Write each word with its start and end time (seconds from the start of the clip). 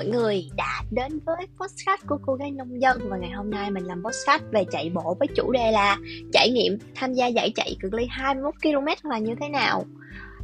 mọi 0.00 0.06
người 0.06 0.50
đã 0.56 0.82
đến 0.90 1.20
với 1.26 1.46
podcast 1.60 2.06
của 2.06 2.18
cô 2.26 2.34
gái 2.34 2.50
nông 2.50 2.82
dân 2.82 2.98
và 3.08 3.16
ngày 3.16 3.30
hôm 3.30 3.50
nay 3.50 3.70
mình 3.70 3.84
làm 3.84 4.02
podcast 4.04 4.42
về 4.52 4.64
chạy 4.72 4.90
bộ 4.94 5.16
với 5.18 5.28
chủ 5.36 5.52
đề 5.52 5.70
là 5.72 5.98
trải 6.32 6.50
nghiệm 6.50 6.78
tham 6.94 7.12
gia 7.12 7.26
giải 7.26 7.52
chạy 7.54 7.76
cự 7.80 7.88
ly 7.92 8.06
21 8.10 8.54
km 8.62 9.08
là 9.08 9.18
như 9.18 9.34
thế 9.40 9.48
nào. 9.48 9.84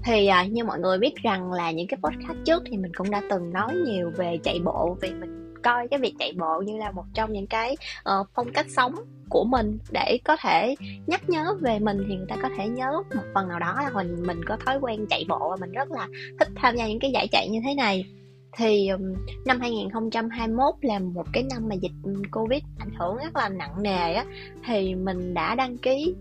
Thì 0.04 0.26
à, 0.26 0.44
như 0.44 0.64
mọi 0.64 0.78
người 0.78 0.98
biết 0.98 1.14
rằng 1.22 1.52
là 1.52 1.70
những 1.70 1.86
cái 1.86 1.98
podcast 2.02 2.38
trước 2.44 2.62
thì 2.66 2.76
mình 2.76 2.92
cũng 2.94 3.10
đã 3.10 3.22
từng 3.30 3.52
nói 3.52 3.74
nhiều 3.74 4.10
về 4.16 4.38
chạy 4.44 4.58
bộ 4.64 4.96
vì 5.00 5.10
mình 5.10 5.54
coi 5.62 5.88
cái 5.88 6.00
việc 6.00 6.14
chạy 6.18 6.32
bộ 6.38 6.62
như 6.66 6.78
là 6.78 6.90
một 6.90 7.04
trong 7.14 7.32
những 7.32 7.46
cái 7.46 7.76
uh, 8.20 8.26
phong 8.34 8.52
cách 8.52 8.66
sống 8.68 8.94
của 9.28 9.44
mình 9.44 9.78
để 9.92 10.18
có 10.24 10.36
thể 10.42 10.74
nhắc 11.06 11.30
nhớ 11.30 11.54
về 11.60 11.78
mình 11.78 11.98
thì 12.08 12.16
người 12.16 12.26
ta 12.28 12.36
có 12.42 12.48
thể 12.58 12.68
nhớ 12.68 13.02
một 13.14 13.22
phần 13.34 13.48
nào 13.48 13.58
đó 13.58 13.74
là 13.82 13.90
mình 13.94 14.22
mình 14.26 14.44
có 14.46 14.56
thói 14.66 14.78
quen 14.80 15.06
chạy 15.10 15.24
bộ 15.28 15.50
và 15.50 15.56
mình 15.60 15.72
rất 15.72 15.90
là 15.90 16.08
thích 16.38 16.48
tham 16.56 16.76
gia 16.76 16.86
những 16.86 16.98
cái 16.98 17.10
giải 17.14 17.28
chạy 17.32 17.48
như 17.48 17.60
thế 17.64 17.74
này 17.74 18.04
thì 18.56 18.88
năm 19.46 19.60
2021 19.60 20.74
là 20.80 20.98
một 20.98 21.26
cái 21.32 21.42
năm 21.50 21.68
mà 21.68 21.74
dịch 21.74 21.92
Covid 22.32 22.62
ảnh 22.78 22.94
hưởng 22.98 23.16
rất 23.16 23.36
là 23.36 23.48
nặng 23.48 23.82
nề 23.82 24.14
á. 24.14 24.24
Thì 24.64 24.94
mình 24.94 25.34
đã 25.34 25.54
đăng 25.54 25.78
ký 25.78 26.14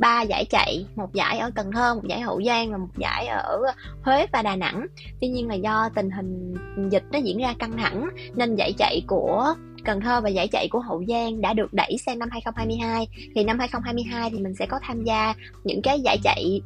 ba 0.00 0.22
giải 0.22 0.44
chạy, 0.50 0.86
một 0.96 1.12
giải 1.12 1.38
ở 1.38 1.50
Cần 1.54 1.72
Thơ, 1.72 1.94
một 1.94 2.04
giải 2.08 2.20
Hậu 2.20 2.42
Giang 2.42 2.72
và 2.72 2.78
một 2.78 2.98
giải 2.98 3.26
ở 3.26 3.60
Huế 4.02 4.26
và 4.32 4.42
Đà 4.42 4.56
Nẵng. 4.56 4.86
Tuy 5.20 5.28
nhiên 5.28 5.48
là 5.48 5.54
do 5.54 5.88
tình 5.94 6.10
hình 6.10 6.54
dịch 6.90 7.04
nó 7.12 7.18
diễn 7.18 7.38
ra 7.38 7.54
căng 7.58 7.76
thẳng, 7.76 8.08
nên 8.34 8.54
giải 8.54 8.72
chạy 8.78 9.02
của 9.06 9.54
Cần 9.84 10.00
Thơ 10.00 10.20
và 10.20 10.28
giải 10.28 10.48
chạy 10.48 10.68
của 10.70 10.80
Hậu 10.80 11.04
Giang 11.08 11.40
đã 11.40 11.54
được 11.54 11.72
đẩy 11.72 11.96
sang 12.06 12.18
năm 12.18 12.28
2022 12.32 13.08
thì 13.34 13.44
năm 13.44 13.58
2022 13.58 14.30
thì 14.30 14.38
mình 14.38 14.54
sẽ 14.54 14.66
có 14.66 14.78
tham 14.82 15.04
gia 15.04 15.34
những 15.64 15.82
cái 15.82 16.00
giải 16.00 16.18
chạy 16.22 16.60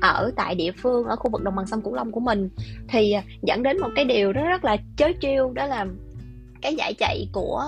ở 0.00 0.32
tại 0.36 0.54
địa 0.54 0.72
phương 0.82 1.04
ở 1.04 1.16
khu 1.16 1.30
vực 1.30 1.42
đồng 1.42 1.56
bằng 1.56 1.66
sông 1.66 1.82
Cửu 1.82 1.94
Long 1.94 2.12
của 2.12 2.20
mình. 2.20 2.48
Thì 2.88 3.12
à, 3.12 3.22
dẫn 3.42 3.62
đến 3.62 3.80
một 3.80 3.88
cái 3.94 4.04
điều 4.04 4.32
rất 4.32 4.42
rất 4.48 4.64
là 4.64 4.76
chớ 4.96 5.12
trêu 5.20 5.52
đó 5.52 5.66
là 5.66 5.86
cái 6.62 6.74
giải 6.74 6.94
chạy 6.94 7.28
của 7.32 7.64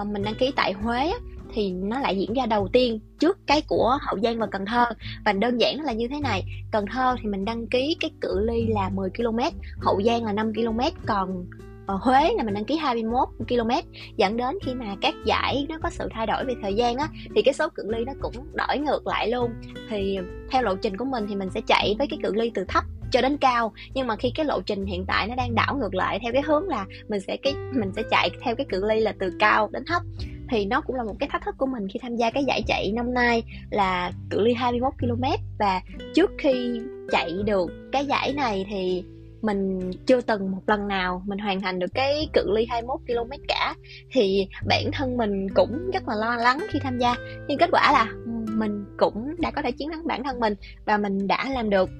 uh, 0.00 0.06
mình 0.06 0.22
đăng 0.22 0.34
ký 0.34 0.52
tại 0.56 0.72
Huế 0.72 1.12
thì 1.54 1.70
nó 1.72 2.00
lại 2.00 2.18
diễn 2.18 2.34
ra 2.34 2.46
đầu 2.46 2.68
tiên 2.72 3.00
trước 3.18 3.38
cái 3.46 3.60
của 3.60 3.98
Hậu 4.00 4.18
Giang 4.22 4.38
và 4.38 4.46
Cần 4.46 4.66
Thơ. 4.66 4.84
Và 5.24 5.32
đơn 5.32 5.60
giản 5.60 5.80
là 5.80 5.92
như 5.92 6.08
thế 6.08 6.20
này 6.20 6.44
Cần 6.72 6.84
Thơ 6.92 7.16
thì 7.22 7.28
mình 7.28 7.44
đăng 7.44 7.66
ký 7.66 7.96
cái 8.00 8.10
cự 8.20 8.40
ly 8.40 8.66
là 8.66 8.88
10 8.88 9.10
km 9.10 9.38
Hậu 9.78 10.02
Giang 10.02 10.24
là 10.24 10.32
5 10.32 10.52
km 10.54 10.80
còn 11.06 11.46
ở 11.90 11.98
Huế 12.02 12.32
là 12.36 12.42
mình 12.44 12.54
đăng 12.54 12.64
ký 12.64 12.76
21 12.76 13.28
km, 13.48 13.70
dẫn 14.16 14.36
đến 14.36 14.58
khi 14.62 14.74
mà 14.74 14.96
các 15.00 15.14
giải 15.24 15.66
nó 15.68 15.78
có 15.82 15.90
sự 15.90 16.08
thay 16.10 16.26
đổi 16.26 16.44
về 16.44 16.54
thời 16.62 16.74
gian 16.74 16.96
á, 16.96 17.08
thì 17.34 17.42
cái 17.42 17.54
số 17.54 17.68
cự 17.68 17.82
ly 17.86 18.04
nó 18.04 18.12
cũng 18.20 18.34
đổi 18.54 18.78
ngược 18.78 19.06
lại 19.06 19.30
luôn. 19.30 19.50
Thì 19.90 20.18
theo 20.50 20.62
lộ 20.62 20.74
trình 20.76 20.96
của 20.96 21.04
mình 21.04 21.26
thì 21.28 21.36
mình 21.36 21.50
sẽ 21.54 21.60
chạy 21.66 21.94
với 21.98 22.06
cái 22.06 22.18
cự 22.22 22.34
ly 22.34 22.50
từ 22.54 22.64
thấp 22.68 22.84
cho 23.12 23.20
đến 23.20 23.36
cao, 23.36 23.72
nhưng 23.94 24.06
mà 24.06 24.16
khi 24.16 24.32
cái 24.34 24.46
lộ 24.46 24.60
trình 24.60 24.84
hiện 24.84 25.04
tại 25.08 25.28
nó 25.28 25.34
đang 25.34 25.54
đảo 25.54 25.76
ngược 25.76 25.94
lại 25.94 26.18
theo 26.22 26.32
cái 26.32 26.42
hướng 26.42 26.68
là 26.68 26.86
mình 27.08 27.20
sẽ 27.20 27.36
cái, 27.36 27.54
mình 27.72 27.92
sẽ 27.96 28.02
chạy 28.10 28.30
theo 28.42 28.54
cái 28.54 28.66
cự 28.68 28.86
ly 28.88 29.00
là 29.00 29.14
từ 29.18 29.32
cao 29.38 29.68
đến 29.72 29.84
thấp. 29.86 30.02
Thì 30.50 30.64
nó 30.64 30.80
cũng 30.80 30.96
là 30.96 31.04
một 31.04 31.14
cái 31.20 31.28
thách 31.32 31.44
thức 31.44 31.54
của 31.58 31.66
mình 31.66 31.88
khi 31.88 31.98
tham 32.02 32.16
gia 32.16 32.30
cái 32.30 32.44
giải 32.44 32.62
chạy 32.66 32.92
năm 32.92 33.14
nay 33.14 33.42
là 33.70 34.12
cự 34.30 34.40
ly 34.40 34.54
21 34.54 34.92
km. 35.00 35.24
Và 35.58 35.80
trước 36.14 36.30
khi 36.38 36.80
chạy 37.10 37.32
được 37.44 37.70
cái 37.92 38.06
giải 38.06 38.32
này 38.32 38.66
thì 38.70 39.04
mình 39.42 39.90
chưa 40.06 40.20
từng 40.20 40.50
một 40.50 40.62
lần 40.66 40.88
nào 40.88 41.22
mình 41.26 41.38
hoàn 41.38 41.60
thành 41.60 41.78
được 41.78 41.94
cái 41.94 42.28
cự 42.32 42.52
ly 42.54 42.66
21 42.70 43.00
km 43.06 43.30
cả. 43.48 43.74
Thì 44.12 44.46
bản 44.68 44.90
thân 44.92 45.16
mình 45.16 45.48
cũng 45.54 45.90
rất 45.92 46.08
là 46.08 46.14
lo 46.14 46.36
lắng 46.36 46.66
khi 46.70 46.78
tham 46.78 46.98
gia. 46.98 47.14
Nhưng 47.48 47.58
kết 47.58 47.68
quả 47.72 47.92
là 47.92 48.08
ừ, 48.24 48.30
mình 48.52 48.84
cũng 48.98 49.34
đã 49.38 49.50
có 49.50 49.62
thể 49.62 49.72
chiến 49.72 49.90
thắng 49.90 50.06
bản 50.06 50.24
thân 50.24 50.40
mình 50.40 50.54
và 50.84 50.98
mình 50.98 51.26
đã 51.26 51.50
làm 51.54 51.70
được 51.70 51.90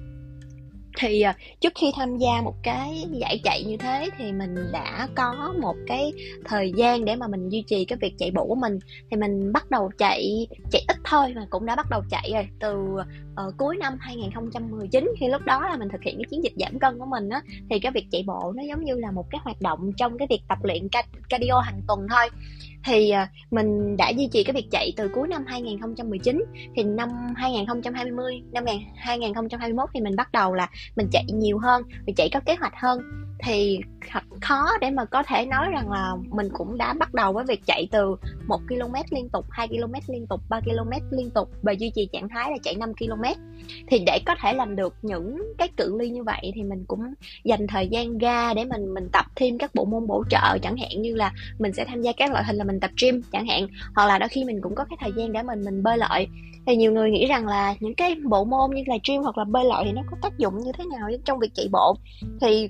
thì 0.97 1.21
à, 1.21 1.35
trước 1.59 1.73
khi 1.75 1.91
tham 1.95 2.17
gia 2.17 2.41
một 2.41 2.55
cái 2.63 3.05
giải 3.11 3.39
chạy 3.43 3.63
như 3.63 3.77
thế 3.77 4.09
thì 4.17 4.31
mình 4.31 4.55
đã 4.71 5.07
có 5.15 5.53
một 5.61 5.75
cái 5.87 6.13
thời 6.45 6.71
gian 6.75 7.05
để 7.05 7.15
mà 7.15 7.27
mình 7.27 7.49
duy 7.49 7.63
trì 7.67 7.85
cái 7.85 7.97
việc 8.01 8.13
chạy 8.17 8.31
bộ 8.31 8.45
của 8.45 8.55
mình. 8.55 8.79
Thì 9.11 9.17
mình 9.17 9.53
bắt 9.53 9.71
đầu 9.71 9.91
chạy 9.97 10.47
chạy 10.71 10.81
ít 10.87 10.97
thôi 11.03 11.33
mà 11.35 11.45
cũng 11.49 11.65
đã 11.65 11.75
bắt 11.75 11.85
đầu 11.89 12.01
chạy 12.09 12.31
rồi. 12.33 12.47
Từ 12.59 12.73
uh, 13.47 13.57
cuối 13.57 13.77
năm 13.77 13.97
2019 13.99 15.11
khi 15.19 15.27
lúc 15.27 15.41
đó 15.45 15.67
là 15.69 15.77
mình 15.77 15.89
thực 15.91 16.01
hiện 16.03 16.17
cái 16.17 16.25
chiến 16.29 16.43
dịch 16.43 16.53
giảm 16.57 16.79
cân 16.79 16.99
của 16.99 17.05
mình 17.05 17.29
á 17.29 17.41
thì 17.69 17.79
cái 17.79 17.91
việc 17.91 18.05
chạy 18.11 18.23
bộ 18.27 18.53
nó 18.55 18.63
giống 18.63 18.83
như 18.83 18.95
là 18.95 19.11
một 19.11 19.25
cái 19.29 19.41
hoạt 19.43 19.61
động 19.61 19.91
trong 19.97 20.17
cái 20.17 20.27
việc 20.29 20.41
tập 20.47 20.57
luyện 20.63 20.87
cardio 21.29 21.59
hàng 21.59 21.81
tuần 21.87 22.07
thôi 22.09 22.29
thì 22.85 23.09
à, 23.09 23.29
mình 23.51 23.97
đã 23.97 24.09
duy 24.09 24.29
trì 24.31 24.43
cái 24.43 24.53
việc 24.53 24.67
chạy 24.71 24.93
từ 24.97 25.07
cuối 25.13 25.27
năm 25.27 25.45
2019 25.45 26.43
thì 26.75 26.83
năm 26.83 27.09
2020 27.35 28.41
năm 28.51 28.65
2021 28.95 29.89
thì 29.93 30.01
mình 30.01 30.15
bắt 30.15 30.31
đầu 30.31 30.53
là 30.53 30.69
mình 30.95 31.07
chạy 31.11 31.23
nhiều 31.33 31.57
hơn, 31.57 31.83
mình 32.05 32.15
chạy 32.15 32.29
có 32.33 32.39
kế 32.39 32.55
hoạch 32.55 32.73
hơn 32.75 32.99
thì 33.43 33.79
thật 34.11 34.23
khó 34.41 34.65
để 34.81 34.91
mà 34.91 35.05
có 35.05 35.23
thể 35.23 35.45
nói 35.45 35.67
rằng 35.71 35.91
là 35.91 36.15
mình 36.29 36.49
cũng 36.53 36.77
đã 36.77 36.93
bắt 36.93 37.13
đầu 37.13 37.33
với 37.33 37.45
việc 37.47 37.61
chạy 37.65 37.87
từ 37.91 38.15
1 38.47 38.59
km 38.67 38.93
liên 39.09 39.29
tục 39.29 39.45
2 39.49 39.67
km 39.67 39.93
liên 40.07 40.27
tục 40.27 40.41
3 40.49 40.59
km 40.59 40.91
liên 41.11 41.29
tục 41.29 41.49
và 41.61 41.71
duy 41.71 41.91
trì 41.95 42.09
trạng 42.13 42.29
thái 42.29 42.51
là 42.51 42.57
chạy 42.63 42.75
5 42.75 42.93
km. 42.93 43.23
Thì 43.87 43.99
để 44.05 44.19
có 44.25 44.35
thể 44.41 44.53
làm 44.53 44.75
được 44.75 44.95
những 45.01 45.53
cái 45.57 45.67
cự 45.77 45.97
ly 45.99 46.09
như 46.09 46.23
vậy 46.23 46.51
thì 46.55 46.63
mình 46.63 46.85
cũng 46.87 46.99
dành 47.43 47.67
thời 47.67 47.87
gian 47.87 48.17
ra 48.17 48.53
để 48.53 48.65
mình 48.65 48.93
mình 48.93 49.09
tập 49.13 49.25
thêm 49.35 49.57
các 49.57 49.75
bộ 49.75 49.85
môn 49.85 50.07
bổ 50.07 50.23
trợ, 50.29 50.57
chẳng 50.61 50.77
hạn 50.77 51.01
như 51.01 51.15
là 51.15 51.33
mình 51.59 51.73
sẽ 51.73 51.85
tham 51.85 52.01
gia 52.01 52.11
các 52.11 52.31
loại 52.31 52.43
hình 52.43 52.55
là 52.55 52.63
mình 52.63 52.79
tập 52.79 52.91
gym 53.01 53.21
chẳng 53.31 53.47
hạn, 53.47 53.67
hoặc 53.95 54.05
là 54.05 54.19
đôi 54.19 54.29
khi 54.29 54.43
mình 54.43 54.61
cũng 54.61 54.75
có 54.75 54.85
cái 54.85 54.97
thời 54.99 55.11
gian 55.15 55.31
để 55.31 55.43
mình 55.43 55.61
mình 55.65 55.83
bơi 55.83 55.97
lội. 55.97 56.27
Thì 56.65 56.75
nhiều 56.75 56.91
người 56.91 57.11
nghĩ 57.11 57.25
rằng 57.25 57.47
là 57.47 57.75
những 57.79 57.95
cái 57.95 58.15
bộ 58.23 58.45
môn 58.45 58.71
như 58.75 58.83
là 58.87 58.97
gym 59.07 59.21
hoặc 59.21 59.37
là 59.37 59.43
bơi 59.43 59.65
lội 59.65 59.83
thì 59.85 59.91
nó 59.91 60.01
có 60.11 60.17
tác 60.21 60.37
dụng 60.37 60.59
như 60.59 60.71
thế 60.77 60.83
nào 60.85 61.09
trong 61.25 61.39
việc 61.39 61.51
chạy 61.53 61.67
bộ? 61.71 61.97
Thì 62.41 62.69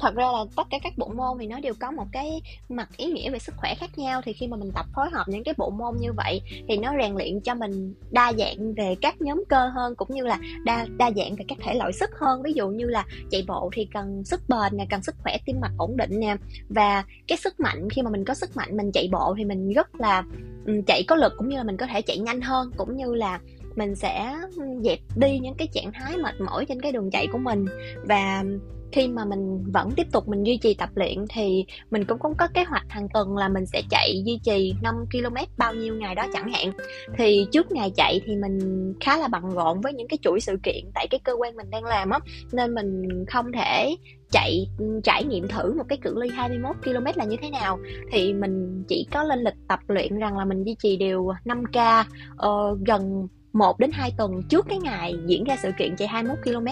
thật 0.00 0.14
ra 0.14 0.24
là 0.24 0.44
tất 0.56 0.66
cả 0.70 0.78
các 0.82 0.92
bộ 0.98 1.08
môn 1.08 1.38
thì 1.40 1.46
nó 1.46 1.60
đều 1.60 1.74
có 1.80 1.90
một 1.90 2.06
cái 2.12 2.42
mặt 2.68 2.88
ý 2.96 3.06
nghĩa 3.06 3.30
về 3.30 3.38
sức 3.38 3.54
khỏe 3.56 3.74
khác 3.74 3.98
nhau. 3.98 4.20
Thì 4.24 4.32
khi 4.32 4.46
mà 4.46 4.56
mình 4.56 4.70
tập 4.74 4.86
phối 4.94 5.10
hợp 5.10 5.24
những 5.28 5.44
cái 5.44 5.54
bộ 5.58 5.70
môn 5.70 5.96
như 6.00 6.12
vậy 6.12 6.42
thì 6.68 6.76
nó 6.76 6.92
rèn 7.02 7.14
luyện 7.14 7.40
cho 7.40 7.54
mình 7.54 7.94
đa 8.10 8.32
dạng 8.38 8.74
về 8.74 8.94
các 9.00 9.20
nhóm 9.20 9.44
cơ 9.48 9.68
hơn, 9.68 9.94
cũng 9.94 10.08
như 10.10 10.26
là 10.26 10.38
đa 10.64 10.86
đa 10.96 11.10
dạng 11.16 11.36
về 11.36 11.44
các 11.48 11.58
thể 11.62 11.74
loại 11.74 11.92
sức 11.92 12.10
hơn. 12.18 12.42
Ví 12.42 12.52
dụ 12.52 12.68
như 12.68 12.86
là 12.86 13.04
chạy 13.30 13.44
bộ 13.48 13.70
thì 13.72 13.88
cần 13.94 14.24
sức 14.24 14.40
bền 14.48 14.76
nè, 14.76 14.86
cần 14.90 15.02
sức 15.02 15.14
khỏe, 15.22 15.36
tim 15.46 15.60
mạch 15.60 15.72
ổn 15.78 15.96
định 15.96 16.20
nè. 16.20 16.36
Và 16.68 17.04
cái 17.26 17.38
sức 17.38 17.60
mạnh, 17.60 17.88
khi 17.90 18.02
mà 18.02 18.10
mình 18.10 18.24
có 18.24 18.34
sức 18.34 18.56
mạnh 18.56 18.76
mình 18.76 18.92
chạy 18.92 19.08
bộ 19.12 19.34
thì 19.38 19.44
mình 19.44 19.72
rất 19.72 20.00
là 20.00 20.24
ừ, 20.66 20.72
chạy 20.86 21.02
có 21.08 21.16
lực, 21.16 21.32
cũng 21.36 21.48
như 21.48 21.56
là 21.56 21.62
mình 21.62 21.76
có 21.76 21.86
thể 21.86 22.02
chạy 22.02 22.18
nhanh 22.18 22.40
hơn, 22.40 22.70
cũng 22.76 22.96
như 22.96 23.14
là 23.14 23.40
mình 23.76 23.94
sẽ 23.94 24.38
ừ, 24.56 24.62
dẹp 24.84 24.98
đi 25.16 25.38
những 25.38 25.54
cái 25.54 25.68
trạng 25.72 25.92
thái 25.92 26.16
mệt 26.16 26.40
mỏi 26.40 26.66
trên 26.66 26.80
cái 26.80 26.92
đường 26.92 27.10
chạy 27.10 27.26
của 27.32 27.38
mình. 27.38 27.66
Và 28.04 28.44
khi 28.92 29.08
mà 29.08 29.24
mình 29.24 29.64
vẫn 29.72 29.90
tiếp 29.96 30.06
tục 30.12 30.28
mình 30.28 30.42
duy 30.42 30.56
trì 30.56 30.74
tập 30.74 30.88
luyện 30.94 31.24
thì 31.28 31.64
mình 31.90 32.04
cũng 32.04 32.18
cũng 32.18 32.34
có 32.38 32.48
kế 32.54 32.64
hoạch 32.64 32.86
hàng 32.88 33.08
tuần 33.14 33.36
là 33.36 33.48
mình 33.48 33.66
sẽ 33.66 33.82
chạy 33.90 34.22
duy 34.24 34.40
trì 34.44 34.74
5 34.82 34.94
km 35.12 35.36
bao 35.56 35.74
nhiêu 35.74 35.94
ngày 35.94 36.14
đó 36.14 36.26
chẳng 36.32 36.52
hạn. 36.52 36.72
Thì 37.16 37.46
trước 37.52 37.72
ngày 37.72 37.90
chạy 37.96 38.20
thì 38.26 38.36
mình 38.36 38.58
khá 39.00 39.16
là 39.16 39.28
bận 39.28 39.50
rộn 39.50 39.80
với 39.80 39.92
những 39.92 40.08
cái 40.08 40.18
chuỗi 40.22 40.40
sự 40.40 40.56
kiện 40.62 40.84
tại 40.94 41.06
cái 41.10 41.20
cơ 41.24 41.32
quan 41.38 41.56
mình 41.56 41.70
đang 41.70 41.84
làm 41.84 42.10
á 42.10 42.18
nên 42.52 42.74
mình 42.74 43.24
không 43.28 43.52
thể 43.52 43.96
chạy 44.30 44.66
trải 45.04 45.24
nghiệm 45.24 45.48
thử 45.48 45.74
một 45.74 45.84
cái 45.88 45.98
cự 45.98 46.14
ly 46.20 46.28
21 46.28 46.76
km 46.84 47.06
là 47.14 47.24
như 47.24 47.36
thế 47.42 47.50
nào. 47.50 47.78
Thì 48.12 48.32
mình 48.32 48.84
chỉ 48.88 49.06
có 49.12 49.24
lên 49.24 49.38
lịch 49.38 49.54
tập 49.68 49.80
luyện 49.88 50.18
rằng 50.18 50.38
là 50.38 50.44
mình 50.44 50.64
duy 50.64 50.76
trì 50.82 50.96
đều 50.96 51.32
5k 51.44 52.00
uh, 52.00 52.06
ờ, 52.36 52.76
gần 52.86 53.28
1 53.52 53.78
đến 53.78 53.90
2 53.92 54.12
tuần 54.18 54.42
trước 54.48 54.66
cái 54.68 54.78
ngày 54.78 55.14
diễn 55.26 55.44
ra 55.44 55.56
sự 55.62 55.70
kiện 55.78 55.96
chạy 55.96 56.08
21 56.08 56.38
km. 56.44 56.66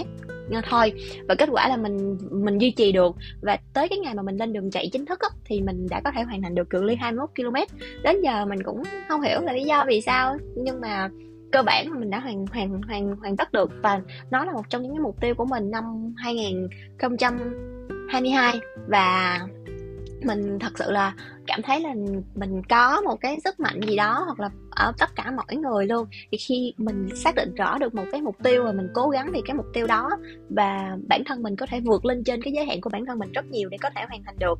Ờ, 0.53 0.61
thôi. 0.71 0.93
Và 1.29 1.35
kết 1.35 1.49
quả 1.53 1.69
là 1.69 1.77
mình 1.77 2.19
mình 2.31 2.59
duy 2.59 2.71
trì 2.71 2.93
được. 2.93 3.17
Và 3.43 3.59
tới 3.73 3.89
cái 3.89 3.99
ngày 3.99 4.15
mà 4.15 4.23
mình 4.23 4.37
lên 4.37 4.53
đường 4.53 4.71
chạy 4.71 4.89
chính 4.93 5.07
thức 5.07 5.21
á, 5.21 5.29
thì 5.45 5.61
mình 5.61 5.87
đã 5.91 6.01
có 6.05 6.11
thể 6.11 6.23
hoàn 6.23 6.43
thành 6.43 6.55
được 6.55 6.71
cự 6.71 6.83
ly 6.83 6.95
21 6.95 7.31
km 7.37 7.55
đến 8.03 8.23
giờ 8.23 8.45
mình 8.45 8.63
cũng 8.63 8.83
không 9.09 9.21
hiểu 9.21 9.41
là 9.41 9.53
lý 9.53 9.65
do 9.65 9.85
vì 9.89 10.01
sao 10.01 10.37
nhưng 10.57 10.81
mà 10.81 11.09
cơ 11.53 11.63
bản 11.63 11.93
là 11.93 11.99
mình 11.99 12.11
đã 12.11 12.21
hoàn 12.21 12.47
hoàn 12.47 12.83
hoàn 12.83 13.17
hoàn 13.17 13.37
tất 13.37 13.53
được. 13.53 13.71
Và 13.83 14.01
nó 14.31 14.45
là 14.45 14.53
một 14.53 14.71
trong 14.71 14.83
những 14.83 14.93
cái 14.93 15.01
mục 15.01 15.21
tiêu 15.21 15.35
của 15.35 15.45
mình 15.45 15.71
năm 15.71 16.15
2022 16.17 18.61
và 18.89 19.41
mình 20.23 20.59
thật 20.59 20.79
sự 20.79 20.91
là 20.91 21.15
cảm 21.49 21.63
thấy 21.63 21.81
là 21.81 21.95
mình 22.35 22.63
có 22.69 23.01
một 23.01 23.21
cái 23.21 23.39
sức 23.45 23.61
mạnh 23.61 23.81
gì 23.89 23.97
đó 23.97 24.23
hoặc 24.27 24.41
là 24.41 24.51
ở 24.71 24.93
tất 24.99 25.15
cả 25.15 25.31
mọi 25.31 25.57
người 25.57 25.87
luôn. 25.87 26.07
Thì 26.33 26.39
khi 26.39 26.75
mình 26.77 27.09
xác 27.15 27.35
định 27.35 27.55
rõ 27.55 27.79
được 27.79 27.95
một 27.95 28.05
cái 28.13 28.21
mục 28.23 28.37
tiêu 28.43 28.65
và 28.65 28.73
mình 28.73 28.89
cố 28.95 29.09
gắng 29.09 29.31
vì 29.33 29.41
cái 29.47 29.57
mục 29.57 29.67
tiêu 29.73 29.87
đó 29.87 30.11
và 30.51 30.97
bản 31.09 31.25
thân 31.25 31.43
mình 31.43 31.57
có 31.57 31.67
thể 31.67 31.81
vượt 31.81 32.05
lên 32.05 32.25
trên 32.25 32.43
cái 32.43 32.53
giới 32.53 32.67
hạn 32.67 32.81
của 32.81 32.91
bản 32.91 33.07
thân 33.07 33.19
mình 33.19 33.33
rất 33.33 33.47
nhiều 33.47 33.69
để 33.69 33.79
có 33.83 33.91
thể 33.97 34.05
hoàn 34.09 34.25
thành 34.25 34.39
được. 34.39 34.59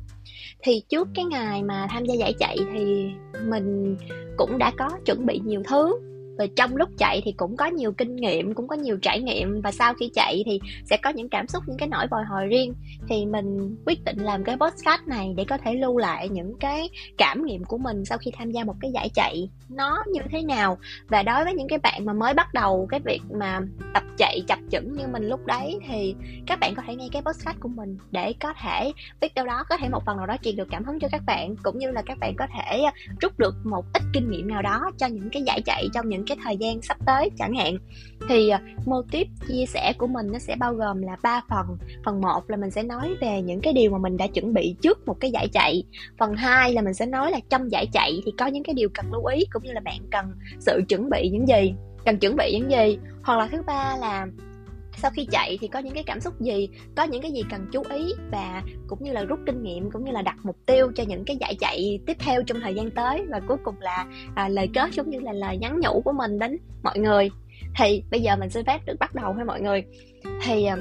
Thì 0.59 0.83
trước 0.89 1.07
cái 1.15 1.25
ngày 1.25 1.63
mà 1.63 1.87
tham 1.89 2.05
gia 2.05 2.13
giải 2.13 2.33
chạy 2.39 2.57
thì 2.73 3.11
mình 3.45 3.97
cũng 4.37 4.57
đã 4.57 4.71
có 4.77 4.89
chuẩn 5.05 5.25
bị 5.25 5.41
nhiều 5.45 5.63
thứ 5.67 5.99
và 6.39 6.45
trong 6.55 6.75
lúc 6.75 6.89
chạy 6.97 7.21
thì 7.25 7.31
cũng 7.31 7.57
có 7.57 7.65
nhiều 7.65 7.91
kinh 7.91 8.15
nghiệm, 8.15 8.53
cũng 8.53 8.67
có 8.67 8.75
nhiều 8.75 8.97
trải 9.01 9.21
nghiệm. 9.21 9.61
Và 9.61 9.71
sau 9.71 9.93
khi 9.93 10.11
chạy 10.13 10.43
thì 10.45 10.59
sẽ 10.85 10.97
có 10.97 11.09
những 11.09 11.29
cảm 11.29 11.47
xúc, 11.47 11.63
những 11.67 11.77
cái 11.77 11.87
nỗi 11.87 12.07
bồi 12.11 12.23
hồi 12.23 12.47
riêng. 12.47 12.73
Thì 13.09 13.25
mình 13.25 13.75
quyết 13.85 14.03
định 14.03 14.17
làm 14.17 14.43
cái 14.43 14.57
podcast 14.57 15.01
này 15.07 15.33
để 15.37 15.45
có 15.45 15.57
thể 15.57 15.73
lưu 15.73 15.97
lại 15.97 16.29
những 16.29 16.53
cái 16.59 16.89
cảm 17.17 17.45
nghiệm 17.45 17.63
của 17.63 17.77
mình 17.77 18.05
sau 18.05 18.17
khi 18.17 18.31
tham 18.37 18.51
gia 18.51 18.63
một 18.63 18.75
cái 18.81 18.91
giải 18.91 19.09
chạy. 19.13 19.49
Nó 19.69 20.03
như 20.07 20.21
thế 20.31 20.41
nào? 20.41 20.77
Và 21.07 21.23
đối 21.23 21.43
với 21.43 21.53
những 21.53 21.67
cái 21.67 21.79
bạn 21.79 22.05
mà 22.05 22.13
mới 22.13 22.33
bắt 22.33 22.53
đầu 22.53 22.87
cái 22.89 22.99
việc 22.99 23.21
mà 23.31 23.61
tập 23.93 24.03
chạy, 24.17 24.41
chập 24.47 24.59
chững 24.71 24.93
như 24.93 25.07
mình 25.07 25.29
lúc 25.29 25.45
đấy 25.45 25.79
thì 25.87 26.15
các 26.47 26.59
bạn 26.59 26.75
có 26.75 26.83
thể 26.87 26.95
nghe 26.95 27.07
cái 27.11 27.21
podcast 27.21 27.59
của 27.59 27.69
mình 27.69 27.97
để 28.11 28.33
có 28.39 28.53
thể 28.61 28.91
biết 29.21 29.33
đâu 29.35 29.45
đó, 29.45 29.63
có 29.69 29.77
thể 29.77 29.89
một 29.89 30.05
phần 30.05 30.17
nào 30.17 30.25
đó 30.25 30.35
truyền 30.43 30.55
được 30.55 30.67
cảm 30.71 30.83
hứng 30.83 30.99
cho 30.99 31.07
các 31.11 31.21
bạn, 31.25 31.55
cũng 31.63 31.79
như 31.79 31.91
là 31.91 32.01
các 32.05 32.17
bạn 32.19 32.35
có 32.37 32.47
thể 32.53 32.83
rút 33.21 33.39
được 33.39 33.55
một 33.63 33.85
ít 33.93 34.03
kinh 34.13 34.31
nghiệm 34.31 34.47
nào 34.47 34.61
đó 34.61 34.91
cho 34.97 35.07
những 35.07 35.29
cái 35.29 35.43
giải 35.45 35.61
chạy 35.65 35.87
trong 35.93 36.09
những 36.09 36.25
cái 36.29 36.37
thời 36.43 36.57
gian 36.57 36.81
sắp 36.81 36.97
tới 37.05 37.29
chẳng 37.37 37.53
hạn. 37.53 37.77
Thì 38.29 38.49
à, 38.49 38.61
mô 38.85 39.01
tiếp 39.11 39.27
chia 39.47 39.65
sẻ 39.65 39.93
của 39.97 40.07
mình 40.07 40.31
nó 40.31 40.39
sẽ 40.39 40.55
bao 40.55 40.73
gồm 40.73 41.01
là 41.01 41.17
ba 41.23 41.41
phần. 41.49 41.77
Phần 42.05 42.21
một 42.21 42.49
là 42.49 42.57
mình 42.57 42.71
sẽ 42.71 42.83
nói 42.83 43.15
về 43.21 43.41
những 43.41 43.61
cái 43.61 43.73
điều 43.73 43.91
mà 43.91 43.97
mình 43.97 44.17
đã 44.17 44.27
chuẩn 44.27 44.53
bị 44.53 44.75
trước 44.81 45.07
một 45.07 45.19
cái 45.19 45.31
giải 45.31 45.47
chạy. 45.53 45.83
Phần 46.19 46.33
hai 46.33 46.73
là 46.73 46.81
mình 46.81 46.93
sẽ 46.93 47.05
nói 47.05 47.31
là 47.31 47.39
trong 47.49 47.71
giải 47.71 47.85
chạy 47.93 48.21
thì 48.25 48.31
có 48.37 48.47
những 48.47 48.63
cái 48.63 48.73
điều 48.73 48.89
cần 48.93 49.05
lưu 49.11 49.25
ý 49.25 49.45
cũng 49.53 49.63
như 49.63 49.71
là 49.71 49.81
bạn 49.81 49.99
cần 50.11 50.25
sự 50.59 50.81
chuẩn 50.87 51.09
bị 51.09 51.29
những 51.29 51.47
gì, 51.47 51.73
cần 52.05 52.17
chuẩn 52.17 52.35
bị 52.35 52.51
những 52.53 52.71
gì. 52.71 52.97
Hoặc 53.23 53.37
là 53.37 53.47
thứ 53.51 53.61
ba 53.67 53.97
là 53.99 54.27
sau 55.01 55.11
khi 55.11 55.25
chạy 55.31 55.57
thì 55.61 55.67
có 55.67 55.79
những 55.79 55.93
cái 55.93 56.03
cảm 56.03 56.19
xúc 56.19 56.41
gì? 56.41 56.69
Có 56.95 57.03
những 57.03 57.21
cái 57.21 57.31
gì 57.31 57.43
cần 57.49 57.65
chú 57.71 57.83
ý? 57.89 58.13
Và 58.31 58.63
cũng 58.87 59.03
như 59.03 59.11
là 59.11 59.23
rút 59.23 59.39
kinh 59.45 59.63
nghiệm 59.63 59.91
cũng 59.91 60.05
như 60.05 60.11
là 60.11 60.21
đặt 60.21 60.37
mục 60.43 60.57
tiêu 60.65 60.91
cho 60.95 61.03
những 61.07 61.25
cái 61.25 61.37
giải 61.39 61.55
chạy 61.59 61.99
tiếp 62.05 62.17
theo 62.19 62.43
trong 62.43 62.61
thời 62.61 62.75
gian 62.75 62.91
tới. 62.91 63.25
Và 63.29 63.39
cuối 63.47 63.57
cùng 63.63 63.75
là 63.79 64.05
à, 64.35 64.49
lời 64.49 64.69
kết 64.73 64.89
cũng 64.95 65.09
như 65.09 65.19
là 65.19 65.33
lời 65.33 65.57
nhắn 65.57 65.79
nhủ 65.79 66.01
của 66.05 66.13
mình 66.13 66.39
đến 66.39 66.57
mọi 66.83 66.99
người. 66.99 67.29
Thì 67.77 68.03
bây 68.11 68.21
giờ 68.21 68.35
mình 68.35 68.49
xin 68.49 68.65
phép 68.65 68.79
được 68.85 68.99
bắt 68.99 69.15
đầu 69.15 69.33
với 69.33 69.45
mọi 69.45 69.61
người. 69.61 69.83
Thì 70.43 70.65
um, 70.65 70.79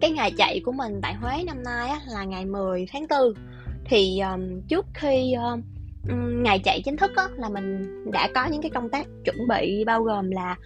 cái 0.00 0.10
ngày 0.10 0.32
chạy 0.38 0.60
của 0.64 0.72
mình 0.72 1.00
tại 1.02 1.14
Huế 1.14 1.44
năm 1.44 1.62
nay 1.62 1.88
á, 1.88 2.00
là 2.06 2.24
ngày 2.24 2.44
10 2.44 2.86
tháng 2.92 3.06
4 3.10 3.34
thì 3.84 4.20
um, 4.20 4.60
trước 4.68 4.86
khi 4.94 5.32
um, 5.32 5.62
ngày 6.42 6.58
chạy 6.58 6.82
chính 6.84 6.96
thức 6.96 7.10
á, 7.16 7.28
là 7.36 7.48
mình 7.48 7.86
đã 8.12 8.28
có 8.34 8.46
những 8.46 8.62
cái 8.62 8.70
công 8.70 8.88
tác 8.88 9.06
chuẩn 9.24 9.36
bị 9.48 9.84
bao 9.84 10.02
gồm 10.02 10.30
là 10.30 10.56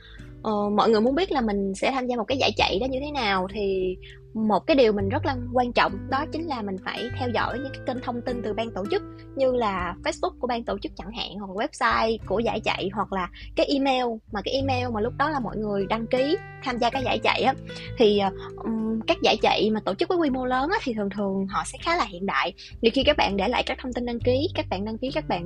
uh, 0.40 0.72
mọi 0.72 0.90
người 0.90 1.00
muốn 1.00 1.14
biết 1.14 1.32
là 1.32 1.40
mình 1.40 1.74
sẽ 1.74 1.90
tham 1.90 2.06
gia 2.06 2.16
một 2.16 2.24
cái 2.24 2.38
giải 2.38 2.52
chạy 2.56 2.78
đó 2.80 2.86
như 2.90 2.98
thế 3.00 3.10
nào 3.10 3.46
thì 3.54 3.96
một 4.34 4.60
cái 4.66 4.76
điều 4.76 4.92
mình 4.92 5.08
rất 5.08 5.26
là 5.26 5.36
quan 5.52 5.72
trọng 5.72 5.92
đó 6.10 6.24
chính 6.32 6.46
là 6.46 6.62
mình 6.62 6.76
phải 6.84 7.10
theo 7.18 7.28
dõi 7.34 7.58
những 7.58 7.72
cái 7.72 7.82
kênh 7.86 8.02
thông 8.02 8.22
tin 8.22 8.42
từ 8.42 8.54
ban 8.54 8.70
tổ 8.74 8.84
chức 8.90 9.02
như 9.36 9.52
là 9.52 9.94
Facebook 10.04 10.38
của 10.38 10.46
ban 10.46 10.64
tổ 10.64 10.78
chức 10.78 10.92
chẳng 10.96 11.12
hạn 11.12 11.38
hoặc 11.38 11.50
website 11.54 12.18
của 12.26 12.38
giải 12.38 12.60
chạy 12.60 12.90
hoặc 12.92 13.12
là 13.12 13.28
cái 13.56 13.66
email. 13.66 14.06
Mà 14.32 14.40
cái 14.44 14.54
email 14.54 14.88
mà 14.94 15.00
lúc 15.00 15.12
đó 15.18 15.30
là 15.30 15.40
mọi 15.40 15.56
người 15.56 15.86
đăng 15.86 16.06
ký 16.06 16.36
tham 16.64 16.78
gia 16.78 16.90
cái 16.90 17.02
giải 17.04 17.18
chạy 17.18 17.42
á 17.42 17.54
thì 17.98 18.20
um, 18.64 18.77
các 19.06 19.16
giải 19.22 19.36
chạy 19.42 19.70
mà 19.70 19.80
tổ 19.80 19.94
chức 19.94 20.08
với 20.08 20.18
quy 20.18 20.30
mô 20.30 20.44
lớn 20.44 20.70
á 20.72 20.78
thì 20.82 20.94
thường 20.94 21.10
thường 21.10 21.46
họ 21.46 21.62
sẽ 21.66 21.78
khá 21.82 21.96
là 21.96 22.04
hiện 22.04 22.26
đại. 22.26 22.52
Nhiều 22.80 22.90
khi 22.94 23.04
các 23.04 23.16
bạn 23.16 23.36
để 23.36 23.48
lại 23.48 23.62
các 23.62 23.78
thông 23.82 23.92
tin 23.92 24.06
đăng 24.06 24.20
ký 24.20 24.48
các 24.54 24.66
bạn 24.70 24.84
đăng 24.84 24.98
ký 24.98 25.10
các 25.14 25.28
bạn 25.28 25.42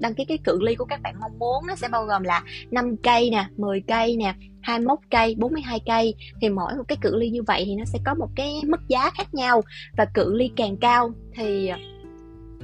đăng 0.00 0.14
ký 0.14 0.24
cái 0.24 0.38
cự 0.44 0.58
ly 0.60 0.74
của 0.74 0.84
các 0.84 1.02
bạn 1.02 1.14
mong 1.20 1.38
muốn 1.38 1.66
nó 1.66 1.76
sẽ 1.76 1.88
bao 1.88 2.04
gồm 2.04 2.22
là 2.22 2.42
5 2.70 2.96
cây 2.96 3.30
nè 3.30 3.46
10 3.56 3.80
cây 3.80 4.16
nè 4.16 4.34
21 4.62 4.98
cây, 5.10 5.34
42 5.38 5.80
cây. 5.86 6.14
Thì 6.40 6.48
mỗi 6.48 6.74
một 6.74 6.84
cái 6.88 6.98
cự 7.00 7.16
ly 7.16 7.30
như 7.30 7.42
vậy 7.42 7.62
thì 7.66 7.74
nó 7.74 7.84
sẽ 7.84 7.98
có 8.04 8.14
một 8.14 8.28
cái 8.36 8.60
mức 8.66 8.80
giá 8.88 9.10
khác 9.10 9.34
nhau. 9.34 9.62
Và 9.96 10.04
cự 10.04 10.34
ly 10.34 10.50
càng 10.56 10.76
cao 10.76 11.12
thì 11.34 11.70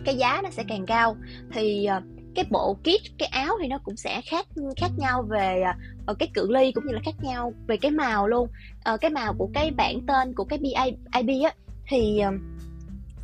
cái 0.05 0.17
giá 0.17 0.41
nó 0.43 0.51
sẽ 0.51 0.65
càng 0.69 0.87
cao. 0.87 1.17
Thì 1.53 1.85
ờ, 1.85 2.01
cái 2.35 2.45
bộ 2.51 2.75
kit 2.75 3.19
cái 3.19 3.29
áo 3.29 3.55
thì 3.63 3.69
nó 3.69 3.79
cũng 3.85 3.97
sẽ 3.97 4.21
khác 4.31 4.47
khác 4.77 4.91
nhau 4.99 5.23
về 5.31 5.63
ờ, 5.63 5.73
uh, 6.11 6.19
cái 6.19 6.29
cự 6.35 6.51
ly 6.51 6.73
cũng 6.73 6.87
như 6.87 6.93
là 6.93 7.01
khác 7.05 7.15
nhau 7.21 7.53
về 7.67 7.77
cái 7.77 7.91
màu 7.91 8.29
luôn. 8.29 8.49
Ờ, 8.85 8.97
cái 8.97 9.11
màu 9.11 9.35
của 9.39 9.51
cái 9.55 9.71
bản 9.71 10.07
tên 10.07 10.35
của 10.35 10.45
cái 10.45 10.59
BIB 10.59 11.45
á 11.45 11.53
thì 11.89 12.19
ờ, 12.19 12.33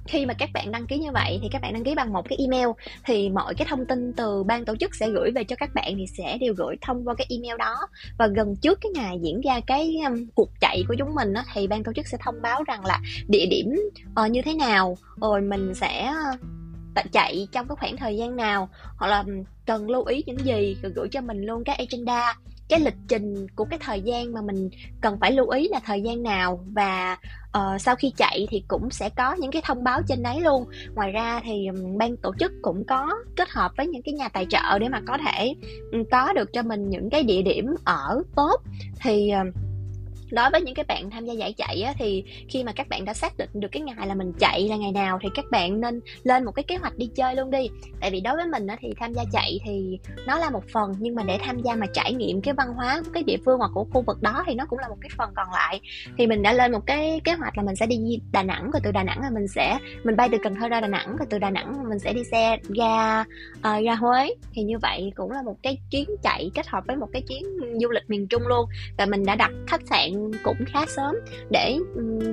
khi 0.06 0.26
mà 0.26 0.34
các 0.34 0.50
bạn 0.54 0.72
đăng 0.72 0.86
ký 0.86 0.98
như 0.98 1.10
vậy 1.12 1.38
thì 1.42 1.48
các 1.52 1.62
bạn 1.62 1.72
đăng 1.72 1.84
ký 1.84 1.94
bằng 1.94 2.12
một 2.12 2.28
cái 2.28 2.38
email 2.38 2.68
thì 3.04 3.30
mọi 3.30 3.54
cái 3.54 3.66
thông 3.70 3.86
tin 3.86 4.12
từ 4.12 4.42
ban 4.42 4.64
tổ 4.64 4.76
chức 4.76 4.94
sẽ 4.94 5.10
gửi 5.10 5.30
về 5.30 5.44
cho 5.44 5.56
các 5.56 5.74
bạn 5.74 5.94
thì 5.96 6.06
sẽ 6.06 6.38
đều 6.38 6.54
gửi 6.54 6.76
thông 6.80 7.08
qua 7.08 7.14
cái 7.14 7.26
email 7.30 7.58
đó. 7.58 7.76
Và 8.18 8.26
gần 8.26 8.56
trước 8.56 8.78
cái 8.80 8.92
ngày 8.94 9.18
diễn 9.22 9.40
ra 9.40 9.60
cái 9.66 9.96
um, 10.06 10.26
cuộc 10.34 10.50
chạy 10.60 10.84
của 10.88 10.94
chúng 10.98 11.14
mình 11.14 11.32
đó, 11.32 11.42
thì 11.54 11.66
ban 11.66 11.84
tổ 11.84 11.92
chức 11.92 12.06
sẽ 12.06 12.18
thông 12.20 12.42
báo 12.42 12.62
rằng 12.62 12.84
là 12.84 13.00
địa 13.28 13.46
điểm 13.46 13.90
uh, 14.24 14.30
như 14.30 14.42
thế 14.42 14.54
nào 14.54 14.96
rồi 15.20 15.40
mình 15.40 15.74
sẽ 15.74 16.12
uh, 16.34 17.12
chạy 17.12 17.48
trong 17.52 17.68
cái 17.68 17.76
khoảng 17.76 17.96
thời 17.96 18.16
gian 18.16 18.36
nào 18.36 18.68
hoặc 18.96 19.08
là 19.08 19.24
cần 19.66 19.90
lưu 19.90 20.04
ý 20.04 20.22
những 20.26 20.38
gì 20.38 20.76
rồi 20.82 20.92
gửi 20.94 21.08
cho 21.08 21.20
mình 21.20 21.42
luôn 21.42 21.64
cái 21.64 21.76
agenda 21.76 22.34
cái 22.68 22.80
lịch 22.80 22.96
trình 23.08 23.46
của 23.56 23.64
cái 23.64 23.78
thời 23.82 24.00
gian 24.00 24.32
mà 24.32 24.40
mình 24.42 24.70
cần 25.00 25.18
phải 25.20 25.32
lưu 25.32 25.48
ý 25.48 25.68
là 25.68 25.80
thời 25.84 26.02
gian 26.02 26.22
nào 26.22 26.64
và 26.66 27.18
uh, 27.58 27.80
sau 27.80 27.96
khi 27.96 28.12
chạy 28.16 28.46
thì 28.50 28.64
cũng 28.68 28.90
sẽ 28.90 29.08
có 29.08 29.34
những 29.34 29.50
cái 29.50 29.62
thông 29.64 29.84
báo 29.84 30.00
trên 30.08 30.22
đấy 30.22 30.40
luôn. 30.40 30.64
Ngoài 30.94 31.12
ra 31.12 31.40
thì 31.44 31.68
ban 31.98 32.16
tổ 32.16 32.32
chức 32.38 32.52
cũng 32.62 32.84
có 32.84 33.10
kết 33.36 33.48
hợp 33.50 33.72
với 33.76 33.86
những 33.86 34.02
cái 34.02 34.14
nhà 34.14 34.28
tài 34.28 34.46
trợ 34.50 34.78
để 34.78 34.88
mà 34.88 35.00
có 35.06 35.18
thể 35.26 35.54
có 36.10 36.32
được 36.32 36.52
cho 36.52 36.62
mình 36.62 36.90
những 36.90 37.10
cái 37.10 37.22
địa 37.22 37.42
điểm 37.42 37.66
ở 37.84 38.22
tốt. 38.36 38.62
Thì 39.00 39.32
uh, 39.48 39.54
đối 40.34 40.50
với 40.50 40.60
những 40.60 40.74
cái 40.74 40.84
bạn 40.84 41.10
tham 41.10 41.24
gia 41.24 41.32
giải 41.32 41.52
chạy 41.52 41.82
á, 41.82 41.92
thì 41.98 42.24
khi 42.48 42.64
mà 42.64 42.72
các 42.72 42.88
bạn 42.88 43.04
đã 43.04 43.14
xác 43.14 43.36
định 43.36 43.50
được 43.54 43.68
cái 43.72 43.82
ngày 43.82 44.06
là 44.06 44.14
mình 44.14 44.32
chạy 44.38 44.68
là 44.68 44.76
ngày 44.76 44.92
nào 44.92 45.18
thì 45.22 45.28
các 45.34 45.44
bạn 45.50 45.80
nên 45.80 46.00
lên 46.22 46.44
một 46.44 46.52
cái 46.52 46.62
kế 46.62 46.76
hoạch 46.76 46.96
đi 46.96 47.06
chơi 47.14 47.36
luôn 47.36 47.50
đi. 47.50 47.68
Tại 48.00 48.10
vì 48.10 48.20
đối 48.20 48.36
với 48.36 48.46
mình 48.46 48.66
á, 48.66 48.76
thì 48.80 48.88
tham 49.00 49.12
gia 49.14 49.24
chạy 49.32 49.60
thì 49.64 49.98
nó 50.26 50.38
là 50.38 50.50
một 50.50 50.64
phần 50.72 50.92
nhưng 50.98 51.14
mà 51.14 51.22
để 51.22 51.38
tham 51.42 51.58
gia 51.62 51.74
mà 51.74 51.86
trải 51.92 52.12
nghiệm 52.14 52.40
cái 52.40 52.54
văn 52.54 52.68
hóa 52.74 53.02
của 53.04 53.10
cái 53.14 53.22
địa 53.22 53.36
phương 53.44 53.58
hoặc 53.58 53.70
của 53.74 53.84
khu 53.92 54.02
vực 54.02 54.22
đó 54.22 54.44
thì 54.46 54.54
nó 54.54 54.66
cũng 54.66 54.78
là 54.78 54.88
một 54.88 54.96
cái 55.00 55.10
phần 55.16 55.30
còn 55.36 55.46
lại. 55.52 55.80
Thì 56.18 56.26
mình 56.26 56.42
đã 56.42 56.52
lên 56.52 56.72
một 56.72 56.86
cái 56.86 57.20
kế 57.24 57.32
hoạch 57.32 57.56
là 57.56 57.62
mình 57.62 57.76
sẽ 57.76 57.86
đi 57.86 57.96
Đà 58.32 58.42
Nẵng 58.42 58.70
rồi 58.70 58.80
từ 58.84 58.90
Đà 58.92 59.02
Nẵng 59.02 59.20
là 59.20 59.30
mình 59.30 59.48
sẽ 59.48 59.78
mình 60.04 60.16
bay 60.16 60.28
từ 60.32 60.38
Cần 60.42 60.54
Thơ 60.54 60.68
ra 60.68 60.80
Đà 60.80 60.88
Nẵng 60.88 61.16
rồi 61.16 61.26
từ 61.30 61.38
Đà 61.38 61.50
Nẵng 61.50 61.88
mình 61.88 61.98
sẽ 61.98 62.12
đi 62.12 62.24
xe 62.24 62.58
ra 62.76 63.20
uh, 63.20 63.62
ờ, 63.62 63.80
ra 63.80 63.94
Huế. 63.94 64.34
Thì 64.52 64.62
như 64.62 64.78
vậy 64.78 65.12
cũng 65.14 65.30
là 65.30 65.42
một 65.42 65.56
cái 65.62 65.78
chuyến 65.90 66.08
chạy 66.22 66.50
kết 66.54 66.66
hợp 66.66 66.84
với 66.86 66.96
một 66.96 67.08
cái 67.12 67.22
chuyến 67.22 67.42
du 67.82 67.90
lịch 67.90 68.02
miền 68.08 68.28
Trung 68.28 68.42
luôn. 68.46 68.68
Và 68.98 69.06
mình 69.06 69.24
đã 69.26 69.36
đặt 69.36 69.50
khách 69.66 69.86
sạn 69.90 70.23
cũng 70.42 70.56
khá 70.66 70.86
sớm. 70.86 71.14
Để 71.50 71.78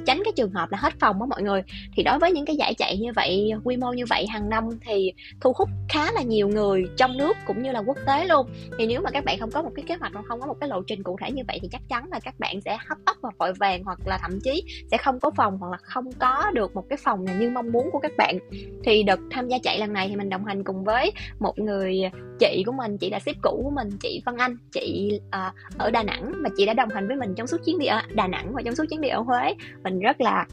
tránh 0.06 0.22
cái 0.26 0.34
trường 0.36 0.52
hợp 0.52 0.72
là 0.72 0.78
hết 0.82 0.94
phòng 1.00 1.20
đó 1.20 1.26
mọi 1.26 1.44
người. 1.44 1.62
Thì 1.96 2.04
đối 2.04 2.20
với 2.20 2.32
những 2.32 2.46
cái 2.46 2.56
giải 2.56 2.74
chạy 2.74 2.98
như 2.98 3.12
vậy, 3.16 3.52
quy 3.64 3.78
mô 3.78 3.94
như 3.94 4.04
vậy 4.10 4.28
hàng 4.28 4.50
năm 4.50 4.64
thì 4.86 5.14
thu 5.42 5.54
hút 5.56 5.70
khá 5.90 6.12
là 6.12 6.22
nhiều 6.22 6.48
người 6.48 6.84
trong 6.98 7.18
nước 7.18 7.38
cũng 7.46 7.64
như 7.64 7.72
là 7.72 7.80
quốc 7.80 7.98
tế 8.08 8.26
luôn. 8.28 8.48
Thì 8.78 8.86
nếu 8.86 9.02
mà 9.02 9.12
các 9.12 9.26
bạn 9.26 9.40
không 9.40 9.52
có 9.52 9.62
một 9.62 9.72
cái 9.76 9.86
kế 9.88 9.96
hoạch 9.96 10.14
hoặc 10.14 10.26
không 10.28 10.40
có 10.40 10.48
một 10.48 10.56
cái 10.60 10.70
lộ 10.70 10.82
trình 10.88 11.04
cụ 11.04 11.18
thể 11.22 11.32
như 11.32 11.44
vậy 11.48 11.60
thì 11.62 11.68
chắc 11.72 11.82
chắn 11.90 12.10
là 12.12 12.20
các 12.20 12.40
bạn 12.40 12.62
sẽ 12.62 12.78
hấp 12.88 12.98
tấp 13.06 13.16
và 13.22 13.30
vội 13.38 13.54
vàng 13.54 13.84
hoặc 13.84 14.00
là 14.06 14.20
thậm 14.22 14.40
chí 14.44 14.64
sẽ 14.92 14.98
không 14.98 15.20
có 15.20 15.32
phòng 15.38 15.58
hoặc 15.58 15.72
là 15.72 15.78
không 15.82 16.12
có 16.20 16.52
được 16.54 16.76
một 16.76 16.84
cái 16.90 16.98
phòng 17.04 17.26
nào 17.26 17.36
như 17.40 17.50
mong 17.50 17.72
muốn 17.72 17.90
của 17.92 18.00
các 18.00 18.12
bạn. 18.18 18.38
Thì 18.84 19.04
đợt 19.04 19.20
tham 19.32 19.48
gia 19.48 19.58
chạy 19.64 19.80
lần 19.80 19.94
này 19.94 20.08
thì 20.10 20.16
mình 20.16 20.30
đồng 20.30 20.46
hành 20.46 20.64
cùng 20.64 20.84
với 20.84 21.12
một 21.40 21.60
người 21.60 22.02
chị 22.42 22.64
của 22.66 22.72
mình 22.72 22.98
chị 22.98 23.10
là 23.10 23.20
sếp 23.20 23.36
cũ 23.42 23.62
của 23.64 23.72
mình 23.76 23.90
chị 24.00 24.22
Vân 24.26 24.38
Anh 24.38 24.58
chị 24.72 25.20
uh, 25.28 25.78
ở 25.78 25.92
Đà 25.92 26.04
Nẵng. 26.04 26.34
Và 26.44 26.50
chị 26.58 26.66
đã 26.66 26.74
đồng 26.74 26.90
hành 26.90 27.08
với 27.08 27.16
mình 27.18 27.34
trong 27.36 27.48
suốt 27.48 27.58
chuyến 27.66 27.80
đi 27.80 27.86
ở 27.86 28.02
Đà 28.14 28.28
Nẵng 28.28 28.54
và 28.54 28.62
trong 28.66 28.76
suốt 28.76 28.84
chuyến 28.90 29.02
đi 29.02 29.10
ở 29.10 29.20
Huế. 29.20 29.56
Mình 29.84 30.00
rất 30.00 30.22
là 30.22 30.46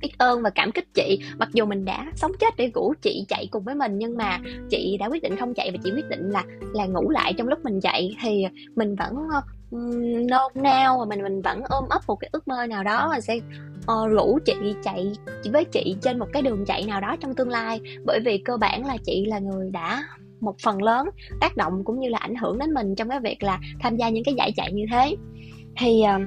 biết 0.00 0.18
ơn 0.18 0.42
và 0.42 0.50
cảm 0.50 0.72
kích 0.72 0.94
chị. 0.94 1.18
Mặc 1.38 1.48
dù 1.52 1.64
mình 1.64 1.84
đã 1.84 2.06
sống 2.14 2.32
chết 2.40 2.54
để 2.56 2.70
rủ 2.74 2.94
chị 3.02 3.24
chạy 3.28 3.48
cùng 3.50 3.64
với 3.64 3.74
mình 3.74 3.98
nhưng 3.98 4.16
mà 4.16 4.38
chị 4.70 4.96
đã 5.00 5.06
quyết 5.06 5.22
định 5.22 5.36
không 5.36 5.54
chạy 5.54 5.70
và 5.70 5.76
chị 5.84 5.90
quyết 5.94 6.08
định 6.08 6.30
là 6.30 6.44
là 6.74 6.86
ngủ 6.86 7.10
lại 7.10 7.32
trong 7.38 7.48
lúc 7.48 7.64
mình 7.64 7.80
chạy. 7.80 8.16
Thì 8.22 8.44
mình 8.76 8.94
vẫn 8.94 9.14
ờ, 9.32 9.42
nôn 10.30 10.52
nao 10.54 10.98
và 10.98 11.04
mình 11.04 11.22
mình 11.22 11.42
vẫn 11.42 11.62
ôm 11.68 11.84
ấp 11.88 12.02
một 12.06 12.16
cái 12.16 12.30
ước 12.32 12.48
mơ 12.48 12.66
nào 12.66 12.84
đó 12.84 13.08
và 13.10 13.20
sẽ 13.20 13.36
uh, 13.92 14.10
rủ 14.10 14.38
chị 14.44 14.54
chạy 14.82 15.12
với 15.52 15.64
chị 15.64 15.96
trên 16.02 16.18
một 16.18 16.28
cái 16.32 16.42
đường 16.42 16.64
chạy 16.64 16.84
nào 16.86 17.00
đó 17.00 17.16
trong 17.20 17.34
tương 17.34 17.50
lai. 17.50 17.80
Bởi 18.04 18.20
vì 18.24 18.38
cơ 18.38 18.56
bản 18.56 18.86
là 18.86 18.96
chị 19.04 19.24
là 19.24 19.38
người 19.38 19.70
đã 19.70 20.04
một 20.42 20.54
phần 20.64 20.82
lớn 20.82 21.06
tác 21.40 21.56
động 21.56 21.84
cũng 21.84 22.00
như 22.00 22.08
là 22.08 22.18
ảnh 22.18 22.34
hưởng 22.34 22.58
đến 22.58 22.74
mình 22.74 22.94
trong 22.94 23.08
cái 23.08 23.20
việc 23.20 23.42
là 23.42 23.60
tham 23.80 23.96
gia 23.96 24.08
những 24.08 24.24
cái 24.24 24.34
giải 24.34 24.52
chạy 24.56 24.72
như 24.72 24.84
thế. 24.92 25.16
Thì 25.76 26.02
uh, 26.16 26.22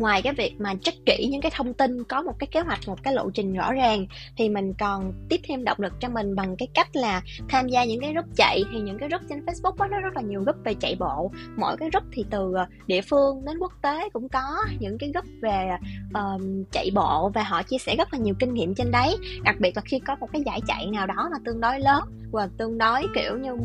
ngoài 0.00 0.22
cái 0.22 0.32
việc 0.32 0.54
mà 0.58 0.74
check 0.82 1.06
kỹ 1.06 1.28
những 1.30 1.40
cái 1.40 1.52
thông 1.54 1.74
tin 1.74 2.04
có 2.04 2.22
một 2.22 2.38
cái 2.38 2.46
kế 2.46 2.60
hoạch 2.60 2.88
một 2.88 3.02
cái 3.02 3.14
lộ 3.14 3.30
trình 3.30 3.52
rõ 3.52 3.72
ràng 3.72 4.06
thì 4.36 4.48
mình 4.48 4.74
còn 4.78 5.12
tiếp 5.28 5.40
thêm 5.44 5.64
động 5.64 5.78
lực 5.80 5.92
cho 6.00 6.08
mình 6.08 6.34
bằng 6.34 6.56
cái 6.56 6.68
cách 6.74 6.96
là 6.96 7.22
tham 7.48 7.68
gia 7.68 7.84
những 7.84 8.00
cái 8.00 8.12
group 8.12 8.26
chạy 8.36 8.62
thì 8.72 8.80
những 8.80 8.98
cái 8.98 9.08
group 9.08 9.22
trên 9.28 9.44
Facebook 9.44 9.76
đó, 9.76 9.86
nó 9.90 10.00
rất 10.00 10.14
là 10.14 10.22
nhiều 10.22 10.40
group 10.40 10.56
về 10.64 10.74
chạy 10.74 10.96
bộ. 10.98 11.30
Mỗi 11.56 11.76
cái 11.76 11.90
group 11.92 12.04
thì 12.12 12.24
từ 12.30 12.52
ờ, 12.54 12.66
địa 12.86 13.00
phương 13.00 13.44
đến 13.44 13.58
quốc 13.58 13.72
tế 13.82 14.08
cũng 14.12 14.28
có 14.28 14.64
những 14.80 14.98
cái 14.98 15.10
group 15.12 15.26
về 15.42 15.68
um, 16.14 16.64
chạy 16.72 16.90
bộ 16.94 17.30
và 17.34 17.42
họ 17.42 17.62
chia 17.62 17.78
sẻ 17.78 17.96
rất 17.96 18.12
là 18.12 18.18
nhiều 18.18 18.34
kinh 18.38 18.54
nghiệm 18.54 18.74
trên 18.74 18.90
đấy. 18.90 19.16
Đặc 19.42 19.56
biệt 19.58 19.76
là 19.76 19.82
khi 19.84 19.98
có 19.98 20.16
một 20.20 20.28
cái 20.32 20.42
giải 20.46 20.60
chạy 20.66 20.86
nào 20.86 21.06
đó 21.06 21.28
mà 21.32 21.38
tương 21.44 21.60
đối 21.60 21.80
lớn 21.80 22.02
và 22.32 22.48
tương 22.58 22.78
đối 22.78 23.02
kiểu 23.14 23.38
như 23.38 23.56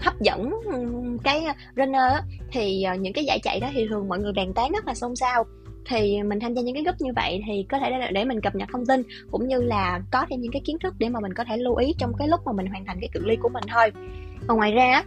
hấp 0.00 0.20
dẫn 0.20 0.52
cái 1.24 1.44
ờ, 1.44 1.52
runner 1.76 2.12
thì 2.52 2.84
những 3.00 3.12
cái 3.12 3.24
giải 3.24 3.38
chạy 3.42 3.60
đó 3.60 3.68
thì 3.72 3.86
thường 3.88 4.08
mọi 4.08 4.18
người 4.18 4.32
bàn 4.32 4.54
tán 4.54 4.72
rất 4.72 4.86
là 4.86 4.94
xôn 4.94 5.16
xao 5.16 5.44
thì 5.88 6.22
mình 6.22 6.40
tham 6.40 6.54
gia 6.54 6.62
những 6.62 6.74
cái 6.74 6.82
group 6.82 7.00
như 7.00 7.12
vậy 7.16 7.42
thì 7.46 7.66
có 7.68 7.78
thể 7.78 7.90
để, 7.90 8.10
để 8.12 8.24
mình 8.24 8.40
cập 8.40 8.54
nhật 8.54 8.68
thông 8.72 8.86
tin 8.86 9.02
cũng 9.30 9.48
như 9.48 9.62
là 9.62 10.00
có 10.10 10.26
thêm 10.30 10.40
những 10.40 10.52
cái 10.52 10.62
kiến 10.64 10.78
thức 10.78 10.94
để 10.98 11.08
mà 11.08 11.20
mình 11.20 11.34
có 11.34 11.44
thể 11.44 11.56
lưu 11.56 11.76
ý 11.76 11.94
trong 11.98 12.12
cái 12.18 12.28
lúc 12.28 12.40
mà 12.46 12.52
mình 12.52 12.66
hoàn 12.66 12.84
thành 12.84 12.96
cái 13.00 13.08
cự 13.12 13.24
ly 13.24 13.36
của 13.36 13.48
mình 13.48 13.64
thôi. 13.68 13.92
Còn 14.46 14.56
ngoài 14.56 14.72
ra 14.72 15.02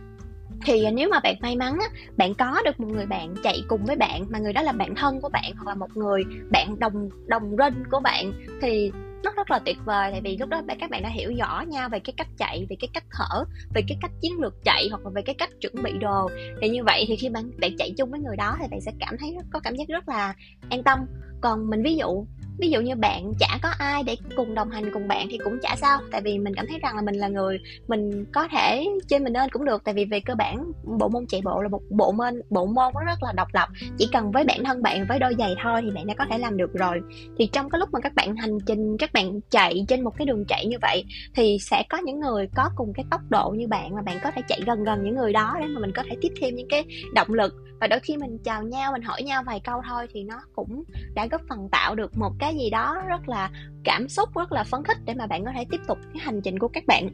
thì 0.65 0.91
nếu 0.91 1.09
mà 1.09 1.19
bạn 1.19 1.35
may 1.41 1.55
mắn 1.55 1.77
á, 1.79 1.87
bạn 2.17 2.33
có 2.35 2.61
được 2.65 2.79
một 2.79 2.87
người 2.87 3.05
bạn 3.05 3.35
chạy 3.43 3.63
cùng 3.67 3.85
với 3.85 3.95
bạn 3.95 4.25
mà 4.29 4.39
người 4.39 4.53
đó 4.53 4.61
là 4.61 4.71
bạn 4.71 4.95
thân 4.95 5.21
của 5.21 5.29
bạn 5.29 5.51
hoặc 5.55 5.67
là 5.67 5.75
một 5.75 5.97
người 5.97 6.23
bạn 6.51 6.79
đồng 6.79 7.09
đồng 7.25 7.55
rinh 7.57 7.83
của 7.91 7.99
bạn 7.99 8.33
thì 8.61 8.91
nó 9.23 9.31
rất 9.37 9.51
là 9.51 9.59
tuyệt 9.59 9.77
vời, 9.85 10.11
tại 10.11 10.21
vì 10.21 10.37
lúc 10.37 10.49
đó 10.49 10.61
các 10.79 10.89
bạn 10.89 11.03
đã 11.03 11.09
hiểu 11.09 11.33
rõ 11.39 11.63
nhau 11.67 11.89
về 11.89 11.99
cái 11.99 12.13
cách 12.17 12.27
chạy, 12.37 12.65
về 12.69 12.75
cái 12.79 12.89
cách 12.93 13.03
thở, 13.11 13.43
về 13.75 13.81
cái 13.87 13.97
cách 14.01 14.11
chiến 14.21 14.39
lược 14.39 14.63
chạy 14.63 14.87
hoặc 14.91 15.05
là 15.05 15.11
về 15.15 15.21
cái 15.21 15.35
cách 15.35 15.49
chuẩn 15.61 15.83
bị 15.83 15.91
đồ. 16.01 16.29
Thì 16.61 16.69
như 16.69 16.83
vậy 16.83 17.05
thì 17.07 17.15
khi 17.15 17.29
bạn 17.29 17.51
bạn 17.59 17.71
chạy 17.77 17.93
chung 17.97 18.11
với 18.11 18.19
người 18.19 18.37
đó 18.37 18.57
thì 18.59 18.67
bạn 18.71 18.81
sẽ 18.81 18.91
cảm 18.99 19.17
thấy 19.17 19.37
có 19.51 19.59
cảm 19.59 19.75
giác 19.75 19.87
rất 19.87 20.09
là 20.09 20.35
an 20.69 20.83
tâm. 20.83 20.99
Còn 21.41 21.69
mình 21.69 21.83
ví 21.83 21.95
dụ 21.95 22.25
ví 22.61 22.69
dụ 22.69 22.81
như 22.81 22.95
bạn 22.95 23.33
chả 23.39 23.59
có 23.61 23.69
ai 23.77 24.03
để 24.03 24.15
cùng 24.35 24.55
đồng 24.55 24.69
hành 24.69 24.91
cùng 24.93 25.07
bạn 25.07 25.27
thì 25.31 25.37
cũng 25.37 25.59
chả 25.61 25.75
sao. 25.75 25.99
Tại 26.11 26.21
vì 26.21 26.37
mình 26.37 26.53
cảm 26.55 26.65
thấy 26.69 26.79
rằng 26.79 26.95
là 26.95 27.01
mình 27.01 27.15
là 27.15 27.27
người, 27.27 27.59
mình 27.87 28.25
có 28.33 28.47
thể 28.51 28.87
chơi 29.07 29.19
mình 29.19 29.33
nên 29.33 29.49
cũng 29.49 29.65
được. 29.65 29.83
Tại 29.83 29.93
vì 29.93 30.05
về 30.05 30.19
cơ 30.19 30.35
bản, 30.35 30.71
bộ 30.99 31.09
môn 31.09 31.25
chạy 31.29 31.41
bộ 31.43 31.61
là 31.61 31.67
một 31.67 31.81
bộ 31.89 32.11
môn 32.11 32.41
bộ 32.49 32.65
môn 32.65 32.93
nó 32.93 33.03
rất 33.05 33.23
là 33.23 33.31
độc 33.35 33.47
lập. 33.53 33.69
Chỉ 33.97 34.09
cần 34.13 34.31
với 34.31 34.43
bản 34.43 34.63
thân 34.63 34.81
bạn, 34.81 35.05
với 35.09 35.19
đôi 35.19 35.35
giày 35.37 35.55
thôi 35.63 35.81
thì 35.83 35.91
bạn 35.91 36.07
đã 36.07 36.13
có 36.17 36.25
thể 36.29 36.37
làm 36.37 36.57
được 36.57 36.73
rồi. 36.73 37.01
Thì 37.37 37.49
trong 37.53 37.69
cái 37.69 37.79
lúc 37.79 37.89
mà 37.91 37.99
các 37.99 38.13
bạn 38.15 38.35
hành 38.35 38.57
trình, 38.65 38.97
các 38.99 39.13
bạn 39.13 39.39
chạy 39.49 39.85
trên 39.87 40.03
một 40.03 40.17
cái 40.17 40.25
đường 40.25 40.45
chạy 40.47 40.65
như 40.65 40.77
vậy, 40.81 41.03
thì 41.35 41.57
sẽ 41.61 41.83
có 41.89 41.97
những 41.97 42.19
người 42.19 42.47
có 42.55 42.69
cùng 42.75 42.93
cái 42.95 43.05
tốc 43.11 43.21
độ 43.29 43.53
như 43.57 43.67
bạn 43.67 43.95
mà 43.95 44.01
bạn 44.01 44.17
có 44.23 44.31
thể 44.31 44.41
chạy 44.47 44.61
gần 44.65 44.83
gần 44.83 45.03
những 45.03 45.15
người 45.15 45.33
đó 45.33 45.55
để 45.59 45.67
mà 45.67 45.81
mình 45.81 45.91
có 45.95 46.03
thể 46.09 46.17
tiếp 46.21 46.31
thêm 46.41 46.55
những 46.55 46.67
cái 46.69 46.83
động 47.13 47.33
lực. 47.33 47.53
Và 47.81 47.87
đôi 47.87 47.99
khi 47.99 48.17
mình 48.17 48.37
chào 48.43 48.63
nhau, 48.63 48.91
mình 48.91 49.01
hỏi 49.01 49.23
nhau 49.23 49.43
vài 49.45 49.59
câu 49.63 49.81
thôi 49.89 50.07
thì 50.13 50.23
nó 50.23 50.35
cũng 50.55 50.83
đã 51.15 51.27
góp 51.31 51.41
phần 51.49 51.69
tạo 51.71 51.95
được 51.95 52.17
một 52.17 52.31
cái 52.39 52.50
gì 52.57 52.69
đó 52.69 52.95
rất 53.07 53.29
là 53.29 53.49
cảm 53.83 54.09
xúc, 54.09 54.29
rất 54.35 54.51
là 54.51 54.63
phấn 54.63 54.83
khích 54.83 54.97
để 55.05 55.13
mà 55.13 55.27
bạn 55.27 55.45
có 55.45 55.51
thể 55.55 55.65
tiếp 55.71 55.81
tục 55.87 55.97
cái 56.13 56.21
hành 56.25 56.41
trình 56.41 56.59
của 56.59 56.67
các 56.67 56.83
bạn. 56.87 57.09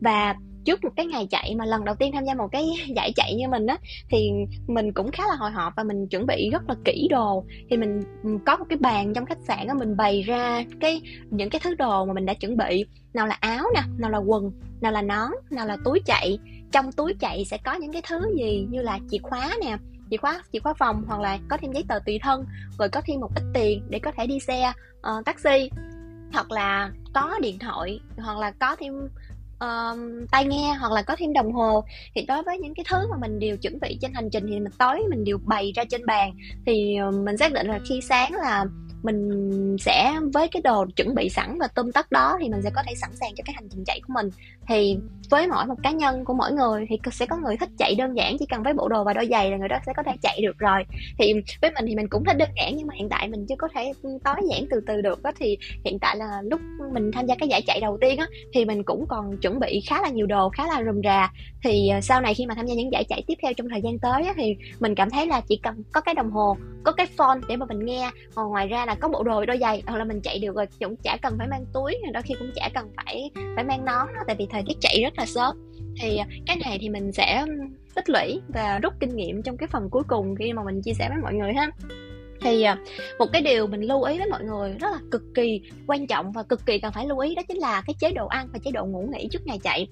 Và 0.00 0.34
trước 0.64 0.84
một 0.84 0.90
cái 0.96 1.06
ngày 1.06 1.26
chạy 1.30 1.54
mà 1.54 1.64
lần 1.64 1.84
đầu 1.84 1.94
tiên 1.94 2.12
tham 2.12 2.24
gia 2.24 2.34
một 2.34 2.48
cái 2.52 2.66
giải 2.96 3.12
chạy 3.16 3.34
như 3.34 3.48
mình 3.48 3.66
á, 3.66 3.78
thì 4.10 4.30
mình 4.66 4.92
cũng 4.92 5.10
khá 5.10 5.22
là 5.28 5.34
hồi 5.34 5.50
hộp 5.50 5.72
và 5.76 5.84
mình 5.84 6.06
chuẩn 6.08 6.26
bị 6.26 6.50
rất 6.52 6.62
là 6.68 6.74
kỹ 6.84 7.08
đồ. 7.10 7.44
Thì 7.70 7.76
mình 7.76 8.02
có 8.46 8.56
một 8.56 8.64
cái 8.68 8.78
bàn 8.78 9.12
trong 9.14 9.26
khách 9.26 9.40
sạn 9.48 9.66
á, 9.66 9.74
mình 9.74 9.96
bày 9.96 10.22
ra 10.22 10.64
cái, 10.80 11.00
những 11.30 11.50
cái 11.50 11.60
thứ 11.64 11.74
đồ 11.74 12.04
mà 12.04 12.12
mình 12.12 12.26
đã 12.26 12.34
chuẩn 12.34 12.56
bị. 12.56 12.84
Nào 13.14 13.26
là 13.26 13.36
áo 13.40 13.64
nè, 13.74 13.80
nào 13.98 14.10
là 14.10 14.18
quần, 14.18 14.52
nào 14.80 14.92
là 14.92 15.02
nón, 15.02 15.30
nào 15.50 15.66
là 15.66 15.76
túi 15.84 16.00
chạy. 16.06 16.38
Trong 16.72 16.92
túi 16.92 17.14
chạy 17.20 17.44
sẽ 17.44 17.58
có 17.64 17.74
những 17.74 17.92
cái 17.92 18.02
thứ 18.08 18.20
gì 18.38 18.66
như 18.70 18.82
là 18.82 18.98
chìa 19.10 19.18
khóa 19.22 19.50
nè 19.64 19.76
chìa 20.10 20.16
khóa 20.16 20.42
chìa 20.52 20.58
khóa 20.58 20.74
phòng 20.74 21.04
hoặc 21.08 21.20
là 21.20 21.38
có 21.48 21.56
thêm 21.56 21.72
giấy 21.72 21.84
tờ 21.88 21.98
tùy 22.06 22.18
thân 22.22 22.44
rồi 22.78 22.88
có 22.88 23.02
thêm 23.06 23.20
một 23.20 23.30
ít 23.34 23.44
tiền 23.54 23.82
để 23.88 23.98
có 23.98 24.12
thể 24.16 24.26
đi 24.26 24.40
xe 24.40 24.72
uh, 24.98 25.24
taxi. 25.24 25.70
Hoặc 26.32 26.50
là 26.50 26.90
có 27.14 27.38
điện 27.42 27.58
thoại 27.58 28.00
hoặc 28.16 28.38
là 28.38 28.50
có 28.50 28.76
thêm 28.76 29.08
uh, 29.64 30.30
tai 30.30 30.44
nghe 30.44 30.74
hoặc 30.80 30.92
là 30.92 31.02
có 31.02 31.16
thêm 31.18 31.32
đồng 31.32 31.52
hồ. 31.52 31.84
Thì 32.14 32.24
đối 32.28 32.42
với 32.42 32.58
những 32.58 32.74
cái 32.74 32.84
thứ 32.88 33.06
mà 33.10 33.16
mình 33.20 33.38
đều 33.38 33.56
chuẩn 33.56 33.80
bị 33.80 33.98
trên 34.00 34.14
hành 34.14 34.30
trình 34.30 34.46
thì 34.46 34.60
mình 34.60 34.72
tối 34.78 34.98
mình 35.10 35.24
đều 35.24 35.38
bày 35.38 35.72
ra 35.76 35.84
trên 35.84 36.06
bàn. 36.06 36.36
Thì 36.66 36.96
ờ, 36.96 37.10
mình 37.10 37.36
xác 37.36 37.52
định 37.52 37.66
là 37.66 37.78
khi 37.88 38.00
sáng 38.00 38.34
là 38.34 38.64
mình 39.02 39.76
sẽ 39.80 40.14
với 40.32 40.48
cái 40.48 40.62
đồ 40.62 40.86
chuẩn 40.96 41.14
bị 41.14 41.28
sẵn 41.28 41.58
và 41.58 41.68
tôm 41.68 41.92
tất 41.92 42.12
đó 42.12 42.36
thì 42.40 42.48
mình 42.48 42.62
sẽ 42.62 42.70
có 42.74 42.82
thể 42.86 42.94
sẵn 42.94 43.10
sàng 43.20 43.34
cho 43.36 43.42
cái 43.46 43.54
hành 43.54 43.68
trình 43.70 43.84
chạy 43.86 44.00
của 44.06 44.12
mình. 44.14 44.30
Thì 44.68 44.98
với 45.30 45.46
mỗi 45.48 45.66
một 45.66 45.74
cá 45.82 45.90
nhân 45.90 46.24
của 46.24 46.34
mỗi 46.34 46.52
người 46.52 46.86
thì 46.88 46.98
sẽ 47.12 47.26
có 47.26 47.36
người 47.36 47.56
thích 47.56 47.68
chạy 47.78 47.94
đơn 47.94 48.16
giản 48.16 48.36
chỉ 48.38 48.46
cần 48.46 48.62
với 48.62 48.72
bộ 48.74 48.88
đồ 48.88 49.04
và 49.04 49.12
đôi 49.12 49.28
giày 49.30 49.50
là 49.50 49.56
người 49.56 49.68
đó 49.68 49.76
sẽ 49.86 49.92
có 49.96 50.02
thể 50.02 50.12
chạy 50.22 50.40
được 50.42 50.58
rồi. 50.58 50.84
Thì 51.18 51.32
với 51.62 51.70
mình 51.70 51.84
thì 51.88 51.94
mình 51.96 52.08
cũng 52.08 52.24
thích 52.24 52.36
đơn 52.36 52.48
giản 52.56 52.76
nhưng 52.76 52.86
mà 52.86 52.94
hiện 52.98 53.08
tại 53.08 53.28
mình 53.28 53.46
chưa 53.48 53.54
có 53.58 53.68
thể 53.74 53.92
tối 54.24 54.36
giản 54.50 54.64
từ 54.70 54.80
từ 54.86 55.00
được 55.00 55.22
đó 55.22 55.30
thì 55.40 55.58
hiện 55.84 55.98
tại 55.98 56.16
là 56.16 56.42
lúc 56.42 56.60
mình 56.92 57.10
tham 57.12 57.26
gia 57.26 57.34
cái 57.34 57.48
giải 57.48 57.62
chạy 57.66 57.80
đầu 57.80 57.98
tiên 58.00 58.18
á 58.18 58.26
thì 58.54 58.64
mình 58.64 58.82
cũng 58.82 59.06
còn 59.08 59.36
chuẩn 59.36 59.60
bị 59.60 59.80
khá 59.88 60.02
là 60.02 60.08
nhiều 60.08 60.26
đồ 60.26 60.48
khá 60.48 60.66
là 60.66 60.82
rườm 60.84 61.00
rà. 61.04 61.32
Thì 61.64 61.88
ờ, 61.88 62.00
sau 62.00 62.20
này 62.20 62.34
khi 62.34 62.46
mà 62.46 62.54
tham 62.54 62.66
gia 62.66 62.74
những 62.74 62.92
giải 62.92 63.04
chạy 63.04 63.22
tiếp 63.26 63.34
theo 63.42 63.52
trong 63.52 63.68
thời 63.68 63.80
gian 63.82 63.98
tới 63.98 64.22
á, 64.22 64.34
thì 64.36 64.56
mình 64.80 64.94
cảm 64.94 65.10
thấy 65.10 65.26
là 65.26 65.40
chỉ 65.48 65.60
cần 65.62 65.82
có 65.92 66.00
cái 66.00 66.14
đồng 66.14 66.30
hồ 66.30 66.56
có 66.84 66.92
cái 66.92 67.06
phone 67.16 67.38
để 67.48 67.56
mà 67.56 67.66
mình 67.66 67.84
nghe 67.84 68.10
còn 68.34 68.50
ngoài 68.50 68.68
ra 68.68 68.86
là 68.86 68.94
có 68.94 69.08
bộ 69.08 69.22
đồ 69.22 69.44
đôi 69.44 69.58
giày 69.58 69.82
hoặc 69.86 69.96
là 69.96 70.04
mình 70.04 70.20
chạy 70.20 70.38
được 70.38 70.56
rồi 70.56 70.66
cũng 70.80 70.96
chả 70.96 71.16
cần 71.22 71.34
phải 71.38 71.48
mang 71.48 71.64
túi 71.72 71.96
đôi 72.12 72.22
khi 72.22 72.34
cũng 72.38 72.50
chả 72.54 72.68
cần 72.74 72.90
phải 72.96 73.30
phải 73.54 73.64
mang 73.64 73.84
nón 73.84 74.06
đó, 74.14 74.20
tại 74.26 74.36
vì 74.38 74.46
thời 74.50 74.62
tiết 74.66 74.76
chạy 74.80 75.00
rất 75.02 75.18
là 75.20 75.26
sớm 75.26 75.56
thì 76.00 76.16
à, 76.16 76.26
cái 76.46 76.56
này 76.56 76.78
thì 76.80 76.88
mình 76.88 77.12
sẽ 77.12 77.44
tích 77.94 78.10
lũy 78.10 78.40
và 78.48 78.78
rút 78.78 78.92
kinh 79.00 79.16
nghiệm 79.16 79.42
trong 79.42 79.56
cái 79.56 79.68
phần 79.72 79.90
cuối 79.90 80.02
cùng 80.08 80.36
khi 80.36 80.52
mà 80.52 80.64
mình 80.64 80.82
chia 80.82 80.94
sẻ 80.94 81.08
với 81.08 81.18
mọi 81.22 81.34
người 81.34 81.52
ha 81.52 81.70
thì 82.40 82.62
à, 82.62 82.76
một 83.18 83.26
cái 83.32 83.42
điều 83.42 83.66
mình 83.66 83.80
lưu 83.80 84.02
ý 84.02 84.18
với 84.18 84.28
mọi 84.30 84.44
người 84.44 84.72
rất 84.80 84.88
là 84.92 84.98
cực 85.10 85.22
kỳ 85.34 85.60
quan 85.86 86.06
trọng 86.06 86.32
và 86.32 86.42
cực 86.42 86.66
kỳ 86.66 86.78
cần 86.78 86.92
phải 86.92 87.06
lưu 87.06 87.18
ý 87.18 87.34
đó 87.34 87.42
chính 87.48 87.58
là 87.58 87.82
cái 87.86 87.94
chế 88.00 88.12
độ 88.12 88.26
ăn 88.26 88.48
và 88.52 88.58
chế 88.58 88.70
độ 88.70 88.84
ngủ 88.84 89.08
nghỉ 89.12 89.28
trước 89.30 89.46
ngày 89.46 89.58
chạy. 89.62 89.88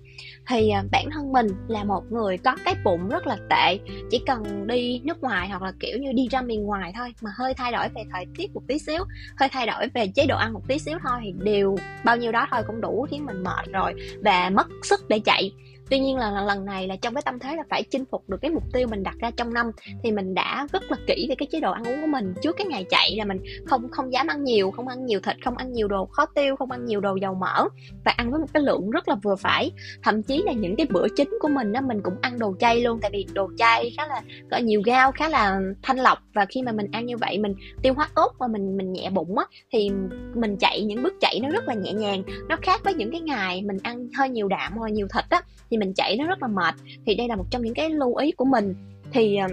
Thì 0.46 0.70
à, 0.70 0.84
bản 0.92 1.08
thân 1.12 1.32
mình 1.32 1.46
là 1.68 1.84
một 1.84 2.02
người 2.10 2.38
có 2.38 2.56
cái 2.64 2.74
bụng 2.84 3.08
rất 3.08 3.26
là 3.26 3.36
tệ, 3.50 3.78
chỉ 4.10 4.20
cần 4.26 4.66
đi 4.66 5.00
nước 5.04 5.22
ngoài 5.22 5.48
hoặc 5.48 5.62
là, 5.62 5.72
kiểu 5.80 5.98
như, 5.98 6.12
đi 6.12 6.28
ra 6.30 6.42
miền 6.42 6.62
ngoài 6.62 6.92
thôi 6.96 7.14
mà 7.20 7.30
hơi 7.38 7.54
thay 7.54 7.72
đổi 7.72 7.88
về 7.94 8.02
thời 8.12 8.26
tiết 8.36 8.54
một 8.54 8.62
tí 8.68 8.78
xíu, 8.78 9.04
hơi 9.36 9.48
thay 9.48 9.66
đổi 9.66 9.88
về 9.94 10.06
chế 10.14 10.26
độ 10.26 10.36
ăn 10.36 10.52
một 10.52 10.62
tí 10.68 10.78
xíu 10.78 10.98
thôi 11.02 11.20
thì 11.22 11.32
đều 11.44 11.76
bao 12.04 12.16
nhiêu 12.16 12.32
đó 12.32 12.46
thôi 12.50 12.62
cũng 12.66 12.80
đủ 12.80 13.06
khiến 13.10 13.26
mình 13.26 13.42
mệt 13.42 13.72
rồi 13.72 13.94
và 14.24 14.50
mất 14.50 14.66
sức 14.82 15.08
để 15.08 15.18
chạy 15.18 15.52
tuy 15.90 15.98
nhiên 15.98 16.16
là 16.16 16.30
lần 16.30 16.64
này 16.64 16.86
là 16.86 16.96
trong 16.96 17.14
cái 17.14 17.22
tâm 17.22 17.38
thế 17.38 17.56
là 17.56 17.62
phải 17.70 17.82
chinh 17.82 18.04
phục 18.10 18.28
được 18.28 18.36
cái 18.42 18.50
mục 18.50 18.62
tiêu 18.72 18.88
mình 18.90 19.02
đặt 19.02 19.14
ra 19.18 19.30
trong 19.36 19.54
năm. 19.54 19.70
Thì 20.02 20.12
mình 20.12 20.34
đã 20.34 20.66
rất 20.72 20.82
là 20.90 20.96
kỹ 21.06 21.26
về 21.28 21.34
cái 21.38 21.48
chế 21.52 21.60
độ 21.60 21.72
ăn 21.72 21.84
uống 21.84 22.00
của 22.00 22.06
mình 22.06 22.34
trước 22.42 22.56
cái 22.56 22.66
ngày 22.66 22.84
chạy 22.90 23.16
là 23.16 23.24
mình 23.24 23.38
không 23.66 23.88
không 23.90 24.12
dám 24.12 24.26
ăn 24.26 24.44
nhiều, 24.44 24.70
không 24.70 24.88
ăn 24.88 25.06
nhiều 25.06 25.20
thịt, 25.20 25.36
không 25.44 25.56
ăn 25.56 25.72
nhiều 25.72 25.88
đồ 25.88 26.06
khó 26.06 26.26
tiêu, 26.26 26.56
không 26.56 26.70
ăn 26.70 26.84
nhiều 26.84 27.00
đồ 27.00 27.16
dầu 27.16 27.34
mỡ 27.34 27.64
và 28.04 28.12
ăn 28.16 28.30
với 28.30 28.40
một 28.40 28.46
cái 28.54 28.62
lượng 28.62 28.90
rất 28.90 29.08
là 29.08 29.14
vừa 29.14 29.36
phải. 29.36 29.70
Thậm 30.02 30.22
chí 30.22 30.42
là 30.46 30.52
những 30.52 30.76
cái 30.76 30.86
bữa 30.90 31.06
chính 31.16 31.38
của 31.40 31.48
mình 31.48 31.72
á, 31.72 31.80
mình 31.80 32.00
cũng 32.02 32.14
ăn 32.20 32.38
đồ 32.38 32.54
chay 32.60 32.80
luôn, 32.80 32.98
tại 33.02 33.10
vì 33.14 33.26
đồ 33.32 33.50
chay 33.58 33.92
khá 33.96 34.06
là, 34.06 34.22
có 34.50 34.56
nhiều 34.56 34.82
gao, 34.84 35.12
khá 35.12 35.28
là 35.28 35.60
thanh 35.82 35.96
lọc 35.96 36.18
và 36.34 36.44
khi 36.44 36.62
mà 36.62 36.72
mình 36.72 36.86
ăn 36.92 37.06
như 37.06 37.16
vậy, 37.16 37.38
mình 37.38 37.54
tiêu 37.82 37.94
hóa 37.94 38.08
tốt 38.14 38.32
và 38.38 38.46
mình 38.46 38.76
mình 38.76 38.92
nhẹ 38.92 39.10
bụng 39.10 39.38
á, 39.38 39.44
thì 39.72 39.90
mình 40.34 40.56
chạy 40.56 40.84
những 40.84 41.02
bước 41.02 41.14
chạy 41.20 41.40
nó 41.42 41.48
rất 41.48 41.68
là 41.68 41.74
nhẹ 41.74 41.92
nhàng. 41.92 42.22
Nó 42.48 42.56
khác 42.62 42.80
với 42.84 42.94
những 42.94 43.10
cái 43.10 43.20
ngày 43.20 43.62
mình 43.62 43.78
ăn 43.82 44.08
hơi 44.18 44.28
nhiều 44.28 44.48
đạm 44.48 44.72
hoặc 44.76 44.88
nhiều 44.88 45.06
thịt 45.14 45.24
á, 45.30 45.42
thì 45.70 45.76
mình 45.78 45.94
chạy 45.94 46.16
nó 46.16 46.26
rất 46.26 46.42
là 46.42 46.48
mệt. 46.48 46.74
Thì 47.06 47.14
đây 47.14 47.28
là 47.28 47.36
một 47.36 47.44
trong 47.50 47.62
những 47.62 47.74
cái 47.74 47.90
lưu 47.90 48.16
ý 48.16 48.32
của 48.32 48.44
mình. 48.44 48.74
Thì 49.12 49.36
ờ, 49.36 49.48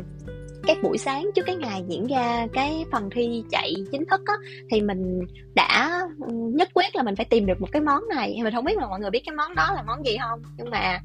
các 0.68 0.78
buổi 0.84 0.98
sáng 0.98 1.30
trước 1.36 1.46
cái 1.46 1.56
ngày 1.56 1.84
diễn 1.88 2.08
ra 2.08 2.48
cái 2.54 2.86
phần 2.92 3.10
thi 3.10 3.44
chạy 3.52 3.74
chính 3.92 4.06
thức 4.06 4.22
á 4.26 4.34
thì 4.72 4.82
mình 4.82 5.20
đã 5.56 6.02
ừ, 6.28 6.34
nhất 6.34 6.70
quyết 6.74 6.96
là 6.96 7.04
mình 7.04 7.16
phải 7.16 7.26
tìm 7.26 7.46
được 7.46 7.62
một 7.62 7.68
cái 7.72 7.82
món 7.82 8.04
này. 8.16 8.40
Mình 8.44 8.54
không 8.54 8.66
biết 8.66 8.78
là 8.78 8.88
mọi 8.88 9.00
người 9.00 9.10
biết 9.10 9.24
cái 9.26 9.36
món 9.36 9.56
đó 9.56 9.74
là 9.76 9.84
món 9.88 10.06
gì 10.06 10.18
không? 10.22 10.42
Nhưng 10.58 10.70
mà 10.70 11.00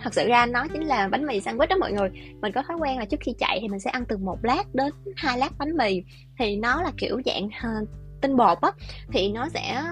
thật 0.00 0.14
sự 0.14 0.28
ra 0.28 0.46
nó 0.46 0.66
chính 0.72 0.82
là 0.82 1.08
bánh 1.08 1.26
mì 1.26 1.38
sandwich 1.38 1.66
đó 1.66 1.76
mọi 1.80 1.92
người. 1.92 2.08
Mình 2.40 2.52
có 2.52 2.62
thói 2.68 2.76
quen 2.80 2.98
là 2.98 3.04
trước 3.04 3.20
khi 3.20 3.34
chạy 3.38 3.58
thì 3.60 3.68
mình 3.68 3.80
sẽ 3.80 3.90
ăn 3.90 4.04
từ 4.08 4.16
một 4.16 4.38
lát 4.42 4.74
đến 4.74 4.92
hai 5.16 5.38
lát 5.38 5.50
bánh 5.58 5.76
mì. 5.76 6.02
Thì 6.38 6.56
nó 6.56 6.82
là 6.82 6.92
kiểu 6.96 7.20
dạng 7.24 7.46
uh, 7.46 7.88
tinh 8.20 8.36
bột 8.36 8.58
á. 8.60 8.72
Thì 9.12 9.32
nó 9.32 9.48
sẽ 9.48 9.82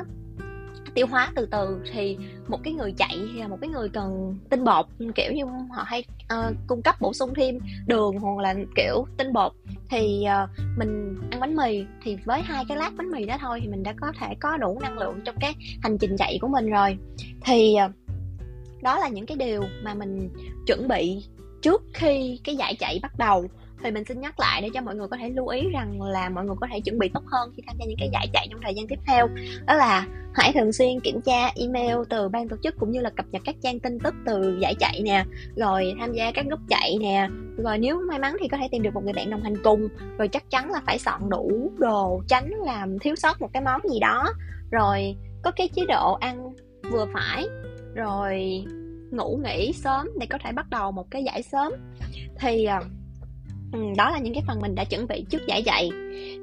tiêu 0.98 1.06
hóa 1.06 1.32
từ 1.34 1.46
từ 1.50 1.80
thì 1.92 2.16
một 2.48 2.58
cái 2.64 2.72
người 2.72 2.92
chạy 2.92 3.18
hay 3.32 3.40
là 3.40 3.48
một 3.48 3.58
cái 3.60 3.70
người 3.70 3.88
cần 3.88 4.38
tinh 4.50 4.64
bột 4.64 4.86
kiểu 5.14 5.32
như 5.32 5.44
họ 5.44 5.82
hay 5.86 6.04
uh, 6.34 6.56
cung 6.66 6.82
cấp 6.82 6.94
bổ 7.00 7.12
sung 7.12 7.34
thêm 7.34 7.58
đường 7.86 8.18
hoặc 8.18 8.38
là 8.38 8.54
kiểu 8.76 9.06
tinh 9.16 9.32
bột 9.32 9.52
thì 9.90 10.24
uh, 10.44 10.50
mình 10.78 11.16
ăn 11.30 11.40
bánh 11.40 11.56
mì 11.56 11.84
thì 12.02 12.16
với 12.24 12.42
hai 12.42 12.64
cái 12.68 12.76
lát 12.76 12.90
bánh 12.96 13.10
mì 13.10 13.26
đó 13.26 13.36
thôi 13.40 13.60
thì 13.62 13.68
mình 13.68 13.82
đã 13.82 13.94
có 14.00 14.12
thể 14.20 14.34
có 14.40 14.56
đủ 14.56 14.78
năng 14.82 14.98
lượng 14.98 15.20
trong 15.24 15.36
cái 15.40 15.54
hành 15.82 15.98
trình 15.98 16.16
chạy 16.16 16.38
của 16.40 16.48
mình 16.48 16.70
rồi. 16.70 16.98
Thì 17.44 17.76
uh, 17.86 17.92
đó 18.82 18.98
là 18.98 19.08
những 19.08 19.26
cái 19.26 19.36
điều 19.36 19.62
mà 19.82 19.94
mình 19.94 20.30
chuẩn 20.66 20.88
bị 20.88 21.24
trước 21.62 21.82
khi 21.94 22.40
cái 22.44 22.56
giải 22.56 22.74
chạy 22.74 22.98
bắt 23.02 23.18
đầu 23.18 23.46
thì 23.82 23.90
mình 23.90 24.04
xin 24.04 24.20
nhắc 24.20 24.40
lại 24.40 24.62
để 24.62 24.68
cho 24.74 24.80
mọi 24.80 24.94
người 24.94 25.08
có 25.08 25.16
thể 25.16 25.30
lưu 25.30 25.48
ý 25.48 25.68
rằng 25.72 26.02
là 26.02 26.28
mọi 26.28 26.44
người 26.44 26.56
có 26.60 26.66
thể 26.72 26.80
chuẩn 26.80 26.98
bị 26.98 27.08
tốt 27.14 27.22
hơn 27.26 27.52
khi 27.56 27.62
tham 27.66 27.76
gia 27.78 27.86
những 27.86 27.98
cái 27.98 28.08
giải 28.12 28.28
chạy 28.32 28.46
trong 28.50 28.60
thời 28.62 28.74
gian 28.74 28.86
tiếp 28.86 28.98
theo. 29.06 29.28
Đó 29.66 29.74
là 29.74 30.06
hãy 30.34 30.52
thường 30.54 30.72
xuyên 30.72 31.00
kiểm 31.00 31.20
tra 31.20 31.50
email 31.54 31.96
từ 32.08 32.28
ban 32.28 32.48
tổ 32.48 32.56
chức 32.62 32.74
cũng 32.78 32.90
như 32.90 33.00
là 33.00 33.10
cập 33.10 33.26
nhật 33.30 33.42
các 33.44 33.56
trang 33.62 33.80
tin 33.80 33.98
tức 33.98 34.14
từ 34.26 34.58
giải 34.60 34.74
chạy 34.74 35.00
nè, 35.04 35.24
rồi 35.56 35.94
tham 36.00 36.12
gia 36.12 36.32
các 36.32 36.46
group 36.46 36.60
chạy 36.68 36.96
nè. 37.00 37.28
Rồi 37.56 37.78
nếu 37.78 38.00
may 38.08 38.18
mắn 38.18 38.36
thì 38.40 38.48
có 38.48 38.56
thể 38.56 38.68
tìm 38.70 38.82
được 38.82 38.94
một 38.94 39.04
người 39.04 39.12
bạn 39.12 39.30
đồng 39.30 39.42
hành 39.42 39.62
cùng, 39.62 39.88
rồi 40.18 40.28
chắc 40.28 40.50
chắn 40.50 40.70
là 40.70 40.80
phải 40.86 40.98
soạn 40.98 41.28
đủ 41.28 41.72
đồ 41.78 42.22
tránh 42.28 42.50
làm 42.64 42.98
thiếu 42.98 43.14
sót 43.16 43.40
một 43.40 43.50
cái 43.52 43.62
món 43.62 43.80
gì 43.92 44.00
đó. 44.00 44.32
Rồi 44.70 45.16
có 45.42 45.50
cái 45.50 45.68
chế 45.68 45.82
độ 45.88 46.14
ăn 46.14 46.52
vừa 46.90 47.06
phải, 47.14 47.46
rồi 47.94 48.64
ngủ 49.10 49.40
nghỉ 49.44 49.72
sớm 49.72 50.08
để 50.18 50.26
có 50.26 50.38
thể 50.44 50.52
bắt 50.52 50.70
đầu 50.70 50.92
một 50.92 51.10
cái 51.10 51.24
giải 51.24 51.42
sớm. 51.42 51.72
Thì 52.40 52.64
à, 52.64 52.80
Ừ, 53.72 53.78
đó 53.96 54.10
là 54.10 54.18
những 54.18 54.34
cái 54.34 54.42
phần 54.46 54.60
mình 54.60 54.74
đã 54.74 54.84
chuẩn 54.84 55.06
bị 55.08 55.24
trước 55.30 55.46
giải 55.46 55.62
chạy 55.62 55.90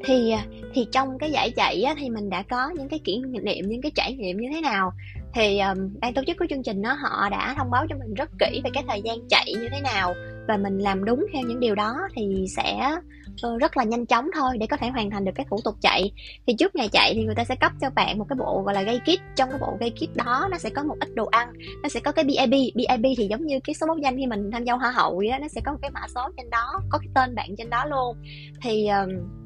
thì 0.04 0.32
à, 0.32 0.46
thì 0.74 0.88
trong 0.92 1.18
cái 1.20 1.32
giải 1.32 1.52
chạy 1.52 1.84
á, 1.84 1.96
thì 1.98 2.10
mình 2.10 2.30
đã 2.30 2.44
có 2.50 2.70
những 2.78 2.90
cái 2.90 3.00
kỷ 3.04 3.22
niệm 3.44 3.66
những 3.68 3.82
cái 3.82 3.92
trải 3.96 4.14
nghiệm 4.14 4.38
như 4.38 4.50
thế 4.54 4.62
nào? 4.62 4.92
Thì 5.34 5.60
um, 5.60 5.78
ban 6.02 6.14
tổ 6.14 6.22
chức 6.28 6.38
của 6.40 6.46
chương 6.50 6.64
trình 6.64 6.82
đó 6.82 6.94
họ 6.94 7.30
đã 7.30 7.54
thông 7.58 7.72
báo 7.72 7.86
cho 7.90 7.96
mình 7.96 8.14
rất 8.14 8.30
kỹ 8.40 8.62
về 8.64 8.70
cái 8.74 8.84
thời 8.88 9.02
gian 9.02 9.18
chạy 9.30 9.46
như 9.48 9.68
thế 9.72 9.82
nào 9.82 10.14
và 10.48 10.58
mình 10.58 10.78
làm 10.78 11.06
đúng 11.06 11.26
theo 11.34 11.44
những 11.48 11.60
điều 11.60 11.76
đó 11.76 11.96
thì 12.16 12.46
sẽ 12.50 12.96
Ờ, 13.42 13.58
rất 13.58 13.78
là 13.78 13.84
nhanh 13.84 14.06
chóng 14.06 14.30
thôi 14.36 14.58
để 14.58 14.68
có 14.68 14.78
thể 14.78 14.90
hoàn 14.90 15.10
thành 15.10 15.26
được 15.26 15.32
cái 15.36 15.46
thủ 15.50 15.58
tục 15.64 15.76
chạy. 15.82 16.12
Thì 16.48 16.54
trước 16.60 16.76
ngày 16.76 16.90
chạy 16.92 17.14
thì 17.14 17.24
người 17.24 17.36
ta 17.36 17.44
sẽ 17.44 17.56
cấp 17.56 17.72
cho 17.82 17.90
bạn 17.90 18.20
một 18.20 18.26
cái 18.30 18.38
bộ 18.40 18.62
gọi 18.66 18.74
là 18.74 18.82
gây 18.82 19.00
kit. 19.00 19.22
Trong 19.36 19.50
cái 19.50 19.60
bộ 19.62 19.78
gây 19.80 19.92
kit 19.92 20.16
đó 20.16 20.48
nó 20.52 20.58
sẽ 20.58 20.70
có 20.70 20.84
một 20.84 20.96
ít 21.00 21.16
đồ 21.16 21.26
ăn. 21.26 21.54
Nó 21.84 21.90
sẽ 21.90 22.00
có 22.00 22.12
cái 22.12 22.26
BIB 22.26 22.52
BIB 22.76 23.06
thì 23.18 23.28
giống 23.30 23.46
như 23.46 23.60
cái 23.64 23.74
số 23.74 23.88
báo 23.88 23.98
danh 23.98 24.18
khi 24.18 24.28
mình 24.28 24.52
tham 24.52 24.64
gia 24.64 24.74
hoa 24.74 24.92
hậu 24.92 25.18
vậy 25.18 25.30
đó 25.30 25.38
nó 25.42 25.48
sẽ 25.48 25.62
có 25.66 25.72
một 25.72 25.78
cái 25.82 25.92
mã 25.92 26.02
số 26.16 26.22
trên 26.38 26.50
đó 26.50 26.80
có 26.90 26.98
cái 26.98 27.08
tên 27.16 27.36
bạn 27.36 27.56
trên 27.58 27.70
đó 27.70 27.86
luôn. 27.86 28.18
Thì 28.62 28.88
uh, 29.04 29.45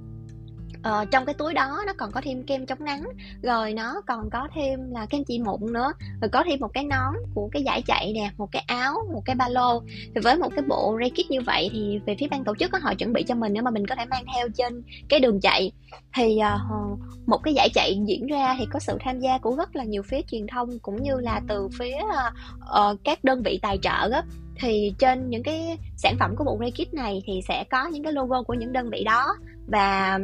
Ờ, 0.83 1.05
trong 1.11 1.25
cái 1.25 1.33
túi 1.33 1.53
đó 1.53 1.83
nó 1.87 1.93
còn 1.97 2.11
có 2.11 2.21
thêm 2.23 2.43
kem 2.43 2.65
chống 2.65 2.83
nắng 2.83 3.03
rồi 3.43 3.73
nó 3.73 4.01
còn 4.07 4.29
có 4.29 4.47
thêm 4.55 4.91
là 4.91 5.05
kem 5.05 5.23
trị 5.23 5.39
mụn 5.39 5.73
nữa 5.73 5.93
rồi 6.21 6.29
có 6.29 6.43
thêm 6.45 6.59
một 6.59 6.73
cái 6.73 6.83
nón 6.83 7.13
của 7.35 7.49
cái 7.51 7.63
giải 7.63 7.81
chạy 7.81 8.13
nè 8.13 8.31
một 8.37 8.51
cái 8.51 8.63
áo 8.67 8.93
một 9.13 9.21
cái 9.25 9.35
ba 9.35 9.49
lô. 9.49 9.81
Thì 10.15 10.21
với 10.23 10.37
một 10.37 10.49
cái 10.55 10.65
bộ 10.67 10.97
ray 10.99 11.09
kit 11.09 11.31
như 11.31 11.41
vậy 11.41 11.69
thì 11.73 11.99
về 12.05 12.15
phía 12.19 12.27
ban 12.27 12.43
tổ 12.43 12.55
chức 12.55 12.71
có 12.71 12.79
họ 12.81 12.93
chuẩn 12.93 13.13
bị 13.13 13.23
cho 13.23 13.35
mình 13.35 13.53
nếu 13.53 13.63
mà 13.63 13.71
mình 13.71 13.87
có 13.87 13.95
thể 13.95 14.05
mang 14.05 14.23
theo 14.35 14.49
trên 14.49 14.83
cái 15.09 15.19
đường 15.19 15.39
chạy. 15.41 15.71
Thì 16.15 16.39
uh, 16.55 16.99
một 17.27 17.37
cái 17.43 17.53
giải 17.53 17.69
chạy 17.73 17.99
diễn 18.05 18.27
ra 18.27 18.55
thì 18.59 18.65
có 18.73 18.79
sự 18.79 18.97
tham 18.99 19.19
gia 19.19 19.37
của 19.37 19.55
rất 19.55 19.75
là 19.75 19.83
nhiều 19.83 20.03
phía 20.03 20.21
truyền 20.31 20.47
thông 20.47 20.79
cũng 20.79 21.03
như 21.03 21.15
là 21.19 21.41
từ 21.47 21.69
phía 21.79 21.97
uh, 22.03 22.99
các 23.03 23.23
đơn 23.23 23.43
vị 23.43 23.59
tài 23.61 23.77
trợ 23.81 24.09
đó 24.09 24.21
thì 24.59 24.93
trên 24.99 25.29
những 25.29 25.43
cái 25.43 25.77
sản 25.97 26.15
phẩm 26.19 26.35
của 26.35 26.43
bộ 26.43 26.57
ray 26.59 26.71
kit 26.71 26.93
này 26.93 27.21
thì 27.25 27.41
sẽ 27.47 27.63
có 27.69 27.87
những 27.87 28.03
cái 28.03 28.13
logo 28.13 28.43
của 28.43 28.53
những 28.53 28.73
đơn 28.73 28.89
vị 28.89 29.03
đó 29.03 29.25
và 29.67 30.19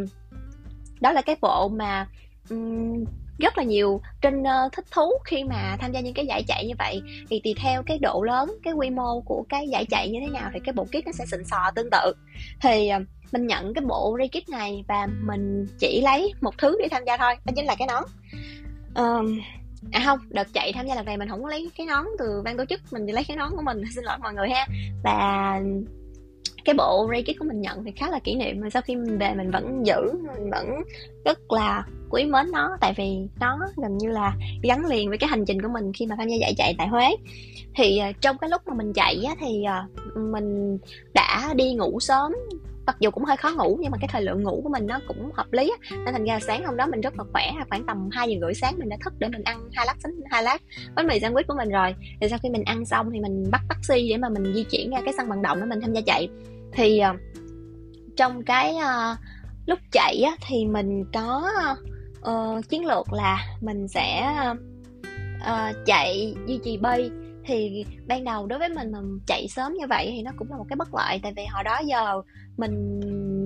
đó 1.06 1.12
là 1.12 1.22
cái 1.22 1.36
bộ 1.42 1.70
mà 1.70 2.08
um, 2.50 3.06
rất 3.40 3.58
là 3.58 3.64
nhiều 3.64 4.02
trainer 4.22 4.46
ờ, 4.46 4.70
thích 4.74 4.86
thú 4.92 5.12
khi 5.26 5.44
mà 5.44 5.78
tham 5.80 5.92
gia 5.92 6.00
những 6.00 6.14
cái 6.14 6.26
giải 6.26 6.44
chạy 6.48 6.66
như 6.68 6.74
vậy. 6.80 7.02
Thì 7.30 7.42
tùy 7.44 7.54
theo 7.58 7.84
cái 7.84 8.00
độ 8.00 8.22
lớn 8.22 8.58
cái 8.64 8.74
quy 8.74 8.90
mô 8.90 9.22
của 9.22 9.46
cái 9.50 9.68
giải 9.68 9.86
chạy 9.86 10.10
như 10.10 10.20
thế 10.22 10.28
nào 10.28 10.50
thì 10.54 10.60
cái 10.64 10.74
bộ 10.74 10.84
kit 10.84 11.06
nó 11.06 11.12
sẽ 11.12 11.26
xịn 11.26 11.46
sò 11.46 11.72
tương 11.76 11.90
tự. 11.92 12.14
Thì 12.62 12.90
uh, 12.96 13.08
mình 13.32 13.48
nhận 13.48 13.74
cái 13.74 13.84
bộ 13.86 14.18
re 14.20 14.28
kit 14.28 14.50
này 14.50 14.84
và 14.88 15.08
mình 15.22 15.68
chỉ 15.80 16.02
lấy 16.02 16.34
một 16.42 16.58
thứ 16.58 16.78
để 16.82 16.88
tham 16.92 17.04
gia 17.06 17.18
thôi 17.18 17.36
đó 17.46 17.54
chính 17.56 17.66
là 17.66 17.76
cái 17.76 17.88
nón. 17.88 18.04
Um, 18.96 19.40
à 19.92 20.02
không 20.06 20.20
đợt 20.30 20.48
chạy 20.54 20.74
tham 20.74 20.88
gia 20.88 20.96
lần 20.96 21.06
này 21.06 21.18
mình 21.18 21.30
không 21.30 21.44
có 21.44 21.50
lấy 21.50 21.70
cái 21.78 21.88
nón 21.88 22.06
từ 22.20 22.42
ban 22.46 22.58
tổ 22.58 22.66
chức 22.66 22.82
mình 22.92 23.04
chỉ 23.08 23.12
lấy 23.12 23.24
cái 23.24 23.38
nón 23.38 23.52
của 23.56 23.62
mình. 23.62 23.82
Xin 23.96 24.04
lỗi 24.04 24.18
mọi 24.22 24.34
người 24.34 24.50
ha. 24.50 24.68
Và 25.04 25.62
cái 26.66 26.76
bộ 26.76 27.08
ray 27.12 27.24
kit 27.24 27.40
của 27.40 27.46
mình 27.46 27.62
nhận 27.62 27.84
thì 27.84 27.92
khá 27.92 28.10
là 28.10 28.20
kỷ 28.20 28.36
niệm. 28.36 28.62
Mà 28.62 28.70
sau 28.70 28.82
khi 28.82 28.96
mình 28.96 29.18
về 29.18 29.34
mình 29.34 29.52
vẫn 29.52 29.86
giữ 29.86 30.02
mình 30.36 30.50
vẫn 30.52 30.68
rất 31.26 31.52
là 31.52 31.86
quý 32.10 32.26
mến 32.26 32.52
nó. 32.52 32.78
Tại 32.82 32.94
vì 32.98 33.28
nó 33.40 33.60
gần 33.78 33.98
như 33.98 34.10
là 34.10 34.36
gắn 34.64 34.86
liền 34.86 35.10
với 35.10 35.18
cái 35.18 35.28
hành 35.28 35.46
trình 35.46 35.62
của 35.62 35.70
mình 35.70 35.94
khi 35.94 36.06
mà 36.06 36.16
tham 36.18 36.28
gia 36.28 36.36
giải 36.36 36.54
chạy 36.58 36.76
tại 36.78 36.88
Huế. 36.88 37.16
Thì 37.76 38.02
uh, 38.10 38.22
trong 38.22 38.38
cái 38.38 38.50
lúc 38.50 38.62
mà 38.66 38.74
mình 38.74 38.94
chạy 38.94 39.24
á, 39.28 39.36
thì 39.40 39.64
uh, 39.64 40.18
mình 40.18 40.78
đã 41.14 41.54
đi 41.56 41.74
ngủ 41.74 42.00
sớm. 42.00 42.34
Mặc 42.86 42.96
dù 43.00 43.12
cũng 43.12 43.26
hơi 43.26 43.38
khó 43.38 43.50
ngủ 43.50 43.78
nhưng 43.82 43.92
mà 43.92 43.98
cái 44.02 44.08
thời 44.12 44.22
lượng 44.22 44.44
ngủ 44.44 44.62
của 44.64 44.70
mình 44.70 44.88
nó 44.88 45.00
cũng 45.08 45.32
hợp 45.34 45.54
lý 45.54 45.74
nên 45.92 46.14
thành 46.14 46.26
ra 46.26 46.40
sáng 46.40 46.66
hôm 46.66 46.78
đó 46.78 46.88
mình 46.88 47.02
rất 47.02 47.14
là 47.18 47.24
khỏe 47.34 47.52
à, 47.58 47.66
khoảng 47.70 47.86
tầm 47.86 48.10
hai 48.12 48.30
giờ 48.30 48.36
rưỡi 48.42 48.54
sáng 48.54 48.76
mình 48.78 48.90
đã 48.90 48.98
thức 49.04 49.14
để 49.20 49.28
mình 49.30 49.44
ăn 49.44 49.70
hai 49.74 49.86
lát 49.86 49.96
hai 50.32 50.44
lát 50.44 50.62
bánh 50.96 51.08
mì 51.08 51.20
sandwich 51.20 51.44
của 51.48 51.54
mình 51.58 51.70
rồi. 51.70 51.96
Thì 52.22 52.30
sau 52.30 52.40
khi 52.44 52.50
mình 52.50 52.64
ăn 52.66 52.86
xong 52.86 53.10
thì 53.14 53.20
mình 53.20 53.44
bắt 53.52 53.62
taxi 53.70 54.10
để 54.10 54.18
mà 54.18 54.30
mình 54.30 54.54
di 54.54 54.64
chuyển 54.64 54.90
ra 54.90 55.02
cái 55.06 55.14
sân 55.18 55.30
vận 55.30 55.42
động 55.42 55.60
để 55.60 55.66
mình 55.66 55.82
tham 55.82 55.94
gia 55.94 56.02
chạy 56.02 56.30
thì 56.76 57.02
uh, 57.14 57.20
trong 58.18 58.44
cái 58.44 58.76
uh, 58.76 59.18
lúc 59.66 59.80
chạy 59.92 60.22
á, 60.22 60.32
thì 60.48 60.66
mình 60.66 61.04
có 61.14 61.52
uh, 62.32 62.70
chiến 62.70 62.86
lược 62.86 63.14
là 63.14 63.58
mình 63.62 63.88
sẽ 63.88 64.36
uh, 65.38 65.76
chạy 65.86 66.36
duy 66.48 66.60
trì 66.64 66.78
bay. 66.78 67.10
Thì 67.48 67.86
ban 68.08 68.24
đầu 68.24 68.48
đối 68.48 68.60
với 68.60 68.70
mình 68.70 68.92
mình 68.92 69.20
chạy 69.28 69.48
sớm 69.48 69.74
như 69.74 69.88
vậy 69.90 70.12
thì 70.16 70.22
nó 70.22 70.32
cũng 70.38 70.52
là 70.52 70.58
một 70.58 70.66
cái 70.70 70.76
bất 70.76 70.96
lợi 70.96 71.20
tại 71.24 71.34
vì 71.36 71.46
hồi 71.46 71.64
đó 71.64 71.80
giờ 71.86 72.22
mình 72.58 73.02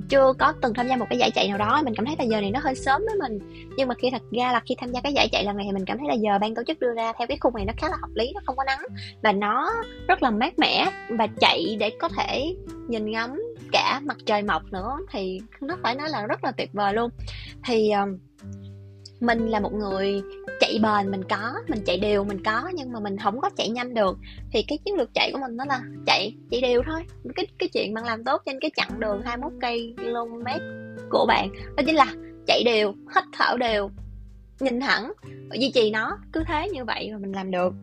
chưa 0.10 0.34
có 0.40 0.54
từng 0.62 0.74
tham 0.74 0.88
gia 0.88 0.96
một 0.96 1.06
cái 1.10 1.20
giải 1.20 1.32
chạy 1.32 1.48
nào 1.48 1.58
đó, 1.58 1.82
mình 1.86 1.94
cảm 1.98 2.06
thấy 2.06 2.16
là 2.20 2.24
giờ 2.24 2.42
này 2.42 2.52
nó 2.52 2.60
hơi 2.64 2.76
sớm 2.76 3.02
với 3.06 3.16
mình. 3.16 3.40
Nhưng 3.78 3.88
mà 3.88 3.96
khi 3.96 4.10
thật 4.12 4.22
ra 4.32 4.52
là 4.52 4.62
khi 4.66 4.76
tham 4.78 4.92
gia 4.92 5.02
cái 5.02 5.14
giải 5.14 5.30
chạy 5.32 5.44
lần 5.44 5.58
này 5.58 5.66
thì 5.66 5.74
mình 5.74 5.86
cảm 5.86 5.98
thấy 5.98 6.08
là 6.08 6.14
giờ 6.14 6.40
ban 6.42 6.56
tổ 6.56 6.62
chức 6.68 6.80
đưa 6.80 6.94
ra 6.94 7.14
theo 7.18 7.28
cái 7.28 7.38
khung 7.42 7.56
này 7.56 7.66
nó 7.66 7.74
khá 7.78 7.90
là 7.90 7.98
hợp 8.02 8.10
lý, 8.14 8.32
nó 8.36 8.42
không 8.46 8.56
có 8.56 8.64
nắng 8.64 8.80
và 9.24 9.32
nó 9.32 9.72
rất 10.08 10.24
là 10.24 10.32
mát 10.32 10.60
mẻ 10.60 10.86
và 11.10 11.28
chạy 11.40 11.78
để 11.80 11.90
có 12.00 12.10
thể 12.10 12.56
nhìn 12.88 13.12
ngắm 13.12 13.42
cả 13.72 14.02
mặt 14.04 14.18
trời 14.26 14.44
mọc 14.44 14.64
nữa 14.72 14.98
thì 15.12 15.40
nó 15.62 15.78
phải 15.84 15.96
nói 15.96 16.10
là 16.10 16.26
rất 16.26 16.44
là 16.44 16.52
tuyệt 16.52 16.70
vời 16.74 16.94
luôn. 16.94 17.10
Thì 17.66 17.90
ờ, 17.90 18.06
mình 19.20 19.48
là 19.48 19.60
một 19.60 19.74
người 19.74 20.22
chạy 20.60 20.80
bền 20.84 21.12
mình 21.12 21.24
có 21.30 21.54
mình 21.68 21.84
chạy 21.86 21.98
đều 21.98 22.24
mình 22.24 22.44
có 22.44 22.70
nhưng 22.74 22.92
mà 22.92 23.00
mình 23.00 23.18
không 23.18 23.42
có 23.42 23.50
chạy 23.58 23.70
nhanh 23.70 23.94
được. 23.94 24.18
Thì 24.52 24.64
cái 24.68 24.78
chiến 24.78 24.96
lược 24.96 25.10
chạy 25.14 25.32
của 25.34 25.40
mình 25.40 25.58
nó 25.58 25.66
là 25.66 25.82
chạy 26.06 26.36
chạy 26.52 26.62
đều 26.62 26.82
thôi. 26.86 27.04
Cái 27.36 27.48
cái 27.60 27.70
chuyện 27.70 27.94
bạn 27.94 28.06
làm 28.06 28.24
tốt 28.24 28.42
trên 28.46 28.60
cái 28.60 28.72
chặng 28.76 29.00
đường 29.00 29.22
21 29.22 29.54
cây 29.62 29.94
km 29.98 30.46
của 31.10 31.26
bạn 31.26 31.50
đó 31.76 31.84
chính 31.86 31.96
là 31.96 32.14
chạy 32.48 32.64
đều 32.64 32.94
hít 33.16 33.24
thở 33.34 33.58
đều 33.58 33.90
nhìn 34.60 34.80
thẳng 34.80 35.14
duy 35.52 35.72
trì 35.72 35.92
nó 35.92 36.18
cứ 36.34 36.44
thế 36.48 36.70
như 36.70 36.86
vậy 36.86 37.10
mà 37.12 37.18
mình 37.18 37.32
làm 37.32 37.52
được. 37.52 37.74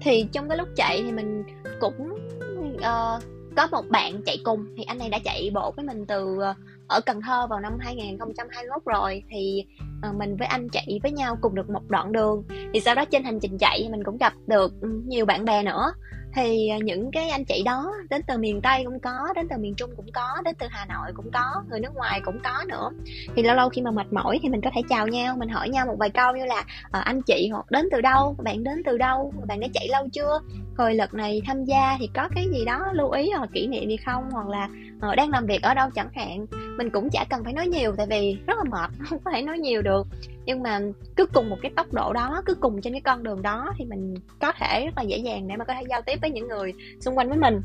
Thì 0.00 0.26
trong 0.32 0.48
cái 0.48 0.58
lúc 0.58 0.68
chạy 0.76 1.02
thì 1.02 1.12
mình 1.12 1.44
cũng 1.80 2.18
uh, 2.74 3.22
có 3.56 3.68
một 3.70 3.88
bạn 3.88 4.22
chạy 4.26 4.38
cùng 4.44 4.66
thì 4.76 4.82
anh 4.82 4.98
này 4.98 5.08
đã 5.08 5.18
chạy 5.24 5.50
bộ 5.54 5.72
với 5.76 5.84
mình 5.84 6.06
từ 6.06 6.38
ờ, 6.40 6.54
ở 6.90 7.00
Cần 7.00 7.20
Thơ 7.20 7.46
vào 7.46 7.60
năm 7.60 7.78
2021 7.80 8.84
rồi 8.84 9.22
thì 9.30 9.64
uh, 10.08 10.14
mình 10.14 10.36
với 10.36 10.48
anh 10.48 10.68
chạy 10.68 11.00
với 11.02 11.12
nhau 11.12 11.38
cùng 11.40 11.54
được 11.54 11.70
một 11.70 11.88
đoạn 11.88 12.12
đường. 12.12 12.42
Thì 12.74 12.80
sau 12.80 12.94
đó 12.94 13.04
trên 13.04 13.24
hành 13.24 13.40
trình 13.40 13.58
chạy 13.58 13.88
mình 13.90 14.04
cũng 14.04 14.18
gặp 14.18 14.32
được 14.46 14.72
ừ, 14.80 15.02
nhiều 15.06 15.26
bạn 15.26 15.44
bè 15.44 15.62
nữa. 15.62 15.92
Thì 16.34 16.68
ờ, 16.68 16.78
những 16.82 17.10
cái 17.10 17.28
anh 17.28 17.44
chị 17.44 17.62
đó 17.64 17.92
đến 18.10 18.22
từ 18.26 18.38
miền 18.38 18.60
tây 18.60 18.84
cũng 18.84 19.00
có 19.00 19.32
đến 19.36 19.46
từ 19.50 19.56
miền 19.58 19.74
trung 19.74 19.90
cũng 19.96 20.06
có 20.12 20.42
đến 20.44 20.54
từ 20.58 20.66
hà 20.70 20.86
nội 20.86 21.12
cũng 21.14 21.30
có 21.32 21.62
người 21.70 21.80
nước 21.80 21.94
ngoài 21.94 22.20
cũng 22.24 22.38
có 22.44 22.64
nữa. 22.68 22.90
Thì 23.36 23.42
lâu 23.42 23.56
lâu 23.56 23.68
khi 23.68 23.82
mà 23.82 23.90
mệt 23.90 24.12
mỏi 24.12 24.38
thì 24.42 24.48
mình 24.48 24.60
có 24.60 24.70
thể 24.74 24.82
chào 24.88 25.06
nhau 25.06 25.36
mình 25.36 25.48
hỏi 25.48 25.68
nhau 25.68 25.86
một 25.86 25.96
vài 25.98 26.10
câu 26.10 26.36
như 26.36 26.44
là 26.44 26.64
à, 26.90 27.00
anh 27.00 27.22
chị 27.22 27.48
hoặc 27.52 27.70
đến 27.70 27.88
từ 27.92 28.00
đâu? 28.00 28.36
Bạn 28.42 28.64
đến 28.64 28.82
từ 28.84 28.98
đâu? 28.98 29.32
Bạn 29.48 29.60
đã 29.60 29.66
chạy 29.74 29.88
lâu 29.88 30.08
chưa? 30.12 30.40
Rồi 30.76 30.94
lần 30.94 31.10
này 31.12 31.42
tham 31.46 31.64
gia 31.64 31.96
thì 32.00 32.10
có 32.14 32.28
cái 32.34 32.46
gì 32.52 32.64
đó 32.64 32.92
lưu 32.92 33.10
ý 33.10 33.30
hoặc 33.30 33.50
kỷ 33.52 33.66
niệm 33.66 33.88
gì 33.88 33.96
không? 33.96 34.30
Hoặc 34.30 34.48
là 34.48 34.68
uh, 35.08 35.16
đang 35.16 35.30
làm 35.30 35.46
việc 35.46 35.62
ở 35.62 35.74
đâu 35.74 35.90
chẳng 35.94 36.08
hạn. 36.14 36.46
Mình 36.76 36.90
cũng 36.90 37.10
chả 37.10 37.24
cần 37.30 37.44
phải 37.44 37.52
nói 37.52 37.66
nhiều 37.66 37.94
tại 37.96 38.06
vì 38.10 38.38
rất 38.46 38.58
là 38.58 38.64
mệt 38.64 38.90
không 39.08 39.18
có 39.24 39.30
thể 39.30 39.42
nói 39.42 39.58
nhiều 39.58 39.82
được. 39.82 40.06
Nhưng 40.46 40.62
mà 40.62 40.80
cứ 41.16 41.26
cùng 41.26 41.50
một 41.50 41.56
cái 41.62 41.72
tốc 41.76 41.92
độ 41.92 42.12
đó 42.12 42.42
cứ 42.46 42.54
cùng 42.54 42.80
trên 42.80 42.92
cái 42.92 43.00
con 43.00 43.22
đường 43.22 43.42
đó 43.42 43.72
thì 43.78 43.84
mình 43.84 44.14
có 44.40 44.52
thể 44.52 44.84
rất 44.84 44.96
là 44.96 45.02
dễ 45.02 45.16
dàng 45.16 45.48
để 45.48 45.56
mà 45.56 45.64
có 45.64 45.74
thể 45.74 45.82
giao 45.90 46.02
tiếp 46.02 46.18
với 46.20 46.30
những 46.30 46.48
người 46.48 46.72
xung 47.00 47.18
quanh 47.18 47.28
với 47.28 47.38
mình. 47.38 47.62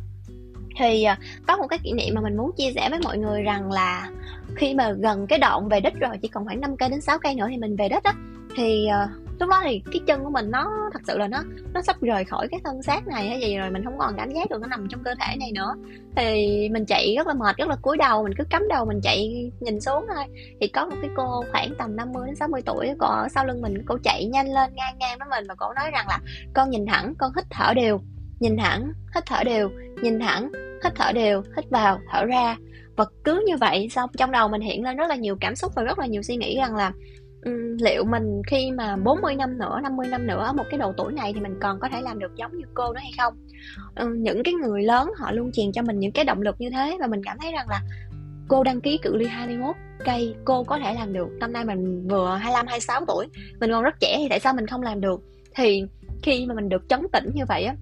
Thì 0.80 1.04
à, 1.04 1.19
có 1.48 1.58
một 1.58 1.67
cái 1.67 1.80
kỷ 1.84 1.91
niệm 1.91 2.15
mà 2.15 2.21
mình 2.21 2.38
muốn 2.38 2.52
chia 2.58 2.71
sẻ 2.76 2.89
với 2.89 3.00
mọi 3.04 3.17
người 3.17 3.43
rằng 3.43 3.71
là 3.71 4.10
khi 4.56 4.74
mà 4.74 4.91
gần 4.91 5.28
cái 5.28 5.39
đoạn 5.39 5.69
về 5.69 5.80
đích 5.80 6.00
rồi 6.00 6.17
chỉ 6.21 6.28
còn 6.28 6.45
khoảng 6.45 6.62
5 6.62 6.78
cây 6.78 6.89
đến 6.89 7.02
6 7.02 7.19
cây 7.19 7.36
nữa 7.36 7.48
thì 7.50 7.58
mình 7.58 7.76
về 7.76 7.89
đích 7.89 8.04
á 8.04 8.13
thì 8.56 8.88
à, 8.88 9.10
lúc 9.39 9.50
đó 9.50 9.62
thì 9.63 9.82
cái 9.91 10.02
chân 10.08 10.24
của 10.24 10.30
mình 10.30 10.52
nó 10.52 10.89
thật 10.93 11.00
sự 11.08 11.17
là 11.17 11.28
nó 11.28 11.43
nó 11.74 11.82
sắp 11.82 12.02
rời 12.02 12.26
khỏi 12.26 12.48
cái 12.52 12.60
thân 12.63 12.82
xác 12.84 13.08
này 13.08 13.30
hay 13.30 13.41
gì 13.41 13.58
rồi, 13.58 13.69
mình 13.69 13.84
không 13.84 13.98
còn 13.98 14.13
cảm 14.17 14.32
giác 14.32 14.50
được 14.50 14.62
nó 14.62 14.67
nằm 14.67 14.88
trong 14.89 15.04
cơ 15.04 15.15
thể 15.19 15.36
này 15.39 15.52
nữa. 15.52 15.76
Thì 16.15 16.69
mình 16.71 16.86
chạy 16.86 17.15
rất 17.17 17.28
là 17.28 17.34
mệt, 17.34 17.58
rất 17.58 17.69
là 17.69 17.76
cúi 17.82 17.98
đầu, 17.98 18.24
mình 18.24 18.34
cứ 18.38 18.43
cắm 18.50 18.67
đầu 18.69 18.86
mình 18.86 19.00
chạy 19.04 19.52
nhìn 19.60 19.82
xuống 19.82 20.06
thôi. 20.15 20.26
Thì 20.62 20.67
có 20.67 20.86
một 20.86 20.95
cái 21.02 21.10
cô 21.15 21.43
khoảng 21.52 21.74
tầm 21.78 21.95
50 21.95 22.24
đến 22.26 22.36
60 22.36 22.62
tuổi, 22.65 22.89
cô 23.00 23.08
ở 23.08 23.28
sau 23.30 23.45
lưng 23.45 23.62
mình, 23.62 23.86
cô 23.86 23.98
chạy 24.04 24.26
nhanh 24.26 24.54
lên 24.54 24.76
ngang 24.76 24.98
ngang 24.98 25.17
với 25.19 25.28
mình 25.30 25.45
và 25.48 25.56
cô 25.56 25.74
nói 25.74 25.91
rằng 25.91 26.08
là, 26.08 26.19
con 26.54 26.69
nhìn 26.69 26.86
thẳng, 26.86 27.13
con 27.17 27.32
hít 27.36 27.45
thở 27.50 27.74
đều, 27.74 28.02
nhìn 28.39 28.58
thẳng, 28.58 28.91
hít 29.15 29.24
thở 29.26 29.43
đều, 29.43 29.69
nhìn 30.02 30.19
thẳng, 30.19 30.52
hít 30.84 30.93
thở 30.95 31.12
đều, 31.12 31.43
hít 31.56 31.69
vào, 31.69 32.00
thở 32.12 32.26
ra. 32.26 32.58
Và 32.95 33.06
cứ 33.24 33.43
như 33.48 33.58
vậy 33.58 33.89
xong, 33.89 34.10
trong 34.17 34.32
đầu 34.32 34.48
mình 34.48 34.62
hiện 34.62 34.84
lên 34.84 34.98
rất 34.98 35.10
là 35.10 35.15
nhiều 35.15 35.38
cảm 35.41 35.56
xúc 35.56 35.71
và 35.76 35.84
rất 35.84 36.00
là 36.00 36.06
nhiều 36.06 36.21
suy 36.21 36.36
nghĩ 36.36 36.58
rằng 36.58 36.76
là 36.76 36.91
Ừ, 37.45 37.77
liệu 37.79 38.03
mình 38.03 38.41
khi 38.47 38.71
mà 38.71 38.95
40 38.95 39.36
năm 39.36 39.58
nữa, 39.58 39.79
50 39.84 40.08
năm 40.08 40.27
nữa 40.27 40.43
ở 40.45 40.53
một 40.53 40.63
cái 40.69 40.77
độ 40.77 40.93
tuổi 40.97 41.13
này 41.13 41.34
thì 41.34 41.39
mình 41.39 41.55
còn 41.62 41.79
có 41.79 41.89
thể 41.89 42.01
làm 42.01 42.19
được 42.19 42.36
giống 42.36 42.58
như 42.58 42.65
cô 42.73 42.93
đó 42.93 42.99
hay 43.01 43.12
không? 43.17 43.34
Ừ, 43.95 44.15
những 44.17 44.43
cái 44.43 44.53
người 44.53 44.84
lớn 44.84 45.12
họ 45.17 45.31
luôn 45.31 45.51
truyền 45.51 45.71
cho 45.71 45.81
mình 45.81 45.99
những 45.99 46.12
cái 46.12 46.25
động 46.25 46.41
lực 46.41 46.55
như 46.60 46.69
thế 46.69 46.97
và 46.99 47.08
mình 47.08 47.23
cảm 47.23 47.38
thấy 47.39 47.51
rằng 47.51 47.69
là 47.69 47.81
cô 48.47 48.63
đăng 48.63 48.81
ký 48.81 48.97
cự 48.97 49.15
ly 49.15 49.25
21 49.25 49.75
cây 50.05 50.36
cô 50.45 50.63
có 50.63 50.79
thể 50.79 50.93
làm 50.93 51.13
được. 51.13 51.27
Năm 51.39 51.53
nay 51.53 51.65
mình 51.65 52.08
vừa 52.08 52.36
25 52.36 52.67
26 52.67 53.05
tuổi 53.08 53.27
mình 53.60 53.71
còn 53.71 53.84
rất 53.84 53.95
trẻ 53.99 54.15
thì 54.17 54.29
tại 54.29 54.39
sao 54.39 54.53
mình 54.53 54.67
không 54.67 54.81
làm 54.81 55.01
được? 55.01 55.21
Thì 55.55 55.84
khi 56.23 56.45
mà 56.45 56.53
mình 56.53 56.69
được 56.69 56.89
chấn 56.89 57.08
tĩnh 57.12 57.29
như 57.34 57.45
vậy 57.47 57.63
á 57.63 57.75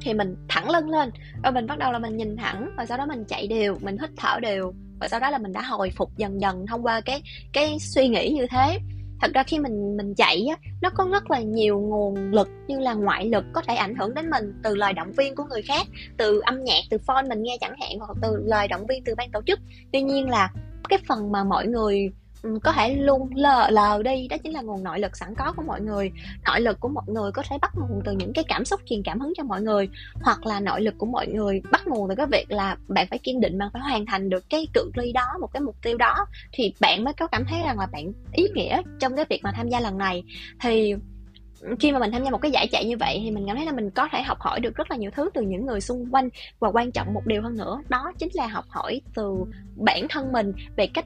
thì 0.00 0.14
mình 0.14 0.36
thẳng 0.48 0.70
lưng 0.70 0.90
lên 0.90 1.10
và 1.42 1.50
mình 1.50 1.66
bắt 1.66 1.78
đầu 1.78 1.92
là 1.92 1.98
mình 1.98 2.16
nhìn 2.16 2.36
thẳng 2.36 2.70
và 2.76 2.86
sau 2.86 2.98
đó 2.98 3.06
mình 3.06 3.24
chạy 3.24 3.46
đều 3.46 3.76
mình 3.80 3.96
hít 4.00 4.10
thở 4.16 4.40
đều 4.40 4.72
và 5.00 5.08
sau 5.08 5.20
đó 5.20 5.30
là 5.30 5.38
mình 5.38 5.52
đã 5.52 5.62
hồi 5.62 5.90
phục 5.90 6.16
dần 6.16 6.40
dần 6.40 6.66
thông 6.66 6.82
qua 6.82 7.00
cái 7.00 7.22
cái 7.52 7.78
suy 7.80 8.08
nghĩ 8.08 8.30
như 8.30 8.46
thế 8.50 8.78
thật 9.20 9.30
ra 9.34 9.42
khi 9.42 9.58
mình 9.58 9.96
mình 9.96 10.14
chạy 10.14 10.46
á, 10.46 10.56
nó 10.82 10.90
có 10.90 11.08
rất 11.12 11.30
là 11.30 11.40
nhiều 11.40 11.80
nguồn 11.80 12.14
lực 12.14 12.48
như 12.68 12.78
là 12.78 12.94
ngoại 12.94 13.28
lực 13.28 13.44
có 13.52 13.62
thể 13.66 13.74
ảnh 13.74 13.94
hưởng 13.94 14.14
đến 14.14 14.30
mình 14.30 14.52
từ 14.62 14.74
lời 14.74 14.92
động 14.92 15.12
viên 15.12 15.34
của 15.34 15.44
người 15.44 15.62
khác, 15.62 15.86
từ 16.16 16.40
âm 16.40 16.64
nhạc, 16.64 16.80
từ 16.90 16.98
phone 16.98 17.22
mình 17.28 17.42
nghe 17.42 17.56
chẳng 17.60 17.74
hạn, 17.80 17.98
hoặc 17.98 18.16
từ 18.22 18.42
lời 18.44 18.68
động 18.68 18.86
viên 18.86 19.04
từ 19.04 19.14
ban 19.14 19.30
tổ 19.30 19.40
chức. 19.46 19.60
Tuy 19.92 20.02
nhiên 20.02 20.28
là 20.28 20.52
cái 20.88 20.98
phần 21.08 21.32
mà 21.32 21.44
mọi 21.44 21.66
người 21.66 22.12
có 22.62 22.72
thể 22.72 22.94
luôn 22.94 23.28
lờ 23.34 23.70
lờ 23.70 24.02
đi, 24.02 24.28
đó 24.28 24.36
chính 24.42 24.52
là 24.52 24.60
nguồn 24.60 24.84
nội 24.84 24.98
lực 24.98 25.16
sẵn 25.16 25.34
có 25.34 25.52
của 25.56 25.62
mọi 25.62 25.80
người. 25.80 26.10
Nội 26.44 26.60
lực 26.60 26.80
của 26.80 26.88
mọi 26.88 27.04
người 27.06 27.32
có 27.32 27.42
thể 27.48 27.58
bắt 27.62 27.72
nguồn 27.74 28.00
từ 28.04 28.12
những 28.12 28.32
cái 28.32 28.44
cảm 28.48 28.64
xúc, 28.64 28.80
truyền 28.86 29.02
cảm 29.02 29.20
hứng 29.20 29.32
cho 29.36 29.44
mọi 29.44 29.62
người, 29.62 29.88
hoặc 30.22 30.46
là 30.46 30.60
nội 30.60 30.80
lực 30.80 30.94
của 30.98 31.06
mọi 31.06 31.26
người 31.26 31.62
bắt 31.72 31.86
nguồn 31.86 32.08
từ 32.08 32.14
cái 32.14 32.26
việc 32.26 32.44
là 32.48 32.76
bạn 32.88 33.06
phải 33.10 33.18
kiên 33.18 33.40
định 33.40 33.58
bạn 33.58 33.68
phải 33.72 33.82
hoàn 33.82 34.06
thành 34.06 34.30
được 34.30 34.50
cái 34.50 34.66
cự 34.74 34.90
ly 34.94 35.12
đó, 35.12 35.26
một 35.40 35.52
cái 35.52 35.60
mục 35.60 35.76
tiêu 35.82 35.96
đó. 35.96 36.26
Thì 36.52 36.74
bạn 36.80 37.04
mới 37.04 37.14
có 37.14 37.26
cảm 37.26 37.44
thấy 37.44 37.60
rằng 37.64 37.78
là 37.78 37.86
bạn 37.86 38.12
ý 38.32 38.44
nghĩa 38.54 38.82
trong 39.00 39.16
cái 39.16 39.24
việc 39.28 39.40
mà 39.42 39.52
tham 39.56 39.68
gia 39.68 39.80
lần 39.80 39.98
này. 39.98 40.22
Thì 40.60 40.94
khi 41.80 41.92
mà 41.92 41.98
mình 41.98 42.12
tham 42.12 42.24
gia 42.24 42.30
một 42.30 42.38
cái 42.42 42.50
giải 42.50 42.68
chạy 42.72 42.84
như 42.84 42.96
vậy 42.96 43.20
thì 43.24 43.30
mình 43.30 43.44
cảm 43.46 43.56
thấy 43.56 43.66
là 43.66 43.72
mình 43.72 43.90
có 43.90 44.08
thể 44.12 44.22
học 44.22 44.40
hỏi 44.40 44.60
được 44.60 44.74
rất 44.74 44.90
là 44.90 44.96
nhiều 44.96 45.10
thứ 45.14 45.30
từ 45.34 45.42
những 45.42 45.66
người 45.66 45.80
xung 45.80 46.06
quanh, 46.10 46.28
và 46.58 46.68
quan 46.68 46.92
trọng 46.92 47.14
một 47.14 47.26
điều 47.26 47.42
hơn 47.42 47.56
nữa, 47.56 47.82
đó 47.88 48.12
chính 48.18 48.28
là 48.32 48.46
học 48.46 48.64
hỏi 48.68 49.00
từ 49.14 49.34
bản 49.76 50.06
thân 50.08 50.32
mình 50.32 50.52
về 50.76 50.86
cách 50.86 51.04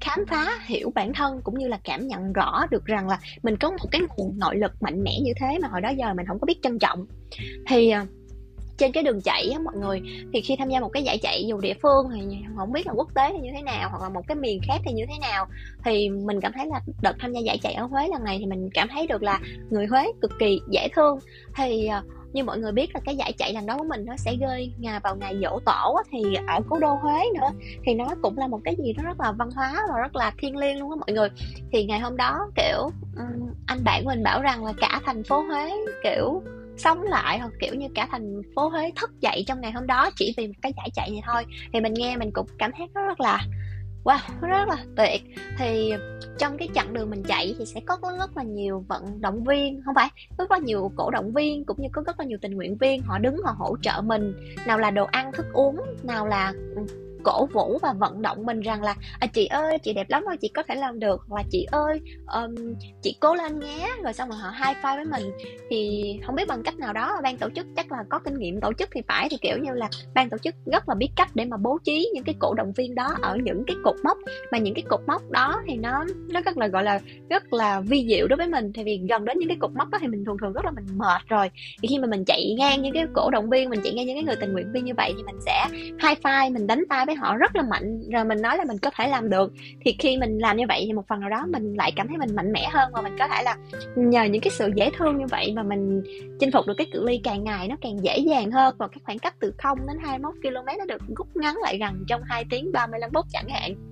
khám 0.00 0.26
phá 0.26 0.46
hiểu 0.66 0.90
bản 0.94 1.12
thân 1.12 1.40
cũng 1.44 1.58
như 1.58 1.68
là 1.68 1.78
cảm 1.84 2.06
nhận 2.06 2.32
rõ 2.32 2.66
được 2.70 2.84
rằng 2.84 3.08
là 3.08 3.18
mình 3.42 3.56
có 3.56 3.70
một 3.70 3.88
cái 3.90 4.00
nguồn 4.16 4.38
nội 4.38 4.56
lực 4.56 4.72
mạnh 4.82 5.02
mẽ 5.02 5.18
như 5.22 5.32
thế 5.40 5.58
mà 5.62 5.68
hồi 5.68 5.80
đó 5.80 5.88
giờ 5.88 6.14
mình 6.14 6.26
không 6.26 6.38
có 6.38 6.44
biết 6.46 6.58
trân 6.62 6.78
trọng. 6.78 7.06
Thì 7.66 7.90
à, 7.90 8.06
trên 8.78 8.92
cái 8.92 9.02
đường 9.02 9.20
chạy 9.20 9.50
á 9.50 9.58
mọi 9.58 9.74
người, 9.76 10.02
thì 10.32 10.40
khi 10.40 10.56
tham 10.56 10.68
gia 10.68 10.80
một 10.80 10.88
cái 10.88 11.02
giải 11.02 11.18
chạy 11.18 11.44
dù 11.48 11.60
địa 11.60 11.74
phương 11.82 12.06
thì 12.14 12.36
không 12.56 12.72
biết 12.72 12.86
là 12.86 12.92
quốc 12.92 13.08
tế 13.14 13.32
thì 13.32 13.38
như 13.38 13.50
thế 13.56 13.62
nào 13.62 13.88
hoặc 13.90 14.02
là 14.02 14.08
một 14.08 14.22
cái 14.28 14.36
miền 14.36 14.60
khác 14.68 14.80
thì 14.84 14.92
như 14.92 15.04
thế 15.08 15.14
nào, 15.20 15.46
thì 15.84 16.08
mình 16.10 16.40
cảm 16.40 16.52
thấy 16.52 16.66
là 16.66 16.80
đợt 17.02 17.16
tham 17.18 17.32
gia 17.32 17.40
giải 17.40 17.58
chạy 17.62 17.72
ở 17.72 17.86
Huế 17.86 18.08
lần 18.08 18.24
này 18.24 18.36
thì 18.38 18.46
mình 18.46 18.68
cảm 18.74 18.88
thấy 18.88 19.06
được 19.06 19.22
là 19.22 19.40
người 19.70 19.86
Huế 19.86 20.04
cực 20.20 20.32
kỳ 20.38 20.60
dễ 20.70 20.88
thương. 20.96 21.18
Thì 21.56 21.86
à, 21.86 22.02
như 22.32 22.44
mọi 22.44 22.58
người 22.58 22.72
biết 22.72 22.94
là 22.94 23.00
cái 23.04 23.16
giải 23.16 23.32
chạy 23.32 23.52
lần 23.52 23.66
đó 23.66 23.78
của 23.78 23.84
mình 23.88 24.04
nó 24.04 24.16
sẽ 24.16 24.36
rơi 24.40 24.72
ngày 24.78 25.00
vào 25.00 25.16
ngày 25.16 25.34
dỗ 25.42 25.58
tổ 25.66 25.96
thì 26.12 26.22
ở 26.46 26.60
cố 26.68 26.78
đô 26.78 26.94
Huế 26.94 27.24
nữa. 27.34 27.48
Thì 27.86 27.94
nó 27.94 28.06
cũng 28.22 28.38
là 28.38 28.46
một 28.46 28.60
cái 28.64 28.76
gì 28.84 28.92
đó 28.92 29.02
rất 29.02 29.20
là 29.20 29.32
văn 29.32 29.50
hóa 29.50 29.74
và 29.88 30.00
rất 30.00 30.16
là 30.16 30.32
thiêng 30.38 30.56
liêng 30.56 30.78
luôn 30.78 30.90
á 30.90 30.96
mọi 30.96 31.12
người. 31.12 31.28
Thì 31.72 31.84
ngày 31.84 32.00
hôm 32.00 32.16
đó, 32.16 32.50
kiểu 32.56 32.90
anh 33.66 33.84
bạn 33.84 34.04
của 34.04 34.10
mình 34.10 34.22
bảo 34.22 34.42
rằng 34.42 34.64
là 34.64 34.72
cả 34.80 35.00
thành 35.04 35.24
phố 35.24 35.40
Huế, 35.40 35.72
kiểu, 36.02 36.42
sống 36.76 37.02
lại 37.02 37.38
hoặc 37.38 37.50
kiểu 37.60 37.74
như 37.74 37.86
cả 37.94 38.08
thành 38.10 38.42
phố 38.56 38.68
Huế 38.68 38.92
thức 39.00 39.10
dậy 39.20 39.44
trong 39.46 39.60
ngày 39.60 39.72
hôm 39.72 39.86
đó 39.86 40.10
chỉ 40.16 40.34
vì 40.36 40.46
một 40.46 40.54
cái 40.62 40.72
giải 40.76 40.90
chạy 40.94 41.10
này 41.10 41.22
thôi. 41.26 41.44
Thì 41.72 41.80
mình 41.80 41.94
nghe 41.94 42.16
mình 42.16 42.30
cũng 42.32 42.46
cảm 42.58 42.70
thấy 42.78 42.86
nó 42.94 43.02
rất 43.02 43.20
là 43.20 43.40
wow, 44.04 44.18
rất 44.40 44.68
là 44.68 44.84
tuyệt. 44.96 45.22
Thì 45.58 45.92
trong 46.38 46.58
cái 46.58 46.68
chặng 46.74 46.92
đường 46.92 47.10
mình 47.10 47.22
chạy 47.22 47.54
thì 47.58 47.66
sẽ 47.66 47.80
có 47.86 47.98
rất 48.18 48.36
là 48.36 48.42
nhiều 48.42 48.84
vận 48.88 49.20
động 49.20 49.44
viên, 49.44 49.82
không 49.84 49.94
phải 49.94 50.08
rất 50.38 50.50
là 50.50 50.58
nhiều 50.58 50.92
cổ 50.96 51.10
động 51.10 51.32
viên 51.32 51.64
cũng 51.64 51.82
như 51.82 51.88
có 51.92 52.02
rất 52.06 52.18
là 52.18 52.24
nhiều 52.24 52.38
tình 52.42 52.56
nguyện 52.56 52.76
viên, 52.76 53.02
họ 53.02 53.18
đứng 53.18 53.36
họ 53.44 53.54
hỗ 53.58 53.76
trợ 53.82 54.00
mình. 54.04 54.34
Nào 54.66 54.78
là 54.78 54.90
đồ 54.90 55.04
ăn, 55.04 55.32
thức 55.32 55.46
uống, 55.52 55.80
nào 56.02 56.26
là 56.26 56.52
ừ, 56.76 57.07
cổ 57.28 57.46
vũ 57.46 57.78
và 57.82 57.92
vận 57.92 58.22
động 58.22 58.46
mình 58.46 58.60
rằng 58.60 58.82
là 58.82 58.94
à, 59.20 59.26
chị 59.26 59.46
ơi 59.46 59.78
chị 59.82 59.92
đẹp 59.92 60.10
lắm 60.10 60.24
rồi 60.24 60.36
chị 60.36 60.48
có 60.48 60.62
thể 60.62 60.74
làm 60.74 60.98
được. 60.98 61.20
Là 61.30 61.42
chị 61.50 61.66
ơi 61.70 62.00
um, 62.26 62.54
chị 63.02 63.16
cố 63.20 63.34
lên 63.34 63.60
nhé. 63.60 63.88
Rồi 64.04 64.12
xong 64.12 64.28
rồi 64.28 64.38
họ 64.38 64.50
hai 64.50 64.74
five 64.82 64.96
với 64.96 65.04
mình. 65.04 65.32
Thì 65.70 66.02
không 66.26 66.34
biết 66.34 66.48
bằng 66.48 66.62
cách 66.62 66.78
nào 66.78 66.92
đó 66.92 67.20
ban 67.22 67.36
tổ 67.36 67.48
chức 67.50 67.66
chắc 67.76 67.92
là 67.92 67.98
có 68.08 68.18
kinh 68.18 68.38
nghiệm 68.38 68.60
tổ 68.60 68.72
chức 68.72 68.88
thì 68.92 69.00
phải 69.08 69.28
thì 69.30 69.36
kiểu 69.40 69.58
như 69.58 69.72
là 69.72 69.88
ban 70.14 70.30
tổ 70.30 70.38
chức 70.38 70.54
rất 70.72 70.88
là 70.88 70.94
biết 70.94 71.08
cách 71.16 71.28
để 71.34 71.44
mà 71.44 71.56
bố 71.56 71.78
trí 71.84 72.10
những 72.14 72.24
cái 72.24 72.34
cổ 72.38 72.54
động 72.54 72.72
viên 72.72 72.94
đó 72.94 73.14
ở 73.22 73.36
những 73.36 73.64
cái 73.66 73.76
cột 73.84 73.96
mốc. 74.04 74.18
Mà 74.52 74.58
những 74.58 74.74
cái 74.74 74.84
cột 74.88 75.00
mốc 75.06 75.30
đó 75.30 75.62
thì 75.66 75.76
nó 75.76 76.04
nó 76.32 76.40
rất 76.40 76.56
là 76.56 76.68
gọi 76.68 76.84
là 76.84 77.00
rất 77.30 77.52
là 77.52 77.80
vi 77.80 78.06
diệu 78.08 78.26
đối 78.26 78.36
với 78.36 78.48
mình. 78.48 78.72
Thì 78.72 78.84
vì 78.84 79.00
gần 79.08 79.24
đến 79.24 79.38
những 79.38 79.48
cái 79.48 79.58
cột 79.60 79.70
mốc 79.74 79.88
đó 79.88 79.98
thì 80.00 80.06
mình 80.06 80.24
thường 80.24 80.36
thường 80.40 80.52
rất 80.52 80.64
là 80.64 80.70
mình 80.70 80.98
mệt 80.98 81.22
rồi. 81.28 81.50
Thì 81.82 81.88
khi 81.88 81.98
mà 81.98 82.06
mình 82.06 82.24
chạy 82.24 82.54
ngang 82.58 82.82
những 82.82 82.94
cái 82.94 83.06
cổ 83.14 83.30
động 83.30 83.50
viên 83.50 83.70
mình 83.70 83.80
chạy 83.84 83.92
ngang 83.92 84.06
những 84.06 84.16
cái 84.16 84.24
người 84.24 84.36
tình 84.40 84.52
nguyện 84.52 84.72
viên 84.72 84.84
như 84.84 84.92
vậy 84.96 85.14
thì 85.16 85.22
mình 85.22 85.40
sẽ 85.46 85.66
hai 85.98 86.14
five 86.22 86.52
mình 86.52 86.66
đánh 86.66 86.84
tay 86.88 87.06
với 87.06 87.14
họ 87.18 87.36
rất 87.36 87.56
là 87.56 87.62
mạnh, 87.62 88.00
rồi 88.12 88.24
mình 88.24 88.42
nói 88.42 88.56
là 88.56 88.64
mình 88.64 88.78
có 88.78 88.90
thể 88.96 89.08
làm 89.08 89.30
được. 89.30 89.52
Thì 89.84 89.96
khi 89.98 90.16
mình 90.16 90.38
làm 90.38 90.56
như 90.56 90.64
vậy 90.68 90.82
thì 90.86 90.92
một 90.92 91.08
phần 91.08 91.20
nào 91.20 91.30
đó 91.30 91.44
mình 91.48 91.74
lại 91.74 91.92
cảm 91.96 92.08
thấy 92.08 92.18
mình 92.18 92.36
mạnh 92.36 92.52
mẽ 92.52 92.68
hơn 92.72 92.90
và 92.92 93.02
mình 93.02 93.16
có 93.18 93.28
thể 93.28 93.42
là 93.42 93.56
nhờ 93.96 94.24
những 94.24 94.42
cái 94.42 94.50
sự 94.50 94.70
dễ 94.76 94.90
thương 94.96 95.18
như 95.18 95.26
vậy 95.30 95.52
mà 95.56 95.62
mình 95.62 96.02
chinh 96.40 96.52
phục 96.52 96.66
được 96.66 96.74
cái 96.78 96.86
cự 96.92 97.06
ly 97.06 97.20
càng 97.24 97.44
ngày 97.44 97.68
nó 97.68 97.76
càng 97.80 98.04
dễ 98.04 98.18
dàng 98.18 98.50
hơn 98.50 98.74
và 98.78 98.88
cái 98.88 99.00
khoảng 99.04 99.18
cách 99.18 99.34
từ 99.40 99.54
0 99.58 99.78
đến 99.86 99.96
21 100.00 100.34
km 100.42 100.78
nó 100.78 100.84
được 100.88 101.02
rút 101.16 101.36
ngắn 101.36 101.56
lại 101.62 101.78
gần 101.78 102.04
trong 102.08 102.22
2 102.24 102.44
tiếng 102.50 102.72
35 102.72 103.10
phút 103.14 103.26
chẳng 103.32 103.48
hạn 103.48 103.87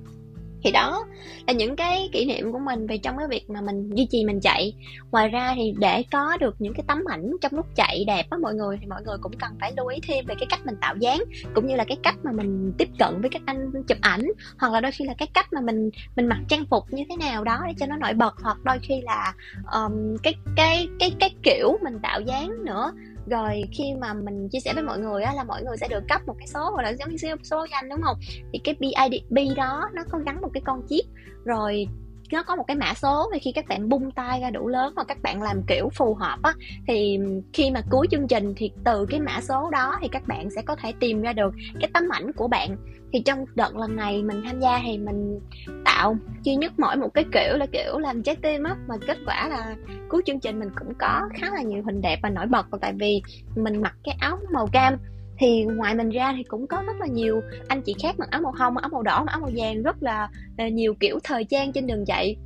thì 0.66 0.72
đó 0.72 1.06
là 1.46 1.52
những 1.52 1.76
cái 1.76 2.08
kỷ 2.12 2.24
niệm 2.24 2.52
của 2.52 2.58
mình 2.58 2.86
về 2.86 2.98
trong 2.98 3.18
cái 3.18 3.26
việc 3.28 3.50
mà 3.50 3.60
mình 3.60 3.90
duy 3.94 4.06
trì 4.10 4.24
mình 4.24 4.40
chạy. 4.40 4.72
Ngoài 5.10 5.28
ra 5.28 5.52
thì 5.56 5.74
để 5.78 6.04
có 6.12 6.36
được 6.40 6.54
những 6.58 6.74
cái 6.74 6.84
tấm 6.88 6.98
ảnh 7.06 7.32
trong 7.40 7.54
lúc 7.54 7.66
chạy 7.76 8.04
đẹp 8.06 8.26
á 8.30 8.38
mọi 8.42 8.54
người 8.54 8.78
thì 8.80 8.86
mọi 8.86 9.02
người 9.02 9.16
cũng 9.20 9.32
cần 9.38 9.50
phải 9.60 9.72
lưu 9.76 9.86
ý 9.86 9.98
thêm 10.08 10.26
về 10.26 10.34
cái 10.34 10.46
cách 10.50 10.66
mình 10.66 10.74
tạo 10.80 10.96
dáng 10.96 11.18
cũng 11.54 11.66
như 11.66 11.76
là 11.76 11.84
cái 11.84 11.96
cách 12.02 12.14
mà 12.22 12.32
mình 12.32 12.72
tiếp 12.78 12.88
cận 12.98 13.20
với 13.20 13.30
các 13.30 13.42
anh 13.46 13.70
chụp 13.88 13.98
ảnh 14.00 14.24
hoặc 14.58 14.72
là 14.72 14.80
đôi 14.80 14.92
khi 14.92 15.04
là 15.04 15.14
cái 15.18 15.28
cách 15.34 15.52
mà 15.52 15.60
mình 15.60 15.90
mình 16.16 16.26
mặc 16.26 16.38
trang 16.48 16.64
phục 16.70 16.84
như 16.90 17.04
thế 17.10 17.16
nào 17.16 17.44
đó 17.44 17.62
để 17.66 17.72
cho 17.78 17.86
nó 17.86 17.96
nổi 17.96 18.12
bật 18.12 18.34
hoặc 18.42 18.56
đôi 18.64 18.78
khi 18.82 19.00
là 19.00 19.34
um, 19.72 20.16
cái 20.22 20.34
cái 20.56 20.88
cái 20.98 21.12
cái 21.20 21.30
kiểu 21.42 21.78
mình 21.82 21.98
tạo 22.02 22.20
dáng 22.20 22.64
nữa 22.64 22.92
rồi 23.26 23.62
khi 23.72 23.94
mà 24.00 24.14
mình 24.14 24.48
chia 24.48 24.60
sẻ 24.60 24.72
với 24.74 24.82
mọi 24.82 24.98
người 24.98 25.22
á, 25.22 25.32
là 25.34 25.44
mọi 25.44 25.62
người 25.62 25.76
sẽ 25.76 25.88
được 25.88 26.04
cấp 26.08 26.20
một 26.26 26.34
cái 26.38 26.46
số 26.46 26.70
gọi 26.70 26.82
là 26.82 26.92
giống 26.92 27.10
như 27.10 27.34
số 27.42 27.66
danh 27.70 27.88
đúng 27.88 28.02
không? 28.02 28.16
Thì 28.52 28.58
cái 28.64 28.74
BIDP 28.80 29.56
đó 29.56 29.90
nó 29.94 30.02
có 30.10 30.18
gắn 30.18 30.40
một 30.40 30.50
cái 30.54 30.62
con 30.66 30.82
chip. 30.88 31.04
Rồi 31.44 31.86
nó 32.32 32.42
có 32.42 32.56
một 32.56 32.64
cái 32.66 32.76
mã 32.76 32.94
số 32.94 33.28
và 33.32 33.38
khi 33.42 33.52
các 33.52 33.64
bạn 33.68 33.88
bung 33.88 34.10
tay 34.10 34.40
ra 34.40 34.50
đủ 34.50 34.68
lớn 34.68 34.92
hoặc 34.96 35.04
các 35.08 35.22
bạn 35.22 35.42
làm 35.42 35.62
kiểu 35.68 35.88
phù 35.94 36.14
hợp 36.14 36.38
á 36.42 36.54
thì 36.86 37.18
khi 37.52 37.70
mà 37.70 37.82
cuối 37.90 38.06
chương 38.10 38.28
trình 38.28 38.54
thì 38.56 38.70
từ 38.84 39.06
cái 39.06 39.20
mã 39.20 39.40
số 39.40 39.70
đó 39.70 39.98
thì 40.02 40.08
các 40.08 40.22
bạn 40.26 40.50
sẽ 40.50 40.62
có 40.62 40.76
thể 40.76 40.92
tìm 41.00 41.22
ra 41.22 41.32
được 41.32 41.54
cái 41.80 41.90
tấm 41.94 42.04
ảnh 42.10 42.32
của 42.32 42.48
bạn 42.48 42.76
thì 43.16 43.22
trong 43.22 43.44
đợt 43.54 43.76
lần 43.76 43.96
này 43.96 44.22
mình 44.22 44.42
tham 44.44 44.60
gia 44.60 44.80
thì 44.86 44.98
mình 44.98 45.40
tạo 45.84 46.16
duy 46.42 46.56
nhất 46.56 46.72
mỗi 46.78 46.96
một 46.96 47.08
cái 47.14 47.24
kiểu 47.32 47.56
là 47.56 47.66
kiểu 47.66 47.98
làm 47.98 48.22
trái 48.22 48.36
tim 48.42 48.62
á. 48.62 48.76
Mà 48.88 48.94
kết 49.06 49.18
quả 49.26 49.48
là 49.48 49.76
cuối 50.08 50.22
chương 50.26 50.40
trình 50.40 50.58
mình 50.58 50.68
cũng 50.78 50.94
có 50.98 51.20
khá 51.34 51.50
là 51.54 51.62
nhiều 51.62 51.82
hình 51.86 52.00
đẹp 52.00 52.18
và 52.22 52.30
nổi 52.30 52.46
bật. 52.46 52.66
Và 52.70 52.78
tại 52.80 52.92
vì 52.98 53.22
mình 53.56 53.82
mặc 53.82 53.96
cái 54.04 54.16
áo 54.20 54.38
màu 54.52 54.66
cam 54.72 54.96
thì 55.38 55.64
ngoài 55.64 55.94
mình 55.94 56.10
ra 56.10 56.34
thì 56.36 56.42
cũng 56.42 56.66
có 56.66 56.82
rất 56.86 56.96
là 57.00 57.06
nhiều 57.06 57.40
anh 57.68 57.82
chị 57.82 57.94
khác 58.02 58.18
mặc 58.18 58.28
áo 58.30 58.40
màu 58.40 58.52
hồng 58.52 58.76
áo 58.76 58.88
màu 58.92 59.02
đỏ 59.02 59.24
áo 59.26 59.40
màu 59.40 59.50
vàng 59.56 59.82
rất 59.82 60.02
là, 60.02 60.28
nhiều 60.72 60.94
kiểu 61.00 61.18
thời 61.24 61.44
trang 61.44 61.72
trên 61.72 61.86
đường 61.86 62.04
chạy. 62.06 62.36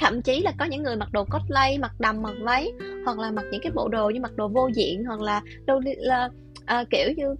Thậm 0.00 0.22
chí 0.22 0.40
là 0.40 0.52
có 0.58 0.64
những 0.64 0.82
người 0.82 0.96
mặc 0.96 1.08
đồ 1.12 1.24
cosplay 1.24 1.78
mặc 1.78 1.92
đầm 1.98 2.22
mặc 2.22 2.34
váy 2.42 2.72
hoặc 3.04 3.18
là 3.18 3.30
mặc 3.30 3.44
những 3.52 3.60
cái 3.62 3.72
bộ 3.74 3.88
đồ 3.88 4.10
như 4.10 4.20
mặc 4.20 4.32
đồ 4.36 4.48
vô 4.48 4.70
diện 4.74 5.04
hoặc 5.04 5.20
là 5.20 5.42
đồ 5.66 5.80
là 5.84 6.28
à, 6.66 6.84
kiểu 6.90 7.12
như 7.16 7.34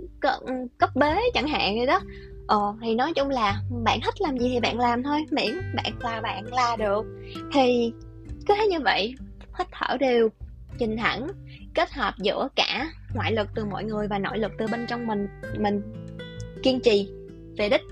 cấp 0.78 0.90
bế 0.94 1.16
chẳng 1.34 1.48
hạn 1.48 1.76
vậy 1.76 1.86
đó 1.86 2.00
ờ 2.48 2.74
thì 2.82 2.94
nói 2.94 3.12
chung 3.14 3.28
là 3.28 3.60
bạn 3.84 4.00
thích 4.04 4.20
làm 4.20 4.38
gì 4.38 4.48
thì 4.48 4.60
bạn 4.60 4.78
làm 4.78 5.02
thôi 5.02 5.24
miễn 5.30 5.60
bạn 5.74 5.92
là 6.00 6.20
bạn 6.20 6.52
là 6.52 6.76
được. 6.76 7.06
Thì 7.52 7.92
cứ 8.46 8.54
thế 8.58 8.66
như 8.66 8.80
vậy 8.80 9.14
hít 9.58 9.66
thở 9.72 9.96
đều 9.96 10.28
trình 10.78 10.96
thẳng 10.96 11.28
kết 11.74 11.92
hợp 11.92 12.14
giữa 12.18 12.48
cả 12.56 12.90
ngoại 13.14 13.32
lực 13.32 13.48
từ 13.54 13.64
mọi 13.64 13.84
người 13.84 14.08
và 14.08 14.18
nội 14.18 14.38
lực 14.38 14.52
từ 14.58 14.66
bên 14.66 14.86
trong 14.88 15.06
mình 15.06 15.28
mình 15.58 15.82
kiên 16.62 16.80
trì 16.80 17.08
về 17.56 17.68
đích 17.68 17.82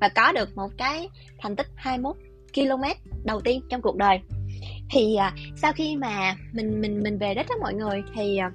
và 0.00 0.08
có 0.08 0.32
được 0.32 0.56
một 0.56 0.68
cái 0.76 1.08
thành 1.38 1.56
tích 1.56 1.66
21 1.74 2.16
km 2.54 3.10
đầu 3.24 3.40
tiên 3.40 3.60
trong 3.68 3.82
cuộc 3.82 3.96
đời. 3.96 4.20
Thì 4.90 5.16
à, 5.16 5.34
sau 5.56 5.72
khi 5.72 5.96
mà 5.96 6.36
mình 6.52 6.80
mình 6.80 7.02
mình 7.02 7.18
về 7.18 7.34
đích 7.34 7.46
đó 7.48 7.54
mọi 7.60 7.74
người 7.74 8.02
thì 8.14 8.36
à, 8.36 8.52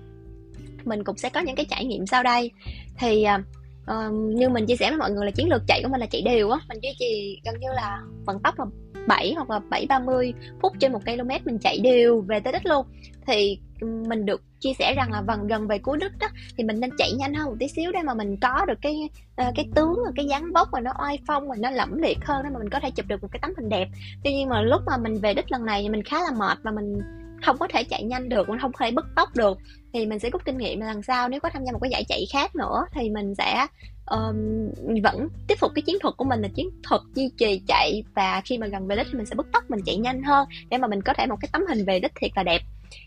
mình 0.86 1.04
cũng 1.04 1.18
sẽ 1.18 1.30
có 1.30 1.40
những 1.40 1.56
cái 1.56 1.66
trải 1.70 1.86
nghiệm 1.86 2.06
sau 2.06 2.24
đây. 2.24 2.52
Thì 3.00 3.24
à, 3.24 3.44
uh, 3.92 4.14
như 4.14 4.50
mình 4.50 4.66
chia 4.66 4.76
sẻ 4.76 4.90
với 4.90 4.98
mọi 4.98 5.12
người 5.12 5.26
là 5.26 5.32
chiến 5.32 5.50
lược 5.50 5.62
chạy 5.68 5.82
của 5.84 5.90
mình 5.90 6.02
là 6.02 6.08
chạy 6.08 6.22
đều 6.22 6.50
á. 6.50 6.60
Mình 6.70 6.80
duy 6.82 6.90
trì 7.00 7.42
gần 7.46 7.60
như 7.60 7.68
là 7.76 8.02
vận 8.26 8.40
tốc 8.40 8.60
là 8.60 8.66
7 9.08 9.34
hoặc 9.34 9.50
là 9.50 9.60
7 9.70 9.86
30 9.90 10.34
phút 10.62 10.74
trên 10.80 10.92
một 10.92 11.06
km 11.06 11.30
mình 11.46 11.58
chạy 11.60 11.80
đều 11.80 12.22
về 12.22 12.40
tới 12.40 12.54
đích 12.54 12.66
luôn. 12.66 12.86
Thì 13.28 13.60
mình 13.82 14.26
được 14.26 14.42
chia 14.60 14.74
sẻ 14.80 14.94
rằng 14.94 15.12
là 15.12 15.24
gần 15.28 15.48
gần 15.48 15.68
về 15.68 15.78
cuối 15.78 15.98
đích 15.98 16.18
đó 16.20 16.28
thì 16.58 16.64
mình 16.64 16.80
nên 16.80 16.90
chạy 16.98 17.12
nhanh 17.12 17.34
hơn 17.34 17.50
một 17.50 17.56
tí 17.60 17.68
xíu 17.68 17.92
để 17.92 18.00
mà 18.06 18.14
mình 18.14 18.38
có 18.42 18.66
được 18.68 18.78
cái 18.82 19.10
ờ, 19.36 19.52
cái 19.56 19.70
tướng 19.76 19.98
cái 20.16 20.26
dáng 20.26 20.52
vóc 20.54 20.68
mà 20.72 20.80
nó 20.80 20.92
oai 21.02 21.20
phong 21.28 21.50
và 21.50 21.56
nó 21.60 21.70
lẫm 21.70 21.98
liệt 22.02 22.18
hơn 22.26 22.44
để 22.44 22.50
mà 22.50 22.60
mình 22.60 22.70
có 22.70 22.80
thể 22.80 22.92
chụp 22.92 23.06
được 23.08 23.22
một 23.22 23.28
cái 23.32 23.40
tấm 23.42 23.52
hình 23.58 23.70
đẹp. 23.70 23.88
Tuy 24.24 24.34
nhiên 24.34 24.50
mà 24.50 24.62
lúc 24.62 24.82
mà 24.86 24.98
mình 24.98 25.16
về 25.22 25.34
đích 25.34 25.52
lần 25.52 25.66
này 25.66 25.82
thì 25.82 25.90
mình 25.90 26.04
khá 26.04 26.18
là 26.20 26.32
mệt 26.40 26.58
và 26.64 26.72
mình 26.72 27.00
không 27.46 27.58
có 27.58 27.68
thể 27.68 27.84
chạy 27.84 28.04
nhanh 28.04 28.30
được 28.30 28.50
mình 28.50 28.60
không 28.60 28.72
thể 28.80 28.92
bứt 28.92 29.06
tốc 29.16 29.30
được 29.36 29.58
thì 29.94 30.06
mình 30.06 30.20
sẽ 30.20 30.30
rút 30.30 30.46
kinh 30.46 30.58
nghiệm 30.58 30.82
lần 30.82 31.04
sau. 31.04 31.30
Nếu 31.30 31.40
có 31.40 31.50
tham 31.50 31.66
gia 31.66 31.72
một 31.72 31.80
cái 31.82 31.92
giải 31.92 32.04
chạy 32.08 32.26
khác 32.34 32.56
nữa 32.56 32.86
thì 32.92 33.10
mình 33.10 33.36
sẽ 33.36 33.68
um, 34.06 34.70
vẫn 35.04 35.28
tiếp 35.48 35.56
tục 35.62 35.72
cái 35.76 35.82
chiến 35.82 35.98
thuật 36.02 36.18
của 36.18 36.26
mình 36.26 36.42
là 36.42 36.48
chiến 36.56 36.70
thuật 36.84 37.02
duy 37.16 37.30
trì 37.38 37.62
chạy. 37.68 38.04
Và 38.16 38.42
khi 38.46 38.58
mà 38.58 38.68
gần 38.68 38.88
về 38.88 38.96
đích 38.96 39.08
thì 39.12 39.18
mình 39.18 39.26
sẽ 39.26 39.36
bứt 39.36 39.48
tốc 39.54 39.64
mình 39.70 39.80
chạy 39.86 39.98
nhanh 39.98 40.24
hơn 40.24 40.48
để 40.70 40.78
mà 40.78 40.88
mình 40.88 41.02
có 41.02 41.14
thể 41.14 41.26
một 41.26 41.38
cái 41.42 41.50
tấm 41.54 41.62
hình 41.70 41.86
về 41.86 42.00
đích 42.00 42.12
thiệt 42.16 42.32
là 42.36 42.44
đẹp. 42.44 42.62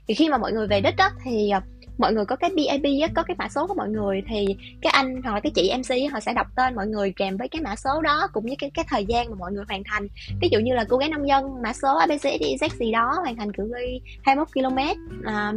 Thì 0.08 0.14
khi 0.14 0.28
mà 0.28 0.38
mọi 0.38 0.52
người 0.52 0.66
về 0.66 0.80
đích 0.80 0.96
đó 0.96 1.10
thì 1.24 1.50
uh, 1.56 1.62
mọi 1.98 2.12
người 2.12 2.24
có 2.24 2.36
cái 2.36 2.50
BIB 2.56 3.02
á, 3.02 3.08
có 3.14 3.22
cái 3.22 3.36
mã 3.38 3.48
số 3.48 3.66
của 3.66 3.74
mọi 3.74 3.88
người 3.88 4.22
thì 4.28 4.46
cái 4.80 4.90
anh 4.90 5.22
hoặc 5.22 5.34
là 5.34 5.40
cái 5.40 5.52
chị 5.54 5.72
MC 5.78 6.12
họ 6.12 6.20
sẽ 6.20 6.32
đọc 6.34 6.46
tên 6.56 6.74
mọi 6.74 6.86
người 6.86 7.12
kèm 7.16 7.36
với 7.36 7.48
cái 7.48 7.62
mã 7.62 7.76
số 7.76 8.02
đó 8.02 8.28
cũng 8.32 8.46
như 8.46 8.54
cái 8.58 8.70
cái 8.74 8.84
thời 8.88 9.04
gian 9.04 9.30
mà 9.30 9.36
mọi 9.38 9.52
người 9.52 9.64
hoàn 9.68 9.82
thành. 9.84 10.08
Ví 10.40 10.48
dụ 10.52 10.58
như 10.58 10.74
là 10.74 10.84
cô 10.88 10.96
gái 10.96 11.08
nông 11.08 11.28
dân 11.28 11.62
mã 11.62 11.72
số 11.72 11.98
ABCDZ 11.98 12.68
gì 12.78 12.92
đó 12.92 13.16
hoàn 13.20 13.36
thành 13.36 13.52
cự 13.52 13.72
ly 13.74 14.00
21 14.22 14.48
km 14.52 14.78
à, 15.24 15.52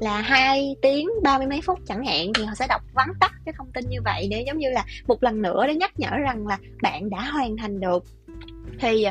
là 0.00 0.20
hai 0.20 0.76
tiếng 0.82 1.08
ba 1.22 1.38
mươi 1.38 1.46
mấy 1.46 1.60
phút 1.60 1.78
chẳng 1.86 2.04
hạn 2.04 2.32
thì 2.34 2.44
họ 2.44 2.54
sẽ 2.54 2.66
đọc 2.66 2.82
vắn 2.94 3.08
tắt 3.20 3.32
cái 3.44 3.54
thông 3.58 3.72
tin 3.72 3.88
như 3.88 3.98
vậy 4.04 4.28
để 4.30 4.44
giống 4.46 4.58
như 4.58 4.70
là 4.70 4.84
một 5.06 5.22
lần 5.22 5.42
nữa 5.42 5.66
để 5.66 5.74
nhắc 5.74 5.98
nhở 5.98 6.10
rằng 6.10 6.46
là 6.46 6.58
bạn 6.82 7.10
đã 7.10 7.20
hoàn 7.20 7.56
thành 7.56 7.80
được. 7.80 8.04
Thì 8.80 9.06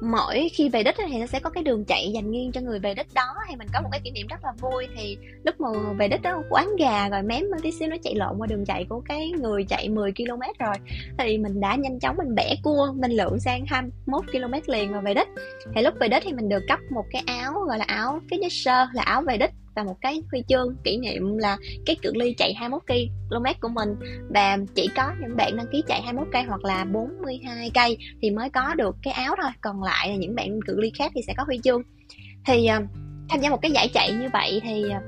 mỗi 0.00 0.48
khi 0.54 0.68
về 0.68 0.82
đích 0.82 0.94
thì 1.08 1.18
nó 1.18 1.26
sẽ 1.26 1.40
có 1.40 1.50
cái 1.50 1.62
đường 1.62 1.84
chạy 1.84 2.10
dành 2.14 2.30
riêng 2.32 2.52
cho 2.52 2.60
người 2.60 2.78
về 2.78 2.94
đích 2.94 3.14
đó 3.14 3.34
Hay 3.46 3.56
mình 3.56 3.68
có 3.72 3.80
một 3.80 3.88
cái 3.92 4.00
kỷ 4.04 4.10
niệm 4.10 4.26
rất 4.26 4.44
là 4.44 4.52
vui. 4.60 4.86
Thì 4.96 5.16
lúc 5.44 5.60
mà 5.60 5.68
về 5.98 6.08
đích 6.08 6.22
đó 6.22 6.42
quán 6.50 6.68
gà 6.78 7.08
rồi 7.08 7.22
mém 7.22 7.44
tí 7.62 7.72
xíu 7.72 7.88
nó 7.88 7.96
chạy 8.02 8.14
lộn 8.14 8.38
qua 8.38 8.46
đường 8.46 8.64
chạy 8.64 8.86
của 8.88 9.02
cái 9.08 9.30
người 9.30 9.64
chạy 9.64 9.88
10 9.88 10.12
km 10.12 10.64
rồi. 10.64 10.74
Thì 11.18 11.38
mình 11.38 11.60
đã 11.60 11.74
nhanh 11.74 12.00
chóng 12.00 12.16
mình 12.16 12.34
bẻ 12.34 12.54
cua, 12.62 12.92
mình 12.96 13.10
lượn 13.10 13.40
sang 13.40 13.64
21 13.66 14.24
km 14.32 14.72
liền 14.72 14.92
và 14.92 15.00
về 15.00 15.14
đích. 15.14 15.28
Thì 15.74 15.82
lúc 15.82 15.94
về 16.00 16.08
đích 16.08 16.22
thì 16.26 16.32
mình 16.32 16.48
được 16.48 16.62
cấp 16.68 16.78
một 16.90 17.04
cái 17.10 17.22
áo, 17.26 17.52
gọi 17.52 17.78
là 17.78 17.84
áo 17.88 18.20
finisher 18.30 18.86
là 18.92 19.02
áo 19.02 19.22
về 19.22 19.36
đích 19.36 19.50
và 19.78 19.84
một 19.84 19.96
cái 20.00 20.22
huy 20.30 20.42
chương 20.48 20.76
kỷ 20.84 20.96
niệm 20.96 21.38
là 21.38 21.56
cái 21.86 21.96
cự 22.02 22.12
ly 22.14 22.34
chạy 22.38 22.54
21 22.54 22.82
km 23.30 23.44
của 23.60 23.68
mình. 23.68 23.88
Và 24.28 24.58
chỉ 24.74 24.88
có 24.96 25.10
những 25.20 25.36
bạn 25.36 25.56
đăng 25.56 25.66
ký 25.72 25.82
chạy 25.86 26.02
21 26.02 26.28
cây 26.32 26.42
hoặc 26.42 26.64
là 26.64 26.84
42 26.84 27.70
cây 27.74 27.96
thì 28.22 28.30
mới 28.30 28.50
có 28.50 28.74
được 28.74 28.96
cái 29.02 29.12
áo 29.12 29.34
thôi. 29.42 29.50
Còn 29.60 29.82
lại 29.82 30.08
là 30.08 30.16
những 30.16 30.34
bạn 30.34 30.60
cự 30.66 30.80
ly 30.80 30.90
khác 30.98 31.12
thì 31.14 31.20
sẽ 31.26 31.34
có 31.36 31.44
huy 31.46 31.58
chương. 31.64 31.82
Thì 32.46 32.66
à, 32.66 32.80
tham 33.28 33.40
gia 33.40 33.50
một 33.50 33.62
cái 33.62 33.70
giải 33.70 33.88
chạy 33.94 34.12
như 34.12 34.28
vậy 34.32 34.60
thì 34.64 34.90
à, 34.90 35.00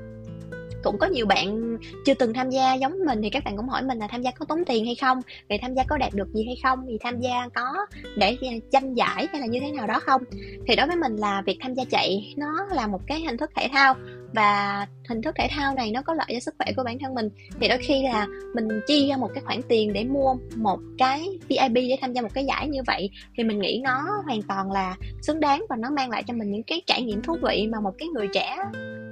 cũng 0.83 0.97
có 0.97 1.07
nhiều 1.07 1.25
bạn 1.25 1.77
chưa 2.05 2.13
từng 2.13 2.33
tham 2.33 2.49
gia 2.49 2.73
giống 2.73 2.93
mình 3.05 3.21
thì 3.21 3.29
các 3.29 3.43
bạn 3.43 3.57
cũng 3.57 3.69
hỏi 3.69 3.81
mình 3.83 3.97
là 3.97 4.07
tham 4.07 4.21
gia 4.21 4.31
có 4.31 4.45
tốn 4.45 4.65
tiền 4.65 4.85
hay 4.85 4.95
không? 4.95 5.21
Về 5.49 5.57
tham 5.61 5.73
gia 5.73 5.83
có 5.83 5.97
đạt 5.97 6.13
được 6.13 6.33
gì 6.33 6.43
hay 6.45 6.55
không? 6.63 6.85
Thì 6.87 6.97
tham 7.01 7.19
gia 7.19 7.47
có 7.55 7.85
để 8.15 8.37
à, 8.41 8.51
tranh 8.71 8.93
giải 8.93 9.27
hay 9.31 9.41
là 9.41 9.45
như 9.45 9.59
thế 9.59 9.71
nào 9.71 9.87
đó 9.87 9.99
không? 9.99 10.21
Thì 10.67 10.75
đối 10.75 10.87
với 10.87 10.95
mình 10.95 11.15
là 11.15 11.41
việc 11.45 11.57
tham 11.61 11.73
gia 11.73 11.83
chạy 11.85 12.33
nó 12.37 12.65
là 12.71 12.87
một 12.87 13.01
cái 13.07 13.21
hình 13.21 13.37
thức 13.37 13.51
thể 13.55 13.67
thao 13.71 13.95
và 14.33 14.87
hình 15.09 15.21
thức 15.21 15.35
thể 15.37 15.47
thao 15.51 15.75
này 15.75 15.91
nó 15.91 16.01
có 16.01 16.13
lợi 16.13 16.27
cho 16.29 16.39
sức 16.39 16.55
khỏe 16.57 16.73
của 16.75 16.83
bản 16.83 16.99
thân 16.99 17.15
mình. 17.15 17.29
Thì 17.59 17.67
đôi 17.67 17.77
khi 17.77 18.03
là 18.03 18.27
mình 18.55 18.67
chi 18.87 19.09
ra 19.09 19.17
một 19.17 19.29
cái 19.33 19.43
khoản 19.43 19.61
tiền 19.69 19.93
để 19.93 20.03
mua 20.03 20.35
một 20.55 20.79
cái 20.97 21.29
VIP 21.47 21.71
để 21.73 21.97
tham 22.01 22.13
gia 22.13 22.21
một 22.21 22.33
cái 22.33 22.45
giải 22.45 22.67
như 22.67 22.81
vậy 22.87 23.09
thì 23.37 23.43
mình 23.43 23.59
nghĩ 23.59 23.81
nó 23.83 24.21
hoàn 24.25 24.41
toàn 24.41 24.71
là 24.71 24.95
xứng 25.21 25.39
đáng 25.39 25.65
và 25.69 25.75
nó 25.75 25.89
mang 25.89 26.09
lại 26.09 26.23
cho 26.27 26.33
mình 26.33 26.51
những 26.51 26.63
cái 26.63 26.81
trải 26.87 27.01
nghiệm 27.01 27.21
thú 27.21 27.37
vị 27.43 27.67
mà 27.71 27.79
một 27.79 27.93
cái 27.97 28.07
người 28.07 28.27
trẻ 28.33 28.57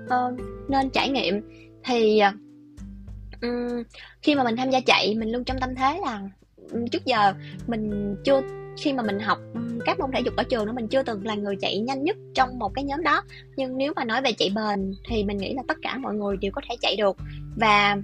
uh, 0.06 0.40
nên 0.70 0.90
trải 0.90 1.10
nghiệm. 1.10 1.42
Thì 1.84 2.22
um, 3.42 3.84
khi 4.22 4.36
mà 4.36 4.44
mình 4.44 4.56
tham 4.56 4.70
gia 4.70 4.80
chạy 4.80 5.16
mình 5.16 5.32
luôn 5.32 5.44
trong 5.44 5.60
tâm 5.60 5.76
thế 5.76 6.00
là 6.06 6.22
trước 6.92 7.06
giờ 7.06 7.34
mình 7.68 8.16
chưa 8.26 8.42
khi 8.82 8.94
mà 8.94 9.04
mình 9.04 9.20
học 9.20 9.40
các 9.86 10.00
môn 10.00 10.12
thể 10.12 10.22
dục 10.22 10.36
ở 10.36 10.44
trường 10.44 10.66
đó 10.66 10.74
mình 10.74 10.88
chưa 10.88 11.04
từng 11.04 11.26
là 11.26 11.36
người 11.36 11.56
chạy 11.62 11.80
nhanh 11.80 12.04
nhất 12.04 12.18
trong 12.36 12.60
một 12.60 12.72
cái 12.74 12.84
nhóm 12.84 13.04
đó. 13.04 13.24
Nhưng 13.56 13.78
nếu 13.78 13.94
mà 13.96 14.06
nói 14.06 14.22
về 14.22 14.32
chạy 14.32 14.50
bền 14.56 14.94
thì 15.10 15.24
mình 15.24 15.38
nghĩ 15.38 15.54
là 15.54 15.64
tất 15.68 15.78
cả 15.82 15.98
mọi 15.98 16.16
người 16.16 16.38
đều 16.38 16.52
có 16.52 16.62
thể 16.70 16.76
chạy 16.82 16.96
được. 16.96 17.18
Và 17.56 17.98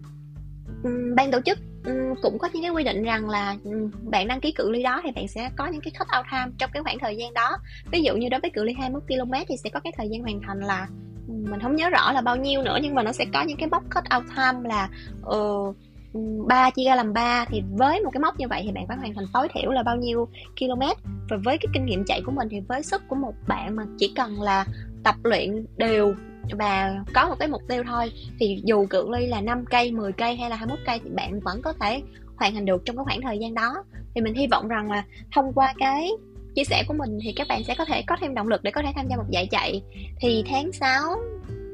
um, 0.83 1.15
ban 1.15 1.31
tổ 1.31 1.39
chức 1.45 1.59
um, 1.85 2.15
cũng 2.21 2.39
có 2.39 2.49
những 2.53 2.63
cái 2.63 2.71
quy 2.71 2.83
định 2.83 3.03
rằng 3.03 3.29
là 3.29 3.55
um, 3.63 3.91
bạn 4.03 4.27
đăng 4.27 4.41
ký 4.41 4.51
cự 4.51 4.71
ly 4.71 4.83
đó 4.83 5.01
thì 5.03 5.11
bạn 5.11 5.27
sẽ 5.27 5.49
có 5.55 5.67
những 5.67 5.81
cái 5.81 5.91
cut 5.99 6.07
out 6.17 6.25
time 6.31 6.51
trong 6.57 6.69
cái 6.73 6.83
khoảng 6.83 6.99
thời 6.99 7.17
gian 7.17 7.33
đó. 7.33 7.57
Ví 7.91 8.01
dụ 8.01 8.15
như 8.15 8.29
đối 8.29 8.39
với 8.39 8.49
cự 8.49 8.63
ly 8.63 8.73
21 8.73 9.03
km 9.07 9.33
thì 9.47 9.55
sẽ 9.63 9.69
có 9.69 9.79
cái 9.79 9.93
thời 9.97 10.09
gian 10.09 10.21
hoàn 10.21 10.41
thành 10.47 10.59
là 10.59 10.87
mình 11.27 11.59
không 11.61 11.75
nhớ 11.75 11.89
rõ 11.89 12.11
là 12.11 12.21
bao 12.21 12.35
nhiêu 12.35 12.61
nữa 12.61 12.77
nhưng 12.81 12.95
mà 12.95 13.03
nó 13.03 13.11
sẽ 13.11 13.25
có 13.33 13.43
những 13.43 13.57
cái 13.57 13.69
box 13.69 13.83
cut 13.95 14.03
out 14.15 14.23
time 14.35 14.69
là 14.69 14.89
uh, 15.35 15.75
ba 16.47 16.69
chia 16.69 16.83
ra 16.85 16.95
làm 16.95 17.13
ba 17.13 17.45
thì 17.45 17.63
với 17.71 18.01
một 18.01 18.09
cái 18.13 18.19
mốc 18.19 18.39
như 18.39 18.47
vậy 18.47 18.61
thì 18.65 18.71
bạn 18.71 18.87
phải 18.87 18.97
hoàn 18.97 19.13
thành 19.13 19.25
tối 19.33 19.47
thiểu 19.53 19.71
là 19.71 19.83
bao 19.83 19.95
nhiêu 19.95 20.27
km? 20.59 20.81
Và 21.29 21.37
với 21.43 21.57
cái 21.57 21.67
kinh 21.73 21.85
nghiệm 21.85 22.03
chạy 22.05 22.21
của 22.25 22.31
mình 22.31 22.47
thì 22.51 22.59
với 22.59 22.83
sức 22.83 23.03
của 23.07 23.15
một 23.15 23.33
bạn 23.47 23.75
mà 23.75 23.83
chỉ 23.97 24.13
cần 24.15 24.41
là 24.41 24.65
tập 25.03 25.15
luyện 25.23 25.65
đều 25.77 26.13
và 26.51 27.03
có 27.13 27.27
một 27.27 27.35
cái 27.39 27.47
mục 27.47 27.61
tiêu 27.67 27.83
thôi 27.87 28.11
thì 28.39 28.61
dù 28.63 28.85
cự 28.85 29.09
ly 29.09 29.27
là 29.27 29.41
5 29.41 29.65
cây, 29.69 29.91
10 29.91 30.11
cây 30.11 30.35
hay 30.35 30.49
là 30.49 30.55
21 30.55 30.79
cây 30.85 30.99
thì 31.03 31.09
bạn 31.09 31.39
vẫn 31.39 31.61
có 31.61 31.73
thể 31.73 32.01
hoàn 32.35 32.53
thành 32.53 32.65
được 32.65 32.81
trong 32.85 32.95
cái 32.95 33.05
khoảng 33.05 33.21
thời 33.21 33.37
gian 33.37 33.53
đó. 33.53 33.83
Thì 34.15 34.21
mình 34.21 34.33
hy 34.33 34.47
vọng 34.47 34.67
rằng 34.67 34.91
là 34.91 35.03
thông 35.35 35.53
qua 35.53 35.73
cái 35.77 36.11
chia 36.55 36.63
sẻ 36.63 36.83
của 36.87 36.93
mình 36.93 37.19
thì 37.23 37.33
các 37.35 37.47
bạn 37.47 37.63
sẽ 37.63 37.75
có 37.77 37.85
thể 37.85 38.01
có 38.07 38.15
thêm 38.21 38.35
động 38.35 38.47
lực 38.47 38.63
để 38.63 38.71
có 38.71 38.81
thể 38.81 38.91
tham 38.95 39.07
gia 39.09 39.15
một 39.17 39.29
giải 39.29 39.47
chạy. 39.51 39.81
Thì 40.21 40.43
tháng 40.49 40.71
6 40.71 41.15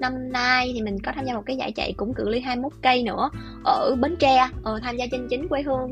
năm 0.01 0.31
nay 0.31 0.71
thì 0.73 0.81
mình 0.81 0.99
có 0.99 1.11
tham 1.15 1.25
gia 1.25 1.33
một 1.33 1.43
cái 1.45 1.57
giải 1.57 1.71
chạy 1.71 1.93
cũng 1.97 2.13
cự 2.13 2.29
ly 2.29 2.39
21 2.39 2.71
cây 2.81 3.03
nữa 3.03 3.29
ở 3.63 3.95
Bến 4.01 4.15
Tre. 4.19 4.49
Ờ, 4.63 4.79
tham 4.83 4.97
gia 4.97 5.05
trên 5.11 5.27
chính 5.29 5.47
quê 5.47 5.61
hương 5.61 5.91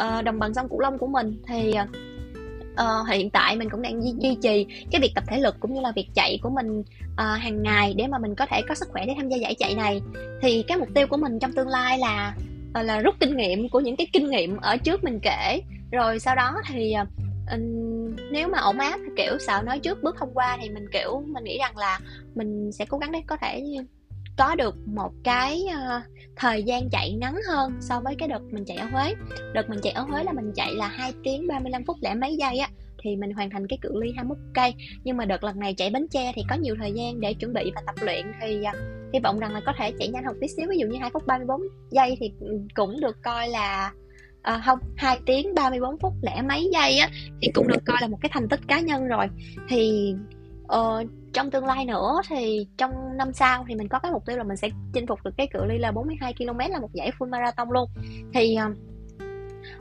uh, 0.00 0.24
đồng 0.24 0.38
bằng 0.38 0.54
sông 0.54 0.68
Cửu 0.68 0.80
Long 0.80 0.98
của 0.98 1.06
mình. 1.06 1.42
Thì 1.46 1.74
uh, 2.72 3.08
hiện 3.08 3.30
tại 3.30 3.56
mình 3.56 3.70
cũng 3.70 3.82
đang 3.82 4.02
duy, 4.02 4.14
duy 4.18 4.36
trì 4.42 4.66
cái 4.90 5.00
việc 5.00 5.12
tập 5.14 5.24
thể 5.26 5.40
lực 5.40 5.56
cũng 5.60 5.74
như 5.74 5.80
là 5.80 5.92
việc 5.96 6.08
chạy 6.14 6.38
của 6.42 6.50
mình 6.50 6.80
uh, 6.80 7.40
hàng 7.40 7.62
ngày 7.62 7.94
để 7.96 8.06
mà 8.06 8.18
mình 8.18 8.34
có 8.34 8.46
thể 8.46 8.62
có 8.68 8.74
sức 8.74 8.88
khỏe 8.92 9.06
để 9.06 9.14
tham 9.16 9.28
gia 9.28 9.36
giải 9.36 9.54
chạy 9.58 9.74
này. 9.74 10.00
Thì 10.42 10.62
cái 10.62 10.78
mục 10.78 10.88
tiêu 10.94 11.06
của 11.06 11.16
mình 11.16 11.38
trong 11.38 11.52
tương 11.52 11.68
lai 11.68 11.98
là 11.98 12.34
uh, 12.80 12.86
là 12.86 13.00
rút 13.00 13.14
kinh 13.20 13.36
nghiệm 13.36 13.68
của 13.68 13.80
những 13.80 13.96
cái 13.96 14.06
kinh 14.12 14.30
nghiệm 14.30 14.56
ở 14.56 14.76
trước 14.76 15.04
mình 15.04 15.20
kể. 15.22 15.60
Rồi 15.92 16.18
sau 16.18 16.34
đó 16.34 16.54
thì 16.68 16.94
uh, 17.02 17.08
nếu 18.30 18.48
mà 18.48 18.58
ổn 18.58 18.78
áp 18.78 19.00
kiểu 19.16 19.38
sợ 19.38 19.62
nói 19.66 19.78
trước 19.78 20.02
bước 20.02 20.16
không 20.16 20.34
qua 20.34 20.58
thì 20.62 20.68
mình 20.68 20.86
kiểu 20.92 21.22
mình 21.26 21.44
nghĩ 21.44 21.58
rằng 21.58 21.76
là 21.76 22.00
mình 22.34 22.72
sẽ 22.72 22.84
cố 22.84 22.98
gắng 22.98 23.12
để 23.12 23.22
có 23.26 23.36
thể 23.36 23.64
có 24.38 24.54
được 24.54 24.74
một 24.86 25.12
cái 25.24 25.64
uh, 25.66 26.02
thời 26.36 26.62
gian 26.62 26.90
chạy 26.90 27.12
ngắn 27.12 27.34
hơn 27.48 27.72
so 27.80 28.00
với 28.00 28.14
cái 28.18 28.28
đợt 28.28 28.42
mình 28.50 28.64
chạy 28.64 28.76
ở 28.76 28.86
Huế. 28.86 29.14
Đợt 29.54 29.70
mình 29.70 29.78
chạy 29.82 29.92
ở 29.92 30.02
Huế 30.02 30.24
là 30.24 30.32
mình 30.32 30.52
chạy 30.54 30.74
là 30.74 30.88
2 30.88 31.12
tiếng 31.24 31.48
35 31.48 31.84
phút 31.86 31.96
lẻ 32.00 32.14
mấy 32.14 32.36
giây 32.36 32.58
á 32.58 32.68
thì 33.02 33.16
mình 33.16 33.32
hoàn 33.32 33.50
thành 33.50 33.66
cái 33.66 33.78
cự 33.82 34.00
ly 34.00 34.12
21 34.16 34.38
cây. 34.54 34.74
Nhưng 35.04 35.16
mà 35.16 35.24
đợt 35.24 35.44
lần 35.44 35.58
này 35.58 35.74
chạy 35.74 35.90
Bến 35.90 36.06
Tre 36.10 36.32
thì 36.34 36.42
có 36.48 36.56
nhiều 36.56 36.74
thời 36.78 36.92
gian 36.92 37.20
để 37.20 37.34
chuẩn 37.34 37.52
bị 37.52 37.72
và 37.74 37.82
tập 37.86 37.94
luyện 38.00 38.32
thì 38.40 38.60
uh, 38.60 38.76
hy 39.12 39.20
vọng 39.20 39.38
rằng 39.38 39.52
là 39.52 39.60
có 39.66 39.72
thể 39.78 39.92
chạy 39.98 40.08
nhanh 40.08 40.24
hơn 40.24 40.36
tí 40.40 40.48
xíu 40.48 40.66
ví 40.70 40.78
dụ 40.78 40.86
như 40.86 40.98
2 41.00 41.10
phút 41.10 41.26
34 41.26 41.60
giây 41.90 42.16
thì 42.20 42.32
cũng 42.74 43.00
được 43.00 43.16
coi 43.22 43.48
là 43.48 43.92
à, 44.48 44.62
không 44.66 44.78
2 44.96 45.20
tiếng 45.26 45.54
34 45.54 45.98
phút 45.98 46.12
lẻ 46.22 46.42
mấy 46.48 46.70
giây 46.72 46.98
á 46.98 47.08
thì 47.42 47.48
cũng 47.54 47.68
được 47.68 47.84
coi 47.86 47.96
là 48.00 48.08
một 48.08 48.18
cái 48.20 48.30
thành 48.32 48.48
tích 48.48 48.60
cá 48.68 48.80
nhân 48.80 49.06
rồi. 49.06 49.26
Thì 49.68 50.14
uh, 50.62 51.06
trong 51.32 51.50
tương 51.50 51.66
lai 51.66 51.84
nữa 51.84 52.20
thì 52.28 52.66
trong 52.76 53.16
năm 53.16 53.32
sau 53.32 53.64
thì 53.68 53.74
mình 53.74 53.88
có 53.88 53.98
cái 53.98 54.12
mục 54.12 54.26
tiêu 54.26 54.36
là 54.36 54.44
mình 54.44 54.56
sẽ 54.56 54.68
chinh 54.92 55.06
phục 55.06 55.18
được 55.24 55.30
cái 55.36 55.48
cự 55.52 55.64
ly 55.64 55.78
là 55.78 55.92
42 55.92 56.34
km 56.34 56.58
là 56.58 56.78
một 56.80 56.92
giải 56.92 57.10
full 57.18 57.30
marathon 57.30 57.68
luôn. 57.70 57.88
Thì 58.34 58.56
uh, 58.70 58.76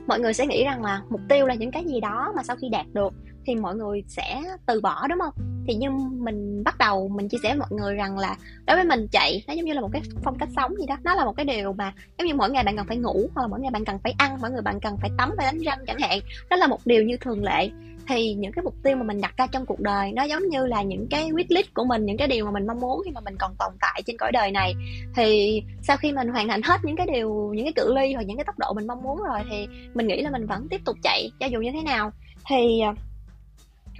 mọi 0.08 0.20
người 0.20 0.34
sẽ 0.34 0.48
nghĩ 0.48 0.64
rằng 0.64 0.84
là 0.84 1.02
mục 1.10 1.22
tiêu 1.30 1.46
là 1.46 1.54
những 1.54 1.72
cái 1.72 1.84
gì 1.86 2.00
đó 2.00 2.34
mà 2.36 2.44
sau 2.44 2.56
khi 2.56 2.70
đạt 2.70 2.86
được 2.94 3.14
thì 3.48 3.56
mọi 3.56 3.76
người 3.76 4.04
sẽ 4.08 4.42
từ 4.66 4.82
bỏ, 4.82 5.08
đúng 5.08 5.20
không? 5.20 5.34
Thì 5.68 5.76
như 5.76 5.90
mình 6.12 6.64
bắt 6.64 6.78
đầu 6.78 7.08
mình 7.08 7.30
chia 7.30 7.38
sẻ 7.44 7.50
với 7.50 7.60
mọi 7.60 7.70
người 7.72 7.96
rằng 7.96 8.18
là 8.18 8.36
đối 8.66 8.76
với 8.76 8.86
mình 8.86 9.08
chạy 9.12 9.44
nó 9.48 9.54
giống 9.54 9.66
như 9.66 9.74
là 9.74 9.82
một 9.82 9.90
cái 9.94 10.02
phong 10.24 10.38
cách 10.38 10.50
sống 10.56 10.76
gì 10.80 10.86
đó. 10.88 10.98
Nó 11.04 11.16
là 11.16 11.26
một 11.26 11.34
cái 11.38 11.46
điều 11.46 11.74
mà 11.74 11.94
giống 12.18 12.28
như 12.28 12.36
mỗi 12.36 12.50
ngày 12.50 12.64
bạn 12.64 12.78
cần 12.78 12.86
phải 12.88 12.98
ngủ, 12.98 13.30
hoặc 13.36 13.42
là 13.42 13.48
mỗi 13.48 13.60
ngày 13.60 13.72
bạn 13.72 13.86
cần 13.86 14.00
phải 14.04 14.14
ăn, 14.18 14.38
mỗi 14.42 14.52
người 14.52 14.62
bạn 14.62 14.80
cần 14.80 14.98
phải 14.98 15.10
tắm 15.18 15.32
và 15.38 15.44
đánh 15.44 15.60
răng 15.60 15.80
chẳng 15.88 16.00
hạn. 16.00 16.20
Đó 16.50 16.58
là 16.58 16.68
một 16.68 16.80
điều 16.86 17.04
như 17.04 17.18
thường 17.18 17.44
lệ. 17.44 17.70
Thì 18.08 18.34
những 18.34 18.52
cái 18.52 18.64
mục 18.64 18.74
tiêu 18.84 18.96
mà 18.96 19.04
mình 19.04 19.22
đặt 19.22 19.38
ra 19.38 19.48
trong 19.48 19.66
cuộc 19.66 19.80
đời, 19.80 20.12
nó 20.12 20.24
giống 20.24 20.50
như 20.50 20.66
là 20.66 20.82
những 20.82 21.08
cái 21.10 21.32
quyết 21.32 21.52
list 21.52 21.74
của 21.74 21.84
mình, 21.86 22.06
những 22.06 22.18
cái 22.18 22.28
điều 22.28 22.46
mà 22.46 22.52
mình 22.52 22.68
mong 22.68 22.80
muốn 22.80 23.02
khi 23.06 23.12
mà 23.12 23.22
mình 23.22 23.36
còn 23.40 23.56
tồn 23.60 23.74
tại 23.82 24.02
trên 24.06 24.18
cõi 24.18 24.32
đời 24.32 24.52
này. 24.52 24.74
Thì 25.16 25.62
sau 25.82 25.98
khi 25.98 26.12
mình 26.12 26.28
hoàn 26.28 26.48
thành 26.48 26.62
hết 26.62 26.78
những 26.84 26.96
cái 26.96 27.08
điều, 27.14 27.52
những 27.56 27.66
cái 27.66 27.74
cự 27.74 27.94
ly 27.94 28.14
hoặc 28.14 28.24
những 28.24 28.38
cái 28.38 28.46
tốc 28.46 28.60
độ 28.60 28.74
mình 28.74 28.88
mong 28.88 29.04
muốn 29.04 29.18
rồi, 29.18 29.40
thì 29.52 29.68
mình 29.94 30.08
nghĩ 30.08 30.22
là 30.22 30.30
mình 30.30 30.46
vẫn 30.46 30.68
tiếp 30.70 30.82
tục 30.86 30.98
chạy 31.04 31.32
cho 31.40 31.46
dù 31.46 31.60
như 31.60 31.72
thế 31.72 31.82
nào. 31.82 32.12
Thì 32.50 32.80
à, 32.80 32.94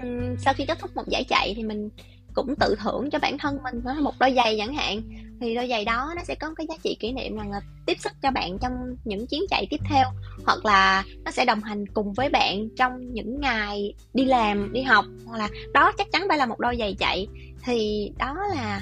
um, 0.04 0.36
sau 0.38 0.54
khi 0.54 0.66
kết 0.66 0.80
thúc 0.80 0.96
một 0.96 1.08
giải 1.08 1.24
chạy 1.24 1.54
thì 1.56 1.64
mình 1.64 1.90
cũng 2.34 2.56
tự 2.60 2.76
thưởng 2.84 3.10
cho 3.10 3.20
bản 3.20 3.38
thân 3.38 3.58
mình 3.64 4.04
một 4.04 4.14
đôi 4.20 4.34
giày 4.36 4.58
chẳng 4.58 4.74
hạn. 4.74 5.02
Thì 5.42 5.56
đôi 5.56 5.68
giày 5.70 5.86
đó 5.86 6.14
nó 6.16 6.24
sẽ 6.24 6.36
có 6.36 6.54
cái 6.56 6.68
giá 6.70 6.76
trị 6.84 6.98
kỷ 7.00 7.12
niệm 7.12 7.38
rằng 7.38 7.52
là 7.52 7.62
tiếp 7.86 7.98
sức 8.00 8.12
cho 8.22 8.32
bạn 8.32 8.58
trong 8.62 8.74
những 9.06 9.28
chuyến 9.28 9.42
chạy 9.50 9.68
tiếp 9.70 9.80
theo 9.90 10.06
hoặc 10.46 10.66
là 10.66 11.04
nó 11.26 11.32
sẽ 11.32 11.46
đồng 11.46 11.64
hành 11.64 11.88
cùng 11.88 12.14
với 12.14 12.30
bạn 12.30 12.70
trong 12.78 13.14
những 13.14 13.42
ngày 13.42 13.94
đi 14.14 14.26
làm 14.26 14.74
đi 14.74 14.82
học 14.82 15.06
hoặc 15.26 15.38
là 15.38 15.50
đó 15.74 15.92
chắc 15.98 16.08
chắn 16.12 16.26
phải 16.30 16.38
là 16.38 16.46
một 16.46 16.60
đôi 16.60 16.76
giày 16.80 16.96
chạy. 17.00 17.28
Thì 17.64 18.12
đó 18.18 18.38
là 18.56 18.82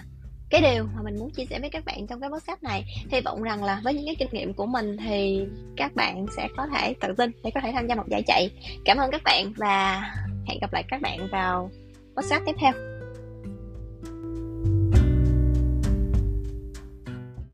cái 0.49 0.61
điều 0.61 0.83
mà 0.95 1.01
mình 1.03 1.19
muốn 1.19 1.31
chia 1.31 1.45
sẻ 1.45 1.59
với 1.59 1.69
các 1.69 1.85
bạn 1.85 2.07
trong 2.07 2.21
cái 2.21 2.29
podcast 2.29 2.63
này, 2.63 2.85
hy 3.11 3.21
vọng 3.21 3.43
rằng 3.43 3.63
là 3.63 3.81
với 3.83 3.93
những 3.93 4.05
cái 4.05 4.15
kinh 4.15 4.29
nghiệm 4.31 4.53
của 4.53 4.65
mình 4.65 4.97
thì 4.97 5.45
các 5.77 5.95
bạn 5.95 6.25
sẽ 6.37 6.47
có 6.57 6.67
thể 6.67 6.93
tự 7.01 7.13
tin 7.17 7.31
để 7.43 7.51
có 7.53 7.61
thể 7.61 7.71
tham 7.71 7.87
gia 7.87 7.95
một 7.95 8.07
giải 8.07 8.23
chạy. 8.27 8.49
Cảm 8.85 8.97
ơn 8.97 9.11
các 9.11 9.21
bạn 9.23 9.53
và 9.57 10.01
hẹn 10.47 10.59
gặp 10.61 10.73
lại 10.73 10.83
các 10.87 11.01
bạn 11.01 11.27
vào 11.31 11.69
podcast 12.15 12.45
tiếp 12.45 12.55
theo. 12.59 12.94